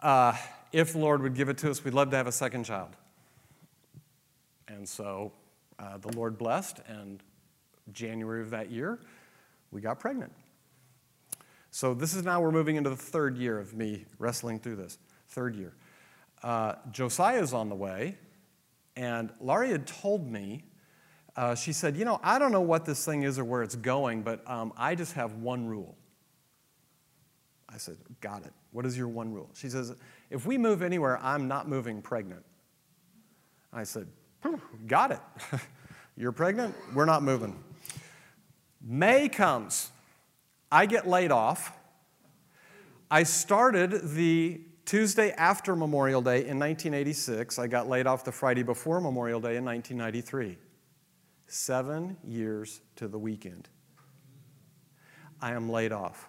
Uh, 0.00 0.36
if 0.70 0.92
the 0.92 1.00
Lord 1.00 1.20
would 1.22 1.34
give 1.34 1.48
it 1.48 1.58
to 1.58 1.70
us, 1.72 1.82
we'd 1.82 1.94
love 1.94 2.10
to 2.10 2.16
have 2.16 2.28
a 2.28 2.32
second 2.32 2.62
child. 2.62 2.90
And 4.68 4.88
so 4.88 5.32
uh, 5.80 5.98
the 5.98 6.16
Lord 6.16 6.38
blessed, 6.38 6.78
and 6.86 7.20
January 7.92 8.42
of 8.42 8.50
that 8.50 8.70
year, 8.70 9.00
we 9.72 9.80
got 9.80 9.98
pregnant. 9.98 10.30
So 11.70 11.94
this 11.94 12.14
is 12.14 12.24
now 12.24 12.40
we're 12.40 12.50
moving 12.50 12.76
into 12.76 12.90
the 12.90 12.96
third 12.96 13.36
year 13.36 13.58
of 13.58 13.74
me 13.74 14.06
wrestling 14.18 14.58
through 14.58 14.76
this. 14.76 14.98
Third 15.28 15.54
year. 15.54 15.74
Uh, 16.42 16.74
Josiah 16.90 17.42
is 17.42 17.52
on 17.52 17.68
the 17.68 17.74
way, 17.74 18.16
and 18.96 19.30
Laurie 19.40 19.70
had 19.70 19.86
told 19.86 20.26
me 20.26 20.64
uh, 21.38 21.54
she 21.54 21.72
said, 21.72 21.96
You 21.96 22.04
know, 22.04 22.18
I 22.22 22.40
don't 22.40 22.50
know 22.50 22.60
what 22.60 22.84
this 22.84 23.04
thing 23.04 23.22
is 23.22 23.38
or 23.38 23.44
where 23.44 23.62
it's 23.62 23.76
going, 23.76 24.22
but 24.22 24.48
um, 24.50 24.72
I 24.76 24.96
just 24.96 25.12
have 25.12 25.34
one 25.34 25.66
rule. 25.66 25.96
I 27.68 27.76
said, 27.76 27.96
Got 28.20 28.44
it. 28.44 28.52
What 28.72 28.84
is 28.84 28.98
your 28.98 29.06
one 29.06 29.32
rule? 29.32 29.48
She 29.54 29.68
says, 29.68 29.94
If 30.30 30.46
we 30.46 30.58
move 30.58 30.82
anywhere, 30.82 31.16
I'm 31.22 31.46
not 31.46 31.68
moving 31.68 32.02
pregnant. 32.02 32.44
I 33.72 33.84
said, 33.84 34.08
Got 34.88 35.12
it. 35.12 35.20
You're 36.16 36.32
pregnant? 36.32 36.74
We're 36.92 37.04
not 37.04 37.22
moving. 37.22 37.56
May 38.82 39.28
comes. 39.28 39.92
I 40.70 40.86
get 40.86 41.06
laid 41.06 41.32
off. 41.32 41.72
I 43.10 43.22
started 43.22 44.10
the 44.10 44.60
Tuesday 44.84 45.32
after 45.32 45.74
Memorial 45.74 46.20
Day 46.20 46.46
in 46.46 46.58
1986. 46.58 47.58
I 47.58 47.66
got 47.66 47.88
laid 47.88 48.06
off 48.06 48.24
the 48.24 48.32
Friday 48.32 48.62
before 48.62 49.00
Memorial 49.00 49.40
Day 49.40 49.56
in 49.56 49.64
1993 49.64 50.58
seven 51.46 52.16
years 52.22 52.82
to 52.96 53.08
the 53.08 53.18
weekend. 53.18 53.68
I 55.40 55.52
am 55.52 55.70
laid 55.70 55.92
off. 55.92 56.28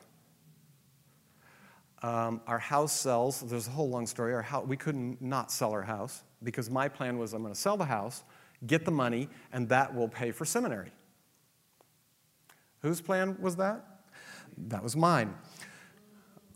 Um, 2.01 2.39
our 2.47 2.59
house 2.59 2.93
sells. 2.93 3.41
There's 3.41 3.67
a 3.67 3.71
whole 3.71 3.89
long 3.89 4.07
story. 4.07 4.33
Our 4.33 4.41
house, 4.41 4.65
we 4.65 4.77
couldn't 4.77 5.21
not 5.21 5.51
sell 5.51 5.71
our 5.71 5.81
house 5.81 6.23
because 6.43 6.69
my 6.69 6.87
plan 6.87 7.17
was 7.17 7.33
I'm 7.33 7.41
going 7.41 7.53
to 7.53 7.59
sell 7.59 7.75
the 7.75 7.85
house, 7.85 8.23
get 8.65 8.85
the 8.85 8.91
money, 8.91 9.27
and 9.51 9.67
that 9.67 9.93
will 9.93 10.07
pay 10.07 10.31
for 10.31 10.45
seminary. 10.45 10.91
Whose 12.81 13.01
plan 13.01 13.35
was 13.41 13.57
that? 13.57 13.98
That 14.67 14.83
was 14.83 14.95
mine. 14.95 15.33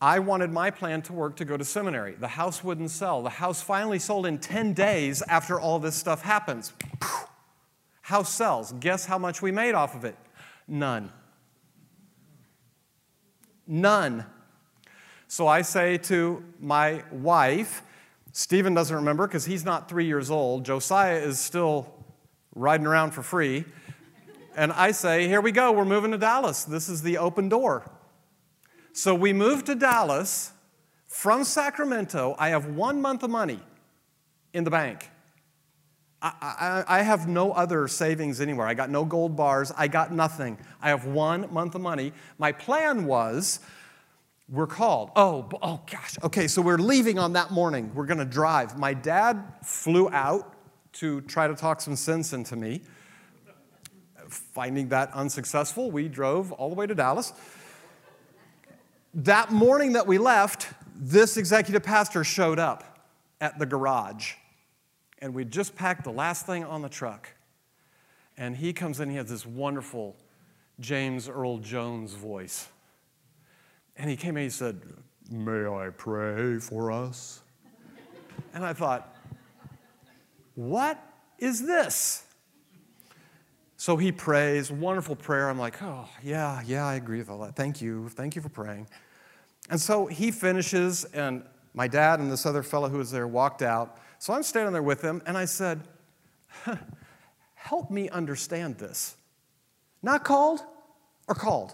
I 0.01 0.19
wanted 0.19 0.51
my 0.51 0.69
plan 0.69 1.01
to 1.03 1.13
work 1.13 1.37
to 1.37 1.45
go 1.45 1.55
to 1.55 1.63
seminary. 1.63 2.15
The 2.15 2.27
house 2.27 2.61
wouldn't 2.61 2.91
sell. 2.91 3.23
The 3.23 3.29
house 3.29 3.61
finally 3.61 3.99
sold 3.99 4.25
in 4.25 4.37
10 4.37 4.73
days 4.73 5.21
after 5.29 5.59
all 5.59 5.79
this 5.79 5.95
stuff 5.95 6.23
happens. 6.23 6.73
House 8.01 8.33
sells. 8.33 8.73
Guess 8.73 9.05
how 9.05 9.17
much 9.17 9.41
we 9.41 9.51
made 9.51 9.75
off 9.75 9.95
of 9.95 10.03
it? 10.03 10.17
None. 10.67 11.09
None. 13.65 14.25
So 15.29 15.47
I 15.47 15.61
say 15.61 15.97
to 15.99 16.43
my 16.59 17.03
wife, 17.09 17.81
Stephen 18.33 18.73
doesn't 18.73 18.95
remember 18.95 19.25
because 19.25 19.45
he's 19.45 19.63
not 19.63 19.87
three 19.87 20.05
years 20.05 20.29
old. 20.29 20.65
Josiah 20.65 21.19
is 21.19 21.39
still 21.39 21.93
riding 22.55 22.85
around 22.85 23.11
for 23.11 23.23
free. 23.23 23.63
And 24.57 24.73
I 24.73 24.91
say, 24.91 25.29
Here 25.29 25.39
we 25.39 25.53
go, 25.53 25.71
we're 25.71 25.85
moving 25.85 26.11
to 26.11 26.17
Dallas. 26.17 26.65
This 26.65 26.89
is 26.89 27.03
the 27.03 27.19
open 27.19 27.47
door. 27.47 27.89
So 28.93 29.15
we 29.15 29.33
moved 29.33 29.65
to 29.65 29.75
Dallas 29.75 30.51
from 31.07 31.43
Sacramento. 31.43 32.35
I 32.37 32.49
have 32.49 32.67
one 32.67 33.01
month 33.01 33.23
of 33.23 33.31
money 33.31 33.59
in 34.53 34.63
the 34.63 34.71
bank. 34.71 35.09
I, 36.21 36.85
I, 36.87 37.01
have 37.01 37.27
no 37.27 37.51
other 37.51 37.89
savings 37.89 38.39
anywhere. 38.39 38.65
I 38.65 38.75
got 38.75 38.89
no 38.89 39.03
gold 39.03 39.35
bars. 39.35 39.73
I 39.75 39.89
got 39.89 40.13
nothing. 40.13 40.57
I 40.81 40.87
have 40.87 41.05
one 41.05 41.51
month 41.53 41.75
of 41.75 41.81
money. 41.81 42.13
My 42.37 42.53
plan 42.53 43.05
was 43.05 43.59
we're 44.47 44.67
called. 44.67 45.11
Oh, 45.17 45.49
oh 45.61 45.81
gosh. 45.91 46.15
Okay, 46.23 46.47
so 46.47 46.61
we're 46.61 46.77
leaving 46.77 47.19
on 47.19 47.33
that 47.33 47.51
morning. 47.51 47.91
We're 47.93 48.05
going 48.05 48.19
to 48.19 48.25
drive. 48.25 48.77
My 48.77 48.93
dad 48.93 49.43
flew 49.63 50.09
out 50.11 50.53
to 50.93 51.19
try 51.21 51.47
to 51.47 51.55
talk 51.55 51.81
some 51.81 51.97
sense 51.97 52.31
into 52.31 52.55
me. 52.55 52.83
Finding 54.29 54.87
that 54.89 55.11
unsuccessful, 55.13 55.91
we 55.91 56.07
drove 56.07 56.53
all 56.53 56.69
the 56.69 56.75
way 56.75 56.87
to 56.87 56.95
Dallas. 56.95 57.33
That 59.13 59.51
morning 59.51 59.93
that 59.93 60.07
we 60.07 60.17
left, 60.17 60.69
this 60.95 61.37
executive 61.37 61.83
pastor 61.83 62.23
showed 62.23 62.59
up 62.59 63.07
at 63.39 63.59
the 63.59 63.65
garage 63.65 64.33
and 65.23 65.33
we 65.33 65.45
just 65.45 65.75
packed 65.75 66.03
the 66.03 66.11
last 66.11 66.45
thing 66.45 66.65
on 66.65 66.81
the 66.81 66.89
truck. 66.89 67.29
And 68.37 68.57
he 68.57 68.73
comes 68.73 68.99
in, 68.99 69.09
he 69.09 69.15
has 69.15 69.29
this 69.29 69.45
wonderful 69.45 70.17
James 70.81 71.29
Earl 71.29 71.59
Jones 71.59 72.13
voice. 72.13 72.67
And 73.95 74.09
he 74.09 74.17
came 74.17 74.35
in, 74.35 74.43
he 74.43 74.49
said, 74.49 74.81
May 75.31 75.65
I 75.65 75.89
pray 75.95 76.59
for 76.59 76.91
us? 76.91 77.41
And 78.53 78.65
I 78.65 78.73
thought, 78.73 79.15
What 80.55 80.99
is 81.39 81.65
this? 81.65 82.25
So 83.77 83.95
he 83.95 84.11
prays, 84.11 84.71
wonderful 84.71 85.15
prayer. 85.15 85.49
I'm 85.49 85.59
like, 85.59 85.81
Oh, 85.81 86.09
yeah, 86.21 86.61
yeah, 86.65 86.85
I 86.85 86.95
agree 86.95 87.19
with 87.19 87.29
all 87.29 87.39
that. 87.39 87.55
Thank 87.55 87.81
you. 87.81 88.09
Thank 88.09 88.35
you 88.35 88.41
for 88.41 88.49
praying. 88.49 88.87
And 89.69 89.79
so 89.79 90.05
he 90.05 90.31
finishes, 90.31 91.05
and 91.05 91.43
my 91.73 91.87
dad 91.87 92.19
and 92.19 92.31
this 92.31 92.45
other 92.45 92.63
fellow 92.63 92.89
who 92.89 92.97
was 92.97 93.11
there 93.11 93.27
walked 93.27 93.61
out. 93.61 93.97
So 94.19 94.33
I'm 94.33 94.43
standing 94.43 94.73
there 94.73 94.83
with 94.83 95.01
him, 95.01 95.21
and 95.25 95.37
I 95.37 95.45
said, 95.45 95.81
Help 97.55 97.89
me 97.89 98.09
understand 98.09 98.77
this. 98.77 99.15
Not 100.01 100.23
called 100.23 100.61
or 101.27 101.35
called? 101.35 101.73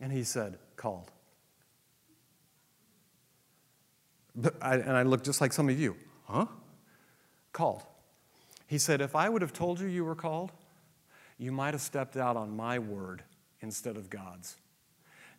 And 0.00 0.10
he 0.10 0.24
said, 0.24 0.58
Called. 0.76 1.10
I, 4.62 4.76
and 4.76 4.96
I 4.96 5.02
looked 5.02 5.26
just 5.26 5.40
like 5.40 5.52
some 5.52 5.68
of 5.68 5.78
you. 5.78 5.94
Huh? 6.24 6.46
Called. 7.52 7.82
He 8.66 8.78
said, 8.78 9.02
If 9.02 9.14
I 9.14 9.28
would 9.28 9.42
have 9.42 9.52
told 9.52 9.78
you 9.78 9.86
you 9.86 10.04
were 10.04 10.14
called, 10.14 10.52
you 11.38 11.52
might 11.52 11.74
have 11.74 11.82
stepped 11.82 12.16
out 12.16 12.36
on 12.36 12.56
my 12.56 12.78
word 12.78 13.22
instead 13.60 13.96
of 13.96 14.08
God's. 14.08 14.56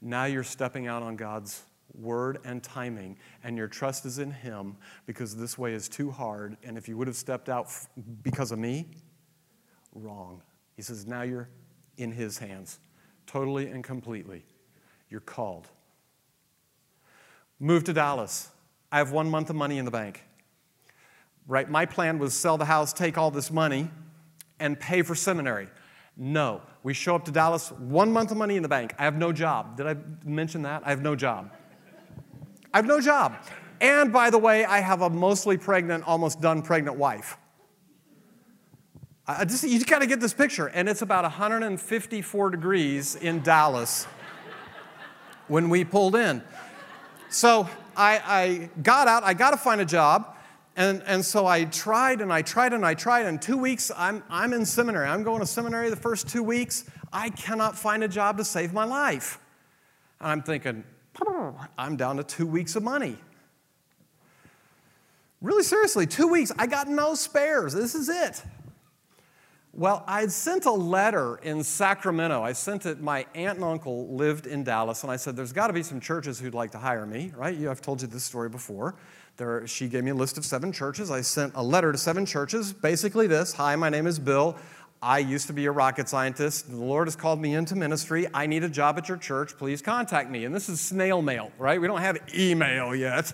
Now 0.05 0.25
you're 0.25 0.43
stepping 0.43 0.85
out 0.85 1.01
on 1.01 1.15
God's 1.15 1.63
word 1.93 2.39
and 2.43 2.61
timing, 2.61 3.17
and 3.41 3.57
your 3.57 3.69
trust 3.69 4.05
is 4.05 4.19
in 4.19 4.31
Him 4.31 4.75
because 5.05 5.35
this 5.35 5.57
way 5.57 5.73
is 5.73 5.87
too 5.87 6.11
hard. 6.11 6.57
And 6.61 6.77
if 6.77 6.89
you 6.89 6.97
would 6.97 7.07
have 7.07 7.15
stepped 7.15 7.47
out 7.47 7.69
because 8.21 8.51
of 8.51 8.59
me, 8.59 8.87
wrong. 9.95 10.41
He 10.75 10.81
says, 10.81 11.05
now 11.05 11.21
you're 11.21 11.47
in 11.97 12.11
His 12.11 12.37
hands, 12.37 12.79
totally 13.25 13.67
and 13.67 13.81
completely. 13.81 14.43
You're 15.09 15.21
called. 15.21 15.69
Move 17.59 17.85
to 17.85 17.93
Dallas. 17.93 18.49
I 18.91 18.97
have 18.97 19.11
one 19.11 19.29
month 19.29 19.49
of 19.49 19.55
money 19.55 19.77
in 19.77 19.85
the 19.85 19.91
bank. 19.91 20.23
Right? 21.47 21.69
My 21.69 21.85
plan 21.85 22.19
was 22.19 22.33
sell 22.33 22.57
the 22.57 22.65
house, 22.65 22.91
take 22.91 23.17
all 23.17 23.31
this 23.31 23.51
money, 23.51 23.89
and 24.59 24.77
pay 24.77 25.01
for 25.01 25.15
seminary. 25.15 25.69
No. 26.15 26.61
We 26.83 26.93
show 26.93 27.15
up 27.15 27.25
to 27.25 27.31
Dallas, 27.31 27.71
one 27.71 28.11
month 28.11 28.31
of 28.31 28.37
money 28.37 28.55
in 28.55 28.63
the 28.63 28.69
bank. 28.69 28.93
I 28.99 29.03
have 29.03 29.15
no 29.15 29.31
job. 29.31 29.77
Did 29.77 29.87
I 29.87 29.95
mention 30.25 30.61
that? 30.63 30.83
I 30.85 30.89
have 30.89 31.01
no 31.01 31.15
job. 31.15 31.51
I 32.73 32.77
have 32.77 32.85
no 32.85 32.99
job. 32.99 33.35
And 33.81 34.13
by 34.13 34.29
the 34.29 34.37
way, 34.37 34.65
I 34.65 34.79
have 34.79 35.01
a 35.01 35.09
mostly 35.09 35.57
pregnant, 35.57 36.05
almost 36.05 36.41
done 36.41 36.61
pregnant 36.61 36.97
wife. 36.97 37.37
I 39.25 39.45
just, 39.45 39.63
you 39.63 39.75
just 39.75 39.89
got 39.89 39.99
to 39.99 40.07
get 40.07 40.19
this 40.19 40.33
picture. 40.33 40.67
And 40.67 40.89
it's 40.89 41.01
about 41.01 41.23
154 41.23 42.49
degrees 42.49 43.15
in 43.15 43.41
Dallas 43.41 44.05
when 45.47 45.69
we 45.69 45.85
pulled 45.85 46.15
in. 46.15 46.43
So 47.29 47.69
I, 47.95 48.21
I 48.25 48.69
got 48.81 49.07
out, 49.07 49.23
I 49.23 49.33
got 49.33 49.51
to 49.51 49.57
find 49.57 49.79
a 49.79 49.85
job. 49.85 50.32
And, 50.75 51.03
and 51.05 51.23
so 51.23 51.45
I 51.45 51.65
tried 51.65 52.21
and 52.21 52.33
I 52.33 52.41
tried 52.41 52.73
and 52.73 52.85
I 52.85 52.95
tried. 52.95 53.25
And 53.25 53.41
two 53.41 53.57
weeks, 53.57 53.91
I'm, 53.95 54.23
I'm 54.29 54.53
in 54.53 54.65
seminary. 54.65 55.07
I'm 55.07 55.23
going 55.23 55.39
to 55.39 55.45
seminary 55.45 55.89
the 55.89 55.95
first 55.95 56.27
two 56.27 56.41
weeks. 56.41 56.85
I 57.11 57.29
cannot 57.29 57.77
find 57.77 58.03
a 58.03 58.07
job 58.07 58.37
to 58.37 58.45
save 58.45 58.73
my 58.73 58.83
life. 58.83 59.39
And 60.19 60.31
I'm 60.31 60.41
thinking, 60.41 60.83
I'm 61.77 61.95
down 61.95 62.17
to 62.17 62.23
two 62.23 62.47
weeks 62.47 62.75
of 62.75 62.83
money. 62.83 63.17
Really 65.41 65.63
seriously, 65.63 66.07
two 66.07 66.27
weeks. 66.27 66.51
I 66.57 66.67
got 66.67 66.87
no 66.87 67.15
spares. 67.15 67.73
This 67.73 67.93
is 67.93 68.09
it. 68.09 68.41
Well, 69.73 70.03
I'd 70.07 70.31
sent 70.31 70.65
a 70.65 70.71
letter 70.71 71.37
in 71.37 71.63
Sacramento. 71.63 72.43
I 72.43 72.53
sent 72.53 72.85
it, 72.85 73.01
my 73.01 73.25
aunt 73.33 73.57
and 73.57 73.65
uncle 73.65 74.07
lived 74.07 74.45
in 74.45 74.63
Dallas, 74.63 75.01
and 75.01 75.11
I 75.11 75.15
said, 75.15 75.35
There's 75.35 75.51
got 75.51 75.67
to 75.67 75.73
be 75.73 75.81
some 75.81 75.99
churches 75.99 76.39
who'd 76.39 76.53
like 76.53 76.71
to 76.71 76.77
hire 76.77 77.05
me, 77.05 77.33
right? 77.35 77.57
I've 77.67 77.81
told 77.81 78.01
you 78.01 78.07
this 78.07 78.23
story 78.23 78.49
before. 78.49 78.95
There, 79.37 79.65
she 79.65 79.87
gave 79.87 80.03
me 80.03 80.11
a 80.11 80.15
list 80.15 80.37
of 80.37 80.45
seven 80.45 80.71
churches. 80.71 81.09
I 81.09 81.21
sent 81.21 81.53
a 81.55 81.63
letter 81.63 81.91
to 81.91 81.97
seven 81.97 82.25
churches, 82.25 82.71
basically 82.71 83.25
this 83.25 83.53
Hi, 83.53 83.75
my 83.75 83.89
name 83.89 84.05
is 84.05 84.19
Bill. 84.19 84.55
I 85.01 85.19
used 85.19 85.47
to 85.47 85.53
be 85.53 85.65
a 85.65 85.71
rocket 85.71 86.07
scientist. 86.07 86.69
The 86.69 86.77
Lord 86.77 87.07
has 87.07 87.15
called 87.15 87.41
me 87.41 87.55
into 87.55 87.75
ministry. 87.75 88.27
I 88.33 88.45
need 88.45 88.63
a 88.63 88.69
job 88.69 88.97
at 88.97 89.09
your 89.09 89.17
church. 89.17 89.57
Please 89.57 89.81
contact 89.81 90.29
me. 90.29 90.45
And 90.45 90.55
this 90.55 90.69
is 90.69 90.79
snail 90.79 91.21
mail, 91.21 91.51
right? 91.57 91.81
We 91.81 91.87
don't 91.87 91.99
have 91.99 92.19
email 92.33 92.95
yet. 92.95 93.33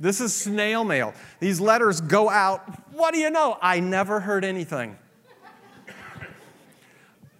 This 0.00 0.20
is 0.20 0.34
snail 0.34 0.82
mail. 0.82 1.14
These 1.38 1.60
letters 1.60 2.00
go 2.00 2.28
out. 2.28 2.62
What 2.92 3.14
do 3.14 3.20
you 3.20 3.30
know? 3.30 3.58
I 3.62 3.78
never 3.78 4.18
heard 4.18 4.44
anything. 4.44 4.98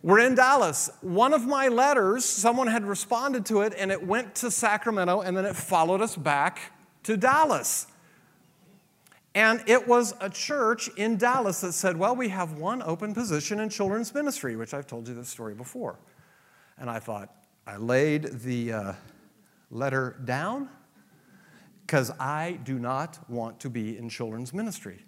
We're 0.02 0.20
in 0.20 0.34
Dallas. 0.34 0.90
One 1.00 1.32
of 1.32 1.46
my 1.46 1.68
letters, 1.68 2.24
someone 2.24 2.66
had 2.66 2.84
responded 2.84 3.46
to 3.46 3.62
it, 3.62 3.72
and 3.76 3.90
it 3.90 4.06
went 4.06 4.34
to 4.36 4.50
Sacramento, 4.50 5.22
and 5.22 5.34
then 5.34 5.46
it 5.46 5.56
followed 5.56 6.02
us 6.02 6.14
back 6.14 6.60
to 7.04 7.16
Dallas. 7.16 7.86
And 9.34 9.62
it 9.66 9.88
was 9.88 10.14
a 10.20 10.30
church 10.30 10.88
in 10.96 11.16
Dallas 11.16 11.60
that 11.62 11.72
said, 11.72 11.96
Well, 11.96 12.14
we 12.14 12.28
have 12.28 12.52
one 12.52 12.82
open 12.82 13.14
position 13.14 13.58
in 13.60 13.68
children's 13.68 14.14
ministry, 14.14 14.54
which 14.54 14.72
I've 14.72 14.86
told 14.86 15.08
you 15.08 15.14
this 15.14 15.28
story 15.28 15.54
before. 15.54 15.98
And 16.78 16.88
I 16.88 17.00
thought, 17.00 17.34
I 17.66 17.76
laid 17.76 18.40
the 18.40 18.72
uh, 18.72 18.92
letter 19.70 20.16
down 20.24 20.68
because 21.86 22.10
I 22.18 22.58
do 22.64 22.78
not 22.78 23.18
want 23.28 23.58
to 23.60 23.70
be 23.70 23.98
in 23.98 24.08
children's 24.08 24.54
ministry. 24.54 25.04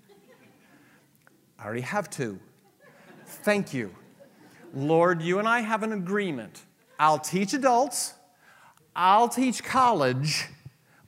I 1.59 1.65
already 1.65 1.81
have 1.83 2.11
two. 2.11 2.39
Thank 3.27 3.73
you. 3.73 3.95
Lord, 4.75 5.23
you 5.23 5.39
and 5.39 5.49
I 5.49 5.61
have 5.61 5.83
an 5.83 5.93
agreement. 5.93 6.63
I'll 6.99 7.19
teach 7.19 7.53
adults, 7.53 8.15
I'll 8.95 9.29
teach 9.29 9.63
college, 9.63 10.49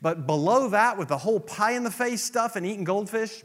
but 0.00 0.26
below 0.26 0.68
that, 0.68 0.96
with 0.96 1.08
the 1.08 1.18
whole 1.18 1.40
pie 1.40 1.72
in 1.72 1.84
the 1.84 1.90
face 1.90 2.22
stuff 2.22 2.56
and 2.56 2.64
eating 2.64 2.84
goldfish, 2.84 3.42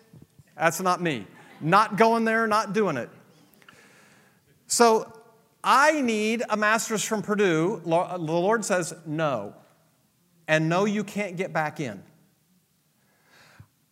that's 0.56 0.80
not 0.80 1.01
me. 1.01 1.26
Not 1.62 1.97
going 1.97 2.26
there, 2.26 2.45
not 2.45 2.74
doing 2.74 2.97
it. 2.97 3.10
So 4.68 5.12
I 5.64 6.01
need 6.01 6.43
a 6.49 6.58
master's 6.58 7.04
from 7.04 7.22
Purdue. 7.22 7.82
The 7.84 8.18
Lord 8.18 8.66
says, 8.66 8.93
no. 9.06 9.56
And 10.47 10.68
no, 10.70 10.86
you 10.86 11.04
can't 11.04 11.38
get 11.38 11.54
back 11.54 11.80
in. 11.80 12.04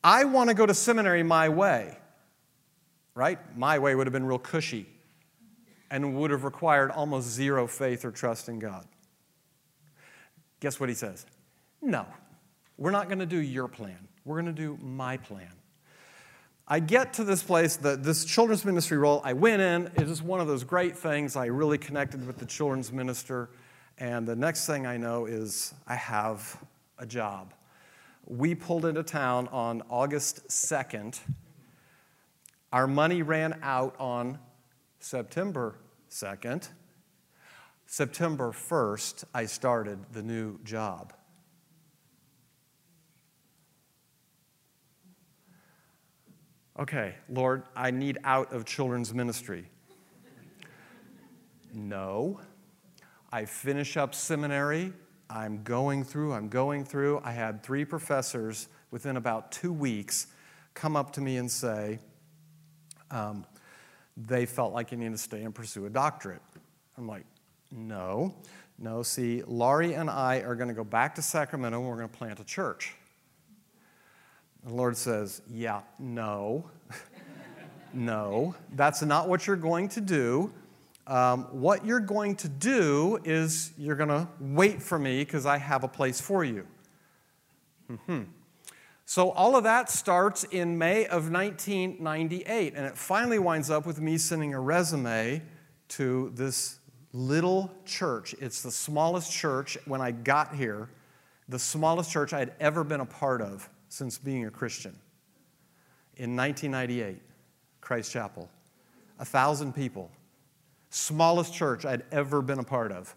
I 0.03 0.25
want 0.25 0.49
to 0.49 0.55
go 0.55 0.65
to 0.65 0.73
seminary 0.73 1.23
my 1.23 1.49
way, 1.49 1.97
right? 3.15 3.39
My 3.57 3.79
way 3.79 3.95
would 3.95 4.07
have 4.07 4.13
been 4.13 4.25
real 4.25 4.39
cushy 4.39 4.87
and 5.89 6.15
would 6.15 6.31
have 6.31 6.43
required 6.43 6.91
almost 6.91 7.29
zero 7.29 7.67
faith 7.67 8.03
or 8.03 8.11
trust 8.11 8.49
in 8.49 8.59
God. 8.59 8.85
Guess 10.59 10.79
what 10.79 10.89
he 10.89 10.95
says? 10.95 11.25
No, 11.81 12.05
we're 12.81 12.89
not 12.89 13.09
going 13.09 13.19
to 13.19 13.27
do 13.27 13.37
your 13.37 13.67
plan. 13.67 14.07
We're 14.25 14.41
going 14.41 14.55
to 14.55 14.59
do 14.59 14.75
my 14.81 15.15
plan. 15.15 15.51
I 16.67 16.79
get 16.79 17.13
to 17.13 17.23
this 17.23 17.43
place, 17.43 17.75
the, 17.75 17.95
this 17.95 18.25
children's 18.25 18.65
ministry 18.65 18.97
role. 18.97 19.21
I 19.23 19.33
went 19.33 19.61
in. 19.61 19.91
It 19.97 20.09
is 20.09 20.23
one 20.23 20.39
of 20.39 20.47
those 20.47 20.63
great 20.63 20.97
things. 20.97 21.35
I 21.35 21.45
really 21.45 21.77
connected 21.77 22.25
with 22.25 22.39
the 22.39 22.45
children's 22.47 22.91
minister. 22.91 23.51
And 23.99 24.27
the 24.27 24.35
next 24.35 24.65
thing 24.65 24.87
I 24.87 24.97
know 24.97 25.27
is 25.27 25.75
I 25.85 25.93
have 25.93 26.59
a 26.97 27.05
job. 27.05 27.53
We 28.25 28.55
pulled 28.55 28.85
into 28.85 29.03
town 29.03 29.47
on 29.49 29.83
August 29.87 30.47
2nd. 30.47 31.19
Our 32.73 32.87
money 32.87 33.21
ran 33.21 33.59
out 33.61 33.95
on 33.99 34.39
September 34.99 35.75
2nd. 36.09 36.67
September 37.85 38.51
1st, 38.51 39.25
I 39.35 39.45
started 39.45 39.99
the 40.13 40.23
new 40.23 40.57
job. 40.63 41.13
Okay, 46.81 47.13
Lord, 47.29 47.61
I 47.75 47.91
need 47.91 48.17
out 48.23 48.51
of 48.51 48.65
children's 48.65 49.13
ministry. 49.13 49.69
no. 51.71 52.39
I 53.31 53.45
finish 53.45 53.97
up 53.97 54.15
seminary. 54.15 54.91
I'm 55.29 55.61
going 55.61 56.03
through, 56.03 56.33
I'm 56.33 56.49
going 56.49 56.83
through. 56.83 57.21
I 57.23 57.33
had 57.33 57.61
three 57.61 57.85
professors 57.85 58.67
within 58.89 59.15
about 59.15 59.51
two 59.51 59.71
weeks 59.71 60.25
come 60.73 60.95
up 60.95 61.13
to 61.13 61.21
me 61.21 61.37
and 61.37 61.51
say, 61.51 61.99
um, 63.11 63.45
they 64.17 64.47
felt 64.47 64.73
like 64.73 64.91
you 64.91 64.97
need 64.97 65.11
to 65.11 65.19
stay 65.19 65.43
and 65.43 65.53
pursue 65.53 65.85
a 65.85 65.89
doctorate. 65.89 66.41
I'm 66.97 67.07
like, 67.07 67.25
no, 67.69 68.33
no. 68.79 69.03
See, 69.03 69.43
Laurie 69.45 69.93
and 69.93 70.09
I 70.09 70.39
are 70.39 70.55
going 70.55 70.69
to 70.69 70.73
go 70.73 70.83
back 70.83 71.13
to 71.13 71.21
Sacramento 71.21 71.77
and 71.77 71.87
we're 71.87 71.97
going 71.97 72.09
to 72.09 72.17
plant 72.17 72.39
a 72.39 72.43
church. 72.43 72.95
The 74.65 74.73
Lord 74.73 74.95
says, 74.95 75.41
yeah, 75.49 75.81
no, 75.97 76.69
no, 77.93 78.55
that's 78.73 79.01
not 79.01 79.27
what 79.27 79.47
you're 79.47 79.55
going 79.55 79.89
to 79.89 80.01
do. 80.01 80.53
Um, 81.07 81.45
what 81.51 81.83
you're 81.83 81.99
going 81.99 82.35
to 82.37 82.47
do 82.47 83.19
is 83.23 83.73
you're 83.75 83.95
going 83.95 84.09
to 84.09 84.27
wait 84.39 84.81
for 84.83 84.99
me 84.99 85.23
because 85.23 85.47
I 85.47 85.57
have 85.57 85.83
a 85.83 85.87
place 85.87 86.21
for 86.21 86.43
you. 86.43 86.67
Mm-hmm. 87.89 88.21
So, 89.05 89.31
all 89.31 89.57
of 89.57 89.63
that 89.65 89.89
starts 89.89 90.45
in 90.45 90.77
May 90.77 91.05
of 91.05 91.31
1998, 91.31 92.73
and 92.75 92.85
it 92.85 92.97
finally 92.97 93.39
winds 93.39 93.69
up 93.69 93.85
with 93.85 93.99
me 93.99 94.17
sending 94.17 94.53
a 94.53 94.59
resume 94.59 95.41
to 95.89 96.31
this 96.35 96.79
little 97.11 97.71
church. 97.83 98.33
It's 98.39 98.61
the 98.61 98.71
smallest 98.71 99.31
church 99.31 99.77
when 99.85 99.99
I 99.99 100.11
got 100.11 100.55
here, 100.55 100.87
the 101.49 101.59
smallest 101.59 102.11
church 102.11 102.31
I 102.31 102.39
had 102.39 102.53
ever 102.59 102.85
been 102.85 103.01
a 103.01 103.05
part 103.05 103.41
of 103.41 103.67
since 103.91 104.17
being 104.17 104.45
a 104.45 104.49
Christian. 104.49 104.97
In 106.15 106.33
1998, 106.35 107.21
Christ 107.81 108.09
Chapel, 108.09 108.49
a 109.19 109.25
thousand 109.25 109.75
people, 109.75 110.09
smallest 110.89 111.53
church 111.53 111.85
I'd 111.85 112.03
ever 112.09 112.41
been 112.41 112.59
a 112.59 112.63
part 112.63 112.93
of. 112.93 113.13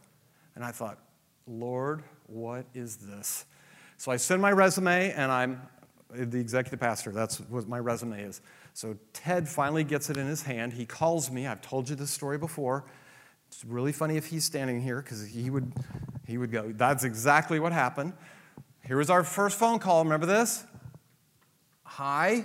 And 0.57 0.65
I 0.65 0.73
thought, 0.73 0.99
Lord, 1.47 2.03
what 2.27 2.67
is 2.75 2.97
this? 2.97 3.47
So 3.99 4.11
I 4.11 4.17
send 4.17 4.43
my 4.43 4.51
resume 4.51 5.13
and 5.13 5.31
I'm 5.31 5.63
the 6.11 6.41
executive 6.41 6.81
pastor. 6.81 7.13
That's 7.13 7.39
what 7.39 7.69
my 7.69 7.79
resume 7.79 8.21
is. 8.21 8.41
So 8.73 8.97
Ted 9.13 9.49
finally 9.49 9.85
gets 9.85 10.11
it 10.11 10.17
in 10.17 10.27
his 10.27 10.43
hand. 10.43 10.73
He 10.73 10.87
calls 10.87 11.31
me. 11.31 11.47
I've 11.47 11.63
told 11.63 11.89
you 11.89 11.95
this 11.95 12.11
story 12.11 12.37
before. 12.37 12.85
It's 13.47 13.65
really 13.65 13.93
funny 13.93 14.17
if 14.17 14.27
he's 14.27 14.45
standing 14.45 14.81
here 14.81 15.01
because 15.01 15.25
he 15.25 15.51
would, 15.51 15.73
he 16.27 16.37
would 16.37 16.51
go, 16.51 16.73
That's 16.73 17.05
exactly 17.05 17.61
what 17.61 17.73
happened. 17.73 18.15
Here 18.87 18.99
was 18.99 19.09
our 19.09 19.25
first 19.25 19.59
phone 19.59 19.79
call. 19.79 20.05
Remember 20.05 20.27
this? 20.27 20.63
Hi, 21.85 22.45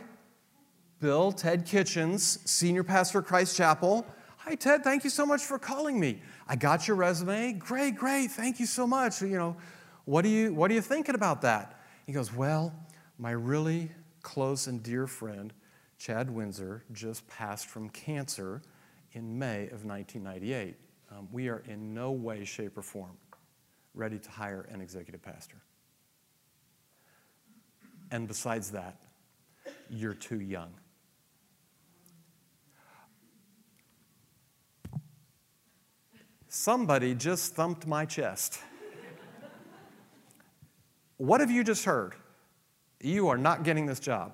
Bill, 1.01 1.33
Ted 1.33 1.65
Kitchens, 1.65 2.39
senior 2.49 2.81
pastor 2.81 3.19
of 3.19 3.25
Christ 3.25 3.57
Chapel. 3.57 4.05
Hi, 4.37 4.55
Ted. 4.55 4.81
Thank 4.81 5.03
you 5.03 5.09
so 5.09 5.25
much 5.25 5.41
for 5.41 5.59
calling 5.59 5.99
me. 5.99 6.21
I 6.47 6.55
got 6.55 6.87
your 6.87 6.95
resume. 6.95 7.53
Great, 7.53 7.97
great. 7.97 8.31
Thank 8.31 8.57
you 8.61 8.65
so 8.65 8.87
much. 8.87 9.21
You 9.21 9.37
know, 9.37 9.57
What, 10.05 10.23
are 10.23 10.29
you, 10.29 10.53
what 10.53 10.71
are 10.71 10.73
you 10.73 10.81
thinking 10.81 11.13
about 11.13 11.41
that? 11.41 11.81
He 12.05 12.13
goes, 12.13 12.33
Well, 12.33 12.73
my 13.17 13.31
really 13.31 13.91
close 14.21 14.67
and 14.67 14.81
dear 14.81 15.07
friend, 15.07 15.51
Chad 15.97 16.29
Windsor, 16.29 16.85
just 16.93 17.27
passed 17.27 17.67
from 17.67 17.89
cancer 17.89 18.61
in 19.11 19.37
May 19.37 19.63
of 19.65 19.83
1998. 19.83 20.77
Um, 21.11 21.27
we 21.33 21.49
are 21.49 21.63
in 21.67 21.93
no 21.93 22.11
way, 22.11 22.45
shape, 22.45 22.77
or 22.77 22.81
form 22.81 23.17
ready 23.93 24.17
to 24.19 24.29
hire 24.29 24.69
an 24.71 24.79
executive 24.79 25.21
pastor. 25.21 25.57
And 28.11 28.27
besides 28.27 28.71
that, 28.71 28.95
you're 29.89 30.13
too 30.13 30.39
young. 30.39 30.71
Somebody 36.47 37.13
just 37.13 37.53
thumped 37.53 37.85
my 37.85 38.05
chest. 38.05 38.59
what 41.17 41.41
have 41.41 41.51
you 41.51 41.63
just 41.63 41.85
heard? 41.85 42.15
You 43.01 43.27
are 43.27 43.37
not 43.37 43.63
getting 43.63 43.85
this 43.85 43.99
job. 43.99 44.33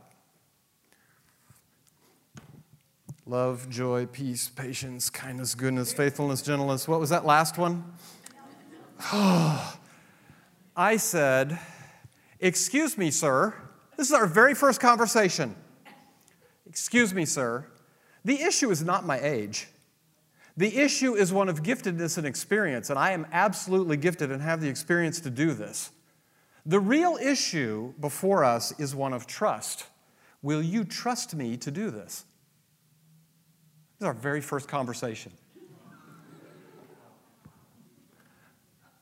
Love, 3.26 3.70
joy, 3.70 4.06
peace, 4.06 4.50
patience, 4.50 5.10
kindness, 5.10 5.56
goodness, 5.56 5.92
faithfulness, 5.92 6.42
gentleness. 6.42 6.88
What 6.88 7.00
was 7.00 7.10
that 7.10 7.26
last 7.26 7.58
one? 7.58 7.84
I 10.78 10.98
said, 10.98 11.60
Excuse 12.40 12.98
me, 12.98 13.12
sir. 13.12 13.56
This 13.98 14.08
is 14.08 14.14
our 14.14 14.28
very 14.28 14.54
first 14.54 14.80
conversation. 14.80 15.56
Excuse 16.66 17.14
me, 17.14 17.26
sir. 17.26 17.66
The 18.26 18.42
issue 18.42 18.70
is 18.70 18.84
not 18.84 19.06
my 19.06 19.20
age. 19.20 19.68
The 20.58 20.78
issue 20.78 21.16
is 21.16 21.34
one 21.34 21.50
of 21.50 21.64
giftedness 21.64 22.18
and 22.18 22.26
experience, 22.26 22.90
and 22.90 22.98
I 22.98 23.12
am 23.12 23.28
absolutely 23.32 23.98
gifted 23.98 24.32
and 24.32 24.42
have 24.42 24.62
the 24.62 24.70
experience 24.70 25.20
to 25.22 25.30
do 25.30 25.54
this. 25.54 25.92
The 26.66 26.80
real 26.80 27.18
issue 27.22 27.94
before 28.00 28.44
us 28.44 28.78
is 28.80 28.96
one 28.96 29.14
of 29.14 29.28
trust. 29.28 29.86
Will 30.42 30.62
you 30.62 30.84
trust 30.84 31.36
me 31.36 31.58
to 31.58 31.72
do 31.72 31.92
this? 31.92 32.26
This 34.00 34.02
is 34.02 34.08
our 34.08 34.14
very 34.14 34.42
first 34.42 34.68
conversation. 34.68 35.32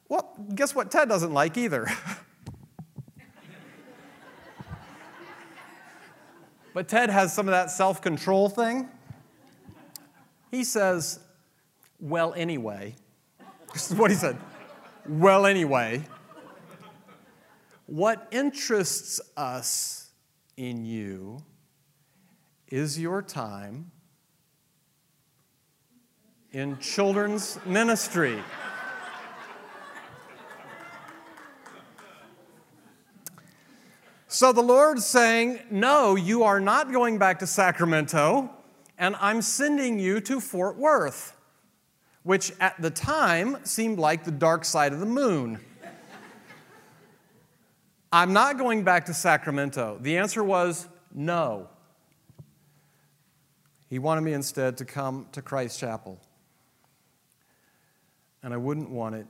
Well, 0.10 0.36
guess 0.54 0.76
what 0.76 0.92
Ted 0.92 1.10
doesn't 1.10 1.34
like 1.34 1.58
either. 1.58 1.88
but 6.74 6.88
Ted 6.88 7.10
has 7.10 7.34
some 7.34 7.48
of 7.48 7.52
that 7.52 7.72
self 7.72 8.02
control 8.02 8.50
thing. 8.50 8.90
He 10.52 10.64
says, 10.64 11.20
Well, 12.00 12.34
anyway. 12.36 12.96
This 13.74 13.90
is 13.90 13.98
what 13.98 14.12
he 14.12 14.18
said. 14.18 14.38
Well, 15.08 15.48
anyway. 15.48 16.04
What 17.88 18.28
interests 18.32 19.20
us 19.36 20.12
in 20.58 20.86
you 20.86 21.44
is 22.68 23.00
your 23.00 23.22
time 23.22 23.92
in 26.52 26.78
children's 26.78 27.60
ministry. 27.66 28.42
So 34.34 34.52
the 34.52 34.64
Lord's 34.64 35.06
saying, 35.06 35.60
No, 35.70 36.16
you 36.16 36.42
are 36.42 36.60
not 36.60 36.92
going 36.92 37.20
back 37.20 37.38
to 37.40 37.46
Sacramento, 37.46 38.50
and 38.98 39.16
I'm 39.20 39.44
sending 39.44 40.00
you 40.00 40.20
to 40.22 40.42
Fort 40.42 40.76
Worth, 40.76 41.38
which 42.24 42.52
at 42.60 42.82
the 42.82 42.90
time 42.90 43.64
seemed 43.64 44.00
like 44.00 44.24
the 44.24 44.32
dark 44.32 44.66
side 44.66 44.92
of 44.92 45.00
the 45.00 45.06
moon. 45.06 45.60
I'm 48.12 48.34
not 48.34 48.58
going 48.58 48.84
back 48.84 49.06
to 49.06 49.14
Sacramento. 49.14 50.00
The 50.02 50.18
answer 50.18 50.44
was 50.44 50.88
no. 51.14 51.70
He 53.88 54.00
wanted 54.00 54.22
me 54.22 54.34
instead 54.34 54.78
to 54.78 54.86
come 54.86 55.28
to 55.34 55.44
Christ 55.44 55.80
Chapel. 55.80 56.20
And 58.42 58.52
I 58.52 58.58
wouldn't 58.58 58.90
want 58.90 59.14
it 59.14 59.28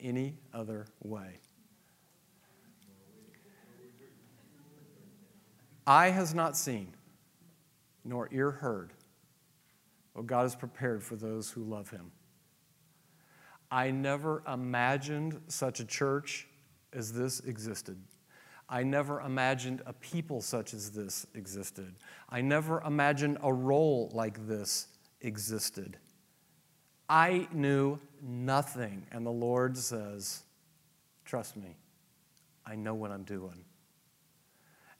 any 0.00 0.34
other 0.52 0.86
way. 1.00 1.38
Eye 5.86 6.10
has 6.10 6.34
not 6.34 6.56
seen, 6.56 6.94
nor 8.04 8.28
ear 8.32 8.50
heard 8.50 8.92
what 10.12 10.26
God 10.26 10.42
has 10.42 10.54
prepared 10.54 11.02
for 11.02 11.16
those 11.16 11.50
who 11.50 11.64
love 11.64 11.90
Him. 11.90 12.12
I 13.70 13.90
never 13.90 14.42
imagined 14.46 15.40
such 15.48 15.80
a 15.80 15.84
church 15.84 16.46
as 16.92 17.12
this 17.12 17.40
existed. 17.40 17.98
I 18.68 18.82
never 18.82 19.20
imagined 19.20 19.82
a 19.86 19.92
people 19.92 20.40
such 20.40 20.72
as 20.74 20.90
this 20.90 21.26
existed. 21.34 21.94
I 22.28 22.40
never 22.42 22.80
imagined 22.82 23.38
a 23.42 23.52
role 23.52 24.10
like 24.14 24.46
this 24.46 24.88
existed. 25.20 25.96
I 27.08 27.48
knew 27.52 27.98
nothing. 28.22 29.06
And 29.10 29.26
the 29.26 29.30
Lord 29.30 29.76
says, 29.76 30.42
Trust 31.24 31.56
me, 31.56 31.76
I 32.64 32.76
know 32.76 32.94
what 32.94 33.10
I'm 33.10 33.24
doing. 33.24 33.64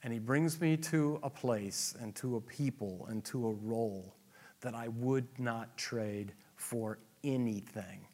And 0.03 0.13
he 0.13 0.19
brings 0.19 0.61
me 0.61 0.77
to 0.79 1.21
a 1.23 1.31
place 1.31 1.95
and 2.01 2.15
to 2.17 2.37
a 2.37 2.41
people 2.41 3.07
and 3.09 3.25
to 3.27 3.47
a 3.47 3.53
role 3.53 4.17
that 4.61 4.75
I 4.75 4.89
would 4.89 5.27
not 5.39 5.77
trade 5.77 6.33
for 6.57 6.99
anything. 7.23 8.07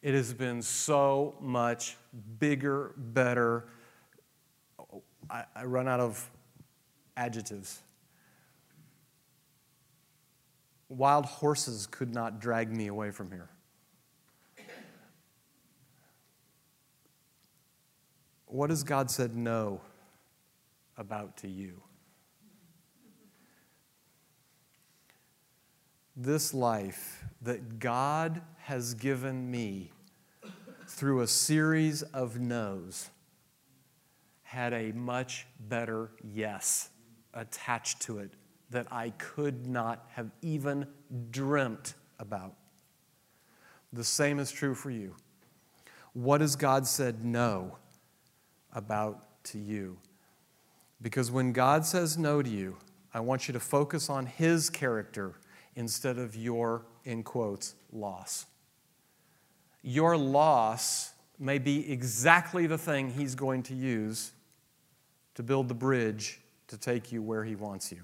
It 0.00 0.14
has 0.14 0.32
been 0.32 0.62
so 0.62 1.36
much 1.40 1.96
bigger, 2.38 2.94
better. 2.96 3.68
I, 5.30 5.44
I 5.54 5.64
run 5.64 5.88
out 5.88 6.00
of 6.00 6.28
adjectives. 7.16 7.82
Wild 10.88 11.24
horses 11.24 11.86
could 11.86 12.12
not 12.12 12.40
drag 12.40 12.74
me 12.74 12.88
away 12.88 13.10
from 13.10 13.30
here. 13.30 13.48
What 18.46 18.68
has 18.68 18.82
God 18.82 19.10
said 19.10 19.34
no? 19.34 19.80
About 20.96 21.36
to 21.38 21.48
you. 21.48 21.80
This 26.16 26.52
life 26.52 27.24
that 27.40 27.78
God 27.78 28.42
has 28.58 28.94
given 28.94 29.50
me 29.50 29.90
through 30.86 31.22
a 31.22 31.26
series 31.26 32.02
of 32.02 32.38
no's 32.38 33.10
had 34.42 34.74
a 34.74 34.92
much 34.92 35.46
better 35.58 36.10
yes 36.22 36.90
attached 37.32 38.00
to 38.02 38.18
it 38.18 38.34
that 38.68 38.86
I 38.90 39.10
could 39.10 39.66
not 39.66 40.06
have 40.10 40.30
even 40.42 40.86
dreamt 41.30 41.94
about. 42.18 42.54
The 43.92 44.04
same 44.04 44.38
is 44.38 44.50
true 44.50 44.74
for 44.74 44.90
you. 44.90 45.14
What 46.12 46.40
has 46.42 46.56
God 46.56 46.86
said 46.86 47.24
no 47.24 47.78
about 48.74 49.44
to 49.44 49.58
you? 49.58 49.98
Because 51.02 51.30
when 51.30 51.52
God 51.52 51.84
says 51.84 52.16
no 52.16 52.40
to 52.42 52.48
you, 52.48 52.76
I 53.12 53.20
want 53.20 53.48
you 53.48 53.52
to 53.52 53.60
focus 53.60 54.08
on 54.08 54.26
His 54.26 54.70
character 54.70 55.34
instead 55.74 56.18
of 56.18 56.36
your, 56.36 56.86
in 57.04 57.24
quotes, 57.24 57.74
loss. 57.92 58.46
Your 59.82 60.16
loss 60.16 61.12
may 61.38 61.58
be 61.58 61.90
exactly 61.90 62.66
the 62.66 62.78
thing 62.78 63.10
He's 63.10 63.34
going 63.34 63.64
to 63.64 63.74
use 63.74 64.32
to 65.34 65.42
build 65.42 65.68
the 65.68 65.74
bridge 65.74 66.40
to 66.68 66.78
take 66.78 67.10
you 67.10 67.20
where 67.20 67.44
He 67.44 67.56
wants 67.56 67.90
you. 67.90 68.02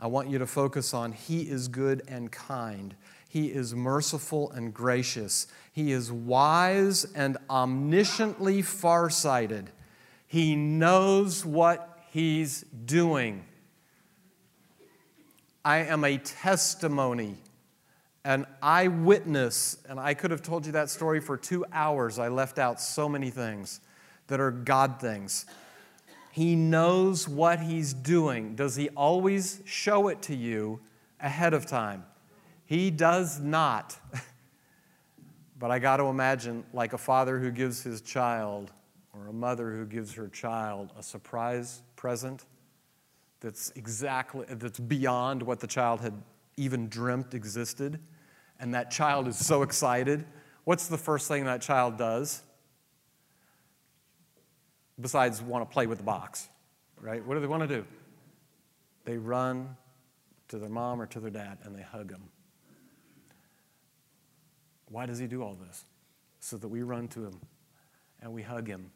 I 0.00 0.06
want 0.06 0.30
you 0.30 0.38
to 0.38 0.46
focus 0.46 0.94
on 0.94 1.12
He 1.12 1.42
is 1.42 1.68
good 1.68 2.02
and 2.06 2.30
kind. 2.30 2.94
He 3.28 3.46
is 3.46 3.74
merciful 3.74 4.50
and 4.52 4.72
gracious. 4.72 5.46
He 5.72 5.90
is 5.90 6.12
wise 6.12 7.06
and 7.14 7.38
omnisciently 7.48 8.62
farsighted. 8.62 9.70
He 10.32 10.56
knows 10.56 11.44
what 11.44 12.00
He's 12.10 12.62
doing. 12.62 13.44
I 15.62 15.80
am 15.80 16.04
a 16.04 16.16
testimony, 16.16 17.36
an 18.24 18.46
eyewitness, 18.62 19.76
and 19.86 20.00
I 20.00 20.14
could 20.14 20.30
have 20.30 20.40
told 20.40 20.64
you 20.64 20.72
that 20.72 20.88
story 20.88 21.20
for 21.20 21.36
two 21.36 21.66
hours. 21.70 22.18
I 22.18 22.28
left 22.28 22.58
out 22.58 22.80
so 22.80 23.10
many 23.10 23.28
things 23.28 23.82
that 24.28 24.40
are 24.40 24.50
God 24.50 24.98
things. 24.98 25.44
He 26.30 26.56
knows 26.56 27.28
what 27.28 27.60
He's 27.60 27.92
doing. 27.92 28.54
Does 28.54 28.74
He 28.74 28.88
always 28.96 29.60
show 29.66 30.08
it 30.08 30.22
to 30.22 30.34
you 30.34 30.80
ahead 31.20 31.52
of 31.52 31.66
time? 31.66 32.06
He 32.64 32.90
does 32.90 33.38
not. 33.38 33.98
but 35.58 35.70
I 35.70 35.78
got 35.78 35.98
to 35.98 36.04
imagine, 36.04 36.64
like 36.72 36.94
a 36.94 36.98
father 36.98 37.38
who 37.38 37.50
gives 37.50 37.82
his 37.82 38.00
child 38.00 38.72
or 39.12 39.28
a 39.28 39.32
mother 39.32 39.72
who 39.72 39.86
gives 39.86 40.14
her 40.14 40.28
child 40.28 40.92
a 40.98 41.02
surprise 41.02 41.82
present 41.96 42.44
that's 43.40 43.72
exactly 43.76 44.46
that's 44.48 44.78
beyond 44.78 45.42
what 45.42 45.60
the 45.60 45.66
child 45.66 46.00
had 46.00 46.14
even 46.56 46.88
dreamt 46.88 47.34
existed 47.34 47.98
and 48.60 48.74
that 48.74 48.90
child 48.90 49.28
is 49.28 49.36
so 49.36 49.62
excited 49.62 50.24
what's 50.64 50.86
the 50.86 50.98
first 50.98 51.28
thing 51.28 51.44
that 51.44 51.60
child 51.60 51.96
does 51.96 52.42
besides 55.02 55.42
want 55.42 55.68
to 55.68 55.72
play 55.72 55.86
with 55.86 55.98
the 55.98 56.04
box, 56.04 56.48
right? 57.00 57.24
What 57.26 57.34
do 57.34 57.40
they 57.40 57.46
want 57.46 57.62
to 57.62 57.68
do? 57.68 57.84
They 59.04 59.16
run 59.16 59.76
to 60.48 60.58
their 60.58 60.68
mom 60.68 61.00
or 61.00 61.06
to 61.06 61.20
their 61.20 61.30
dad 61.30 61.58
and 61.64 61.76
they 61.76 61.82
hug 61.82 62.08
them. 62.08 62.22
Why 64.88 65.06
does 65.06 65.18
he 65.18 65.26
do 65.26 65.42
all 65.42 65.56
this? 65.66 65.84
So 66.40 66.56
that 66.56 66.68
we 66.68 66.82
run 66.82 67.08
to 67.08 67.24
him 67.24 67.40
and 68.20 68.32
we 68.32 68.42
hug 68.42 68.68
him 68.68 68.90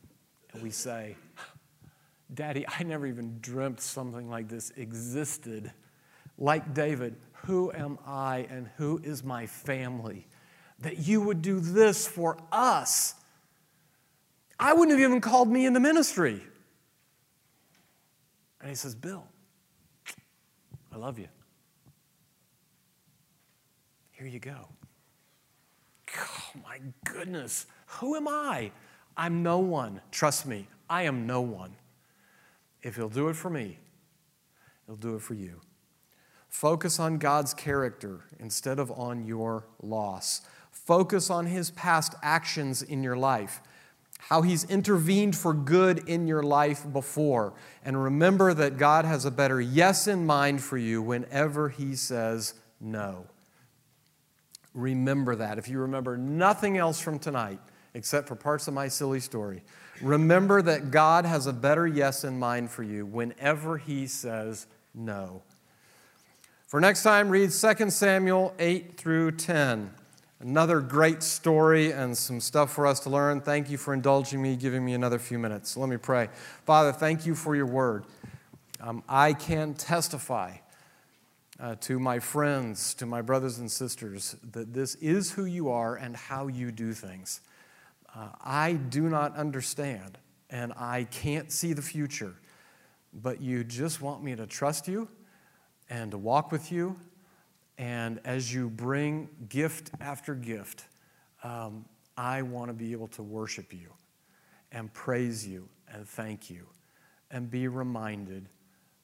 we 0.63 0.71
say, 0.71 1.17
Daddy, 2.33 2.67
I 2.67 2.83
never 2.83 3.07
even 3.07 3.39
dreamt 3.41 3.81
something 3.81 4.29
like 4.29 4.49
this 4.49 4.73
existed. 4.77 5.73
Like 6.39 6.75
David, 6.75 7.17
who 7.45 7.73
am 7.73 7.99
I 8.07 8.47
and 8.51 8.69
who 8.77 9.01
is 9.03 9.23
my 9.23 9.47
family? 9.47 10.27
That 10.81 10.99
you 10.99 11.21
would 11.21 11.41
do 11.41 11.61
this 11.61 12.07
for 12.07 12.37
us. 12.51 13.15
I 14.59 14.73
wouldn't 14.73 14.99
have 14.99 15.09
even 15.09 15.21
called 15.21 15.49
me 15.49 15.67
into 15.67 15.81
ministry. 15.81 16.43
And 18.61 18.69
he 18.69 18.75
says, 18.75 18.95
Bill, 18.95 19.25
I 20.93 20.97
love 20.97 21.19
you. 21.19 21.29
Here 24.13 24.27
you 24.27 24.41
go. 24.41 24.69
Oh 26.19 26.51
my 26.65 26.81
goodness. 27.05 27.67
Who 27.87 28.17
am 28.17 28.29
I? 28.29 28.71
I'm 29.17 29.43
no 29.43 29.59
one. 29.59 30.01
Trust 30.11 30.47
me, 30.47 30.69
I 30.89 31.03
am 31.03 31.27
no 31.27 31.41
one. 31.41 31.77
If 32.83 32.97
He'll 32.97 33.09
do 33.09 33.29
it 33.29 33.37
for 33.37 33.51
me, 33.51 33.79
He'll 34.87 34.97
do 34.97 35.17
it 35.17 35.23
for 35.23 35.35
you. 35.35 35.61
Focus 36.49 36.99
on 36.99 37.19
God's 37.19 37.53
character 37.53 38.21
instead 38.39 38.79
of 38.79 38.91
on 38.91 39.27
your 39.27 39.67
loss. 39.83 40.43
Focus 40.71 41.31
on 41.31 41.47
His 41.47 41.71
past 41.71 42.15
actions 42.23 42.83
in 42.83 43.03
your 43.03 43.17
life, 43.17 43.61
how 44.19 44.43
He's 44.43 44.65
intervened 44.65 45.35
for 45.35 45.53
good 45.53 46.09
in 46.09 46.27
your 46.27 46.43
life 46.43 46.87
before. 46.93 47.55
And 47.85 48.03
remember 48.03 48.55
that 48.55 48.79
God 48.79 49.05
has 49.05 49.25
a 49.25 49.31
better 49.31 49.61
yes 49.61 50.07
in 50.07 50.25
mind 50.25 50.63
for 50.63 50.79
you 50.79 51.03
whenever 51.03 51.69
He 51.69 51.97
says 51.97 52.55
no. 52.81 53.27
Remember 54.75 55.35
that. 55.37 55.59
If 55.59 55.69
you 55.69 55.79
remember 55.81 56.17
nothing 56.17 56.77
else 56.77 57.01
from 57.01 57.19
tonight, 57.19 57.59
except 57.97 58.29
for 58.29 58.37
parts 58.37 58.69
of 58.69 58.75
my 58.75 58.89
silly 58.89 59.21
story, 59.21 59.63
remember 60.03 60.61
that 60.61 60.91
God 60.91 61.25
has 61.25 61.47
a 61.47 61.53
better 61.53 61.87
yes 61.87 62.25
in 62.25 62.39
mind 62.39 62.71
for 62.71 62.83
you 62.83 63.07
whenever 63.07 63.79
He 63.79 64.07
says 64.07 64.67
no. 64.95 65.43
For 66.67 66.79
next 66.79 67.03
time, 67.03 67.31
read 67.31 67.51
2 67.51 67.91
Samuel 67.91 68.55
8 68.59 68.99
through 68.99 69.33
10. 69.33 69.91
Another 70.41 70.81
great 70.81 71.23
story 71.23 71.93
and 71.93 72.17
some 72.17 72.39
stuff 72.41 72.71
for 72.71 72.87
us 72.87 73.01
to 73.01 73.11
learn. 73.11 73.41
Thank 73.41 73.71
you 73.71 73.79
for 73.79 73.95
indulging 73.95 74.43
me, 74.43 74.57
giving 74.57 74.85
me 74.85 74.93
another 74.93 75.19
few 75.19 75.39
minutes. 75.39 75.75
Let 75.75 75.89
me 75.89 75.97
pray. 75.97 76.29
Father, 76.67 76.93
thank 76.93 77.25
you 77.25 77.35
for 77.35 77.57
your 77.57 77.67
word. 77.67 78.05
Um, 78.79 79.03
I 79.09 79.33
can 79.33 79.73
testify 79.73 80.57
uh, 81.59 81.77
to 81.81 81.99
my 81.99 82.19
friends, 82.19 82.93
to 82.95 83.07
my 83.07 83.23
brothers 83.23 83.59
and 83.59 83.71
sisters, 83.71 84.37
that 84.53 84.75
this 84.75 84.97
is 84.97 85.33
who 85.33 85.47
you 85.47 85.71
are 85.71 85.97
and 85.97 86.15
how 86.15 86.49
you 86.49 86.71
do 86.71 86.93
things. 86.93 87.41
Uh, 88.17 88.29
I 88.43 88.75
do 88.75 89.11
not 89.11 89.37
understand 89.37 90.17
and 90.49 90.73
I 90.75 91.05
can't 91.11 91.53
see 91.53 91.75
the 91.75 91.83
future, 91.83 92.35
but 93.13 93.43
you 93.43 93.63
just 93.63 94.01
want 94.01 94.23
me 94.23 94.35
to 94.37 94.47
trust 94.47 94.89
you 94.89 95.09
and 95.91 96.13
to 96.13 96.19
walk 96.19 96.51
with 96.51 96.73
you 96.73 96.97
and 97.77 98.21
as 98.25 98.55
you 98.55 98.71
bring 98.71 99.29
gift 99.51 99.91
after 100.01 100.35
gift, 100.35 100.85
um, 101.45 101.85
I 102.17 102.41
want 102.41 102.69
to 102.69 102.73
be 102.73 102.93
able 102.93 103.09
to 103.09 103.23
worship 103.23 103.75
you 103.75 103.93
and 104.73 104.91
praise 104.95 105.47
you 105.47 105.69
and 105.93 106.09
thank 106.09 106.49
you 106.49 106.67
and 107.31 107.51
be 107.51 107.69
reminded 107.69 108.49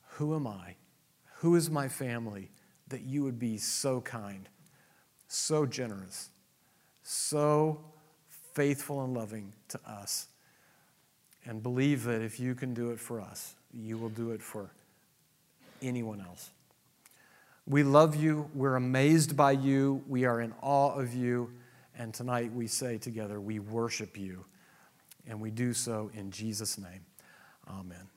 who 0.07 0.35
am 0.35 0.47
I? 0.47 0.77
Who 1.37 1.57
is 1.57 1.71
my 1.71 1.89
family 1.89 2.51
that 2.89 3.03
you 3.03 3.23
would 3.25 3.39
be 3.39 3.59
so 3.59 4.01
kind, 4.01 4.49
so 5.27 5.67
generous, 5.67 6.31
so 7.03 7.91
faithful 8.55 9.05
and 9.05 9.14
loving 9.14 9.53
to 9.68 9.80
us? 9.86 10.28
And 11.44 11.62
believe 11.62 12.05
that 12.05 12.22
if 12.22 12.38
you 12.38 12.55
can 12.55 12.72
do 12.72 12.90
it 12.90 13.00
for 13.00 13.20
us, 13.20 13.55
you 13.74 13.98
will 13.98 14.11
do 14.11 14.30
it 14.30 14.42
for 14.42 14.70
anyone 15.80 16.20
else. 16.20 16.50
We 17.66 17.82
love 17.82 18.16
you. 18.16 18.48
We're 18.55 18.76
amazed 18.76 19.36
by 19.36 19.53
you. 19.53 20.03
We 20.09 20.24
are 20.24 20.40
in 20.40 20.53
awe 20.62 20.94
of 20.94 21.14
you. 21.14 21.50
And 21.96 22.14
tonight 22.14 22.53
we 22.53 22.66
say 22.66 22.98
together, 22.98 23.40
we 23.40 23.59
worship 23.59 24.16
you. 24.16 24.44
And 25.28 25.40
we 25.40 25.50
do 25.50 25.72
so 25.72 26.11
in 26.14 26.30
Jesus' 26.30 26.78
name. 26.78 27.05
Amen. 27.68 28.09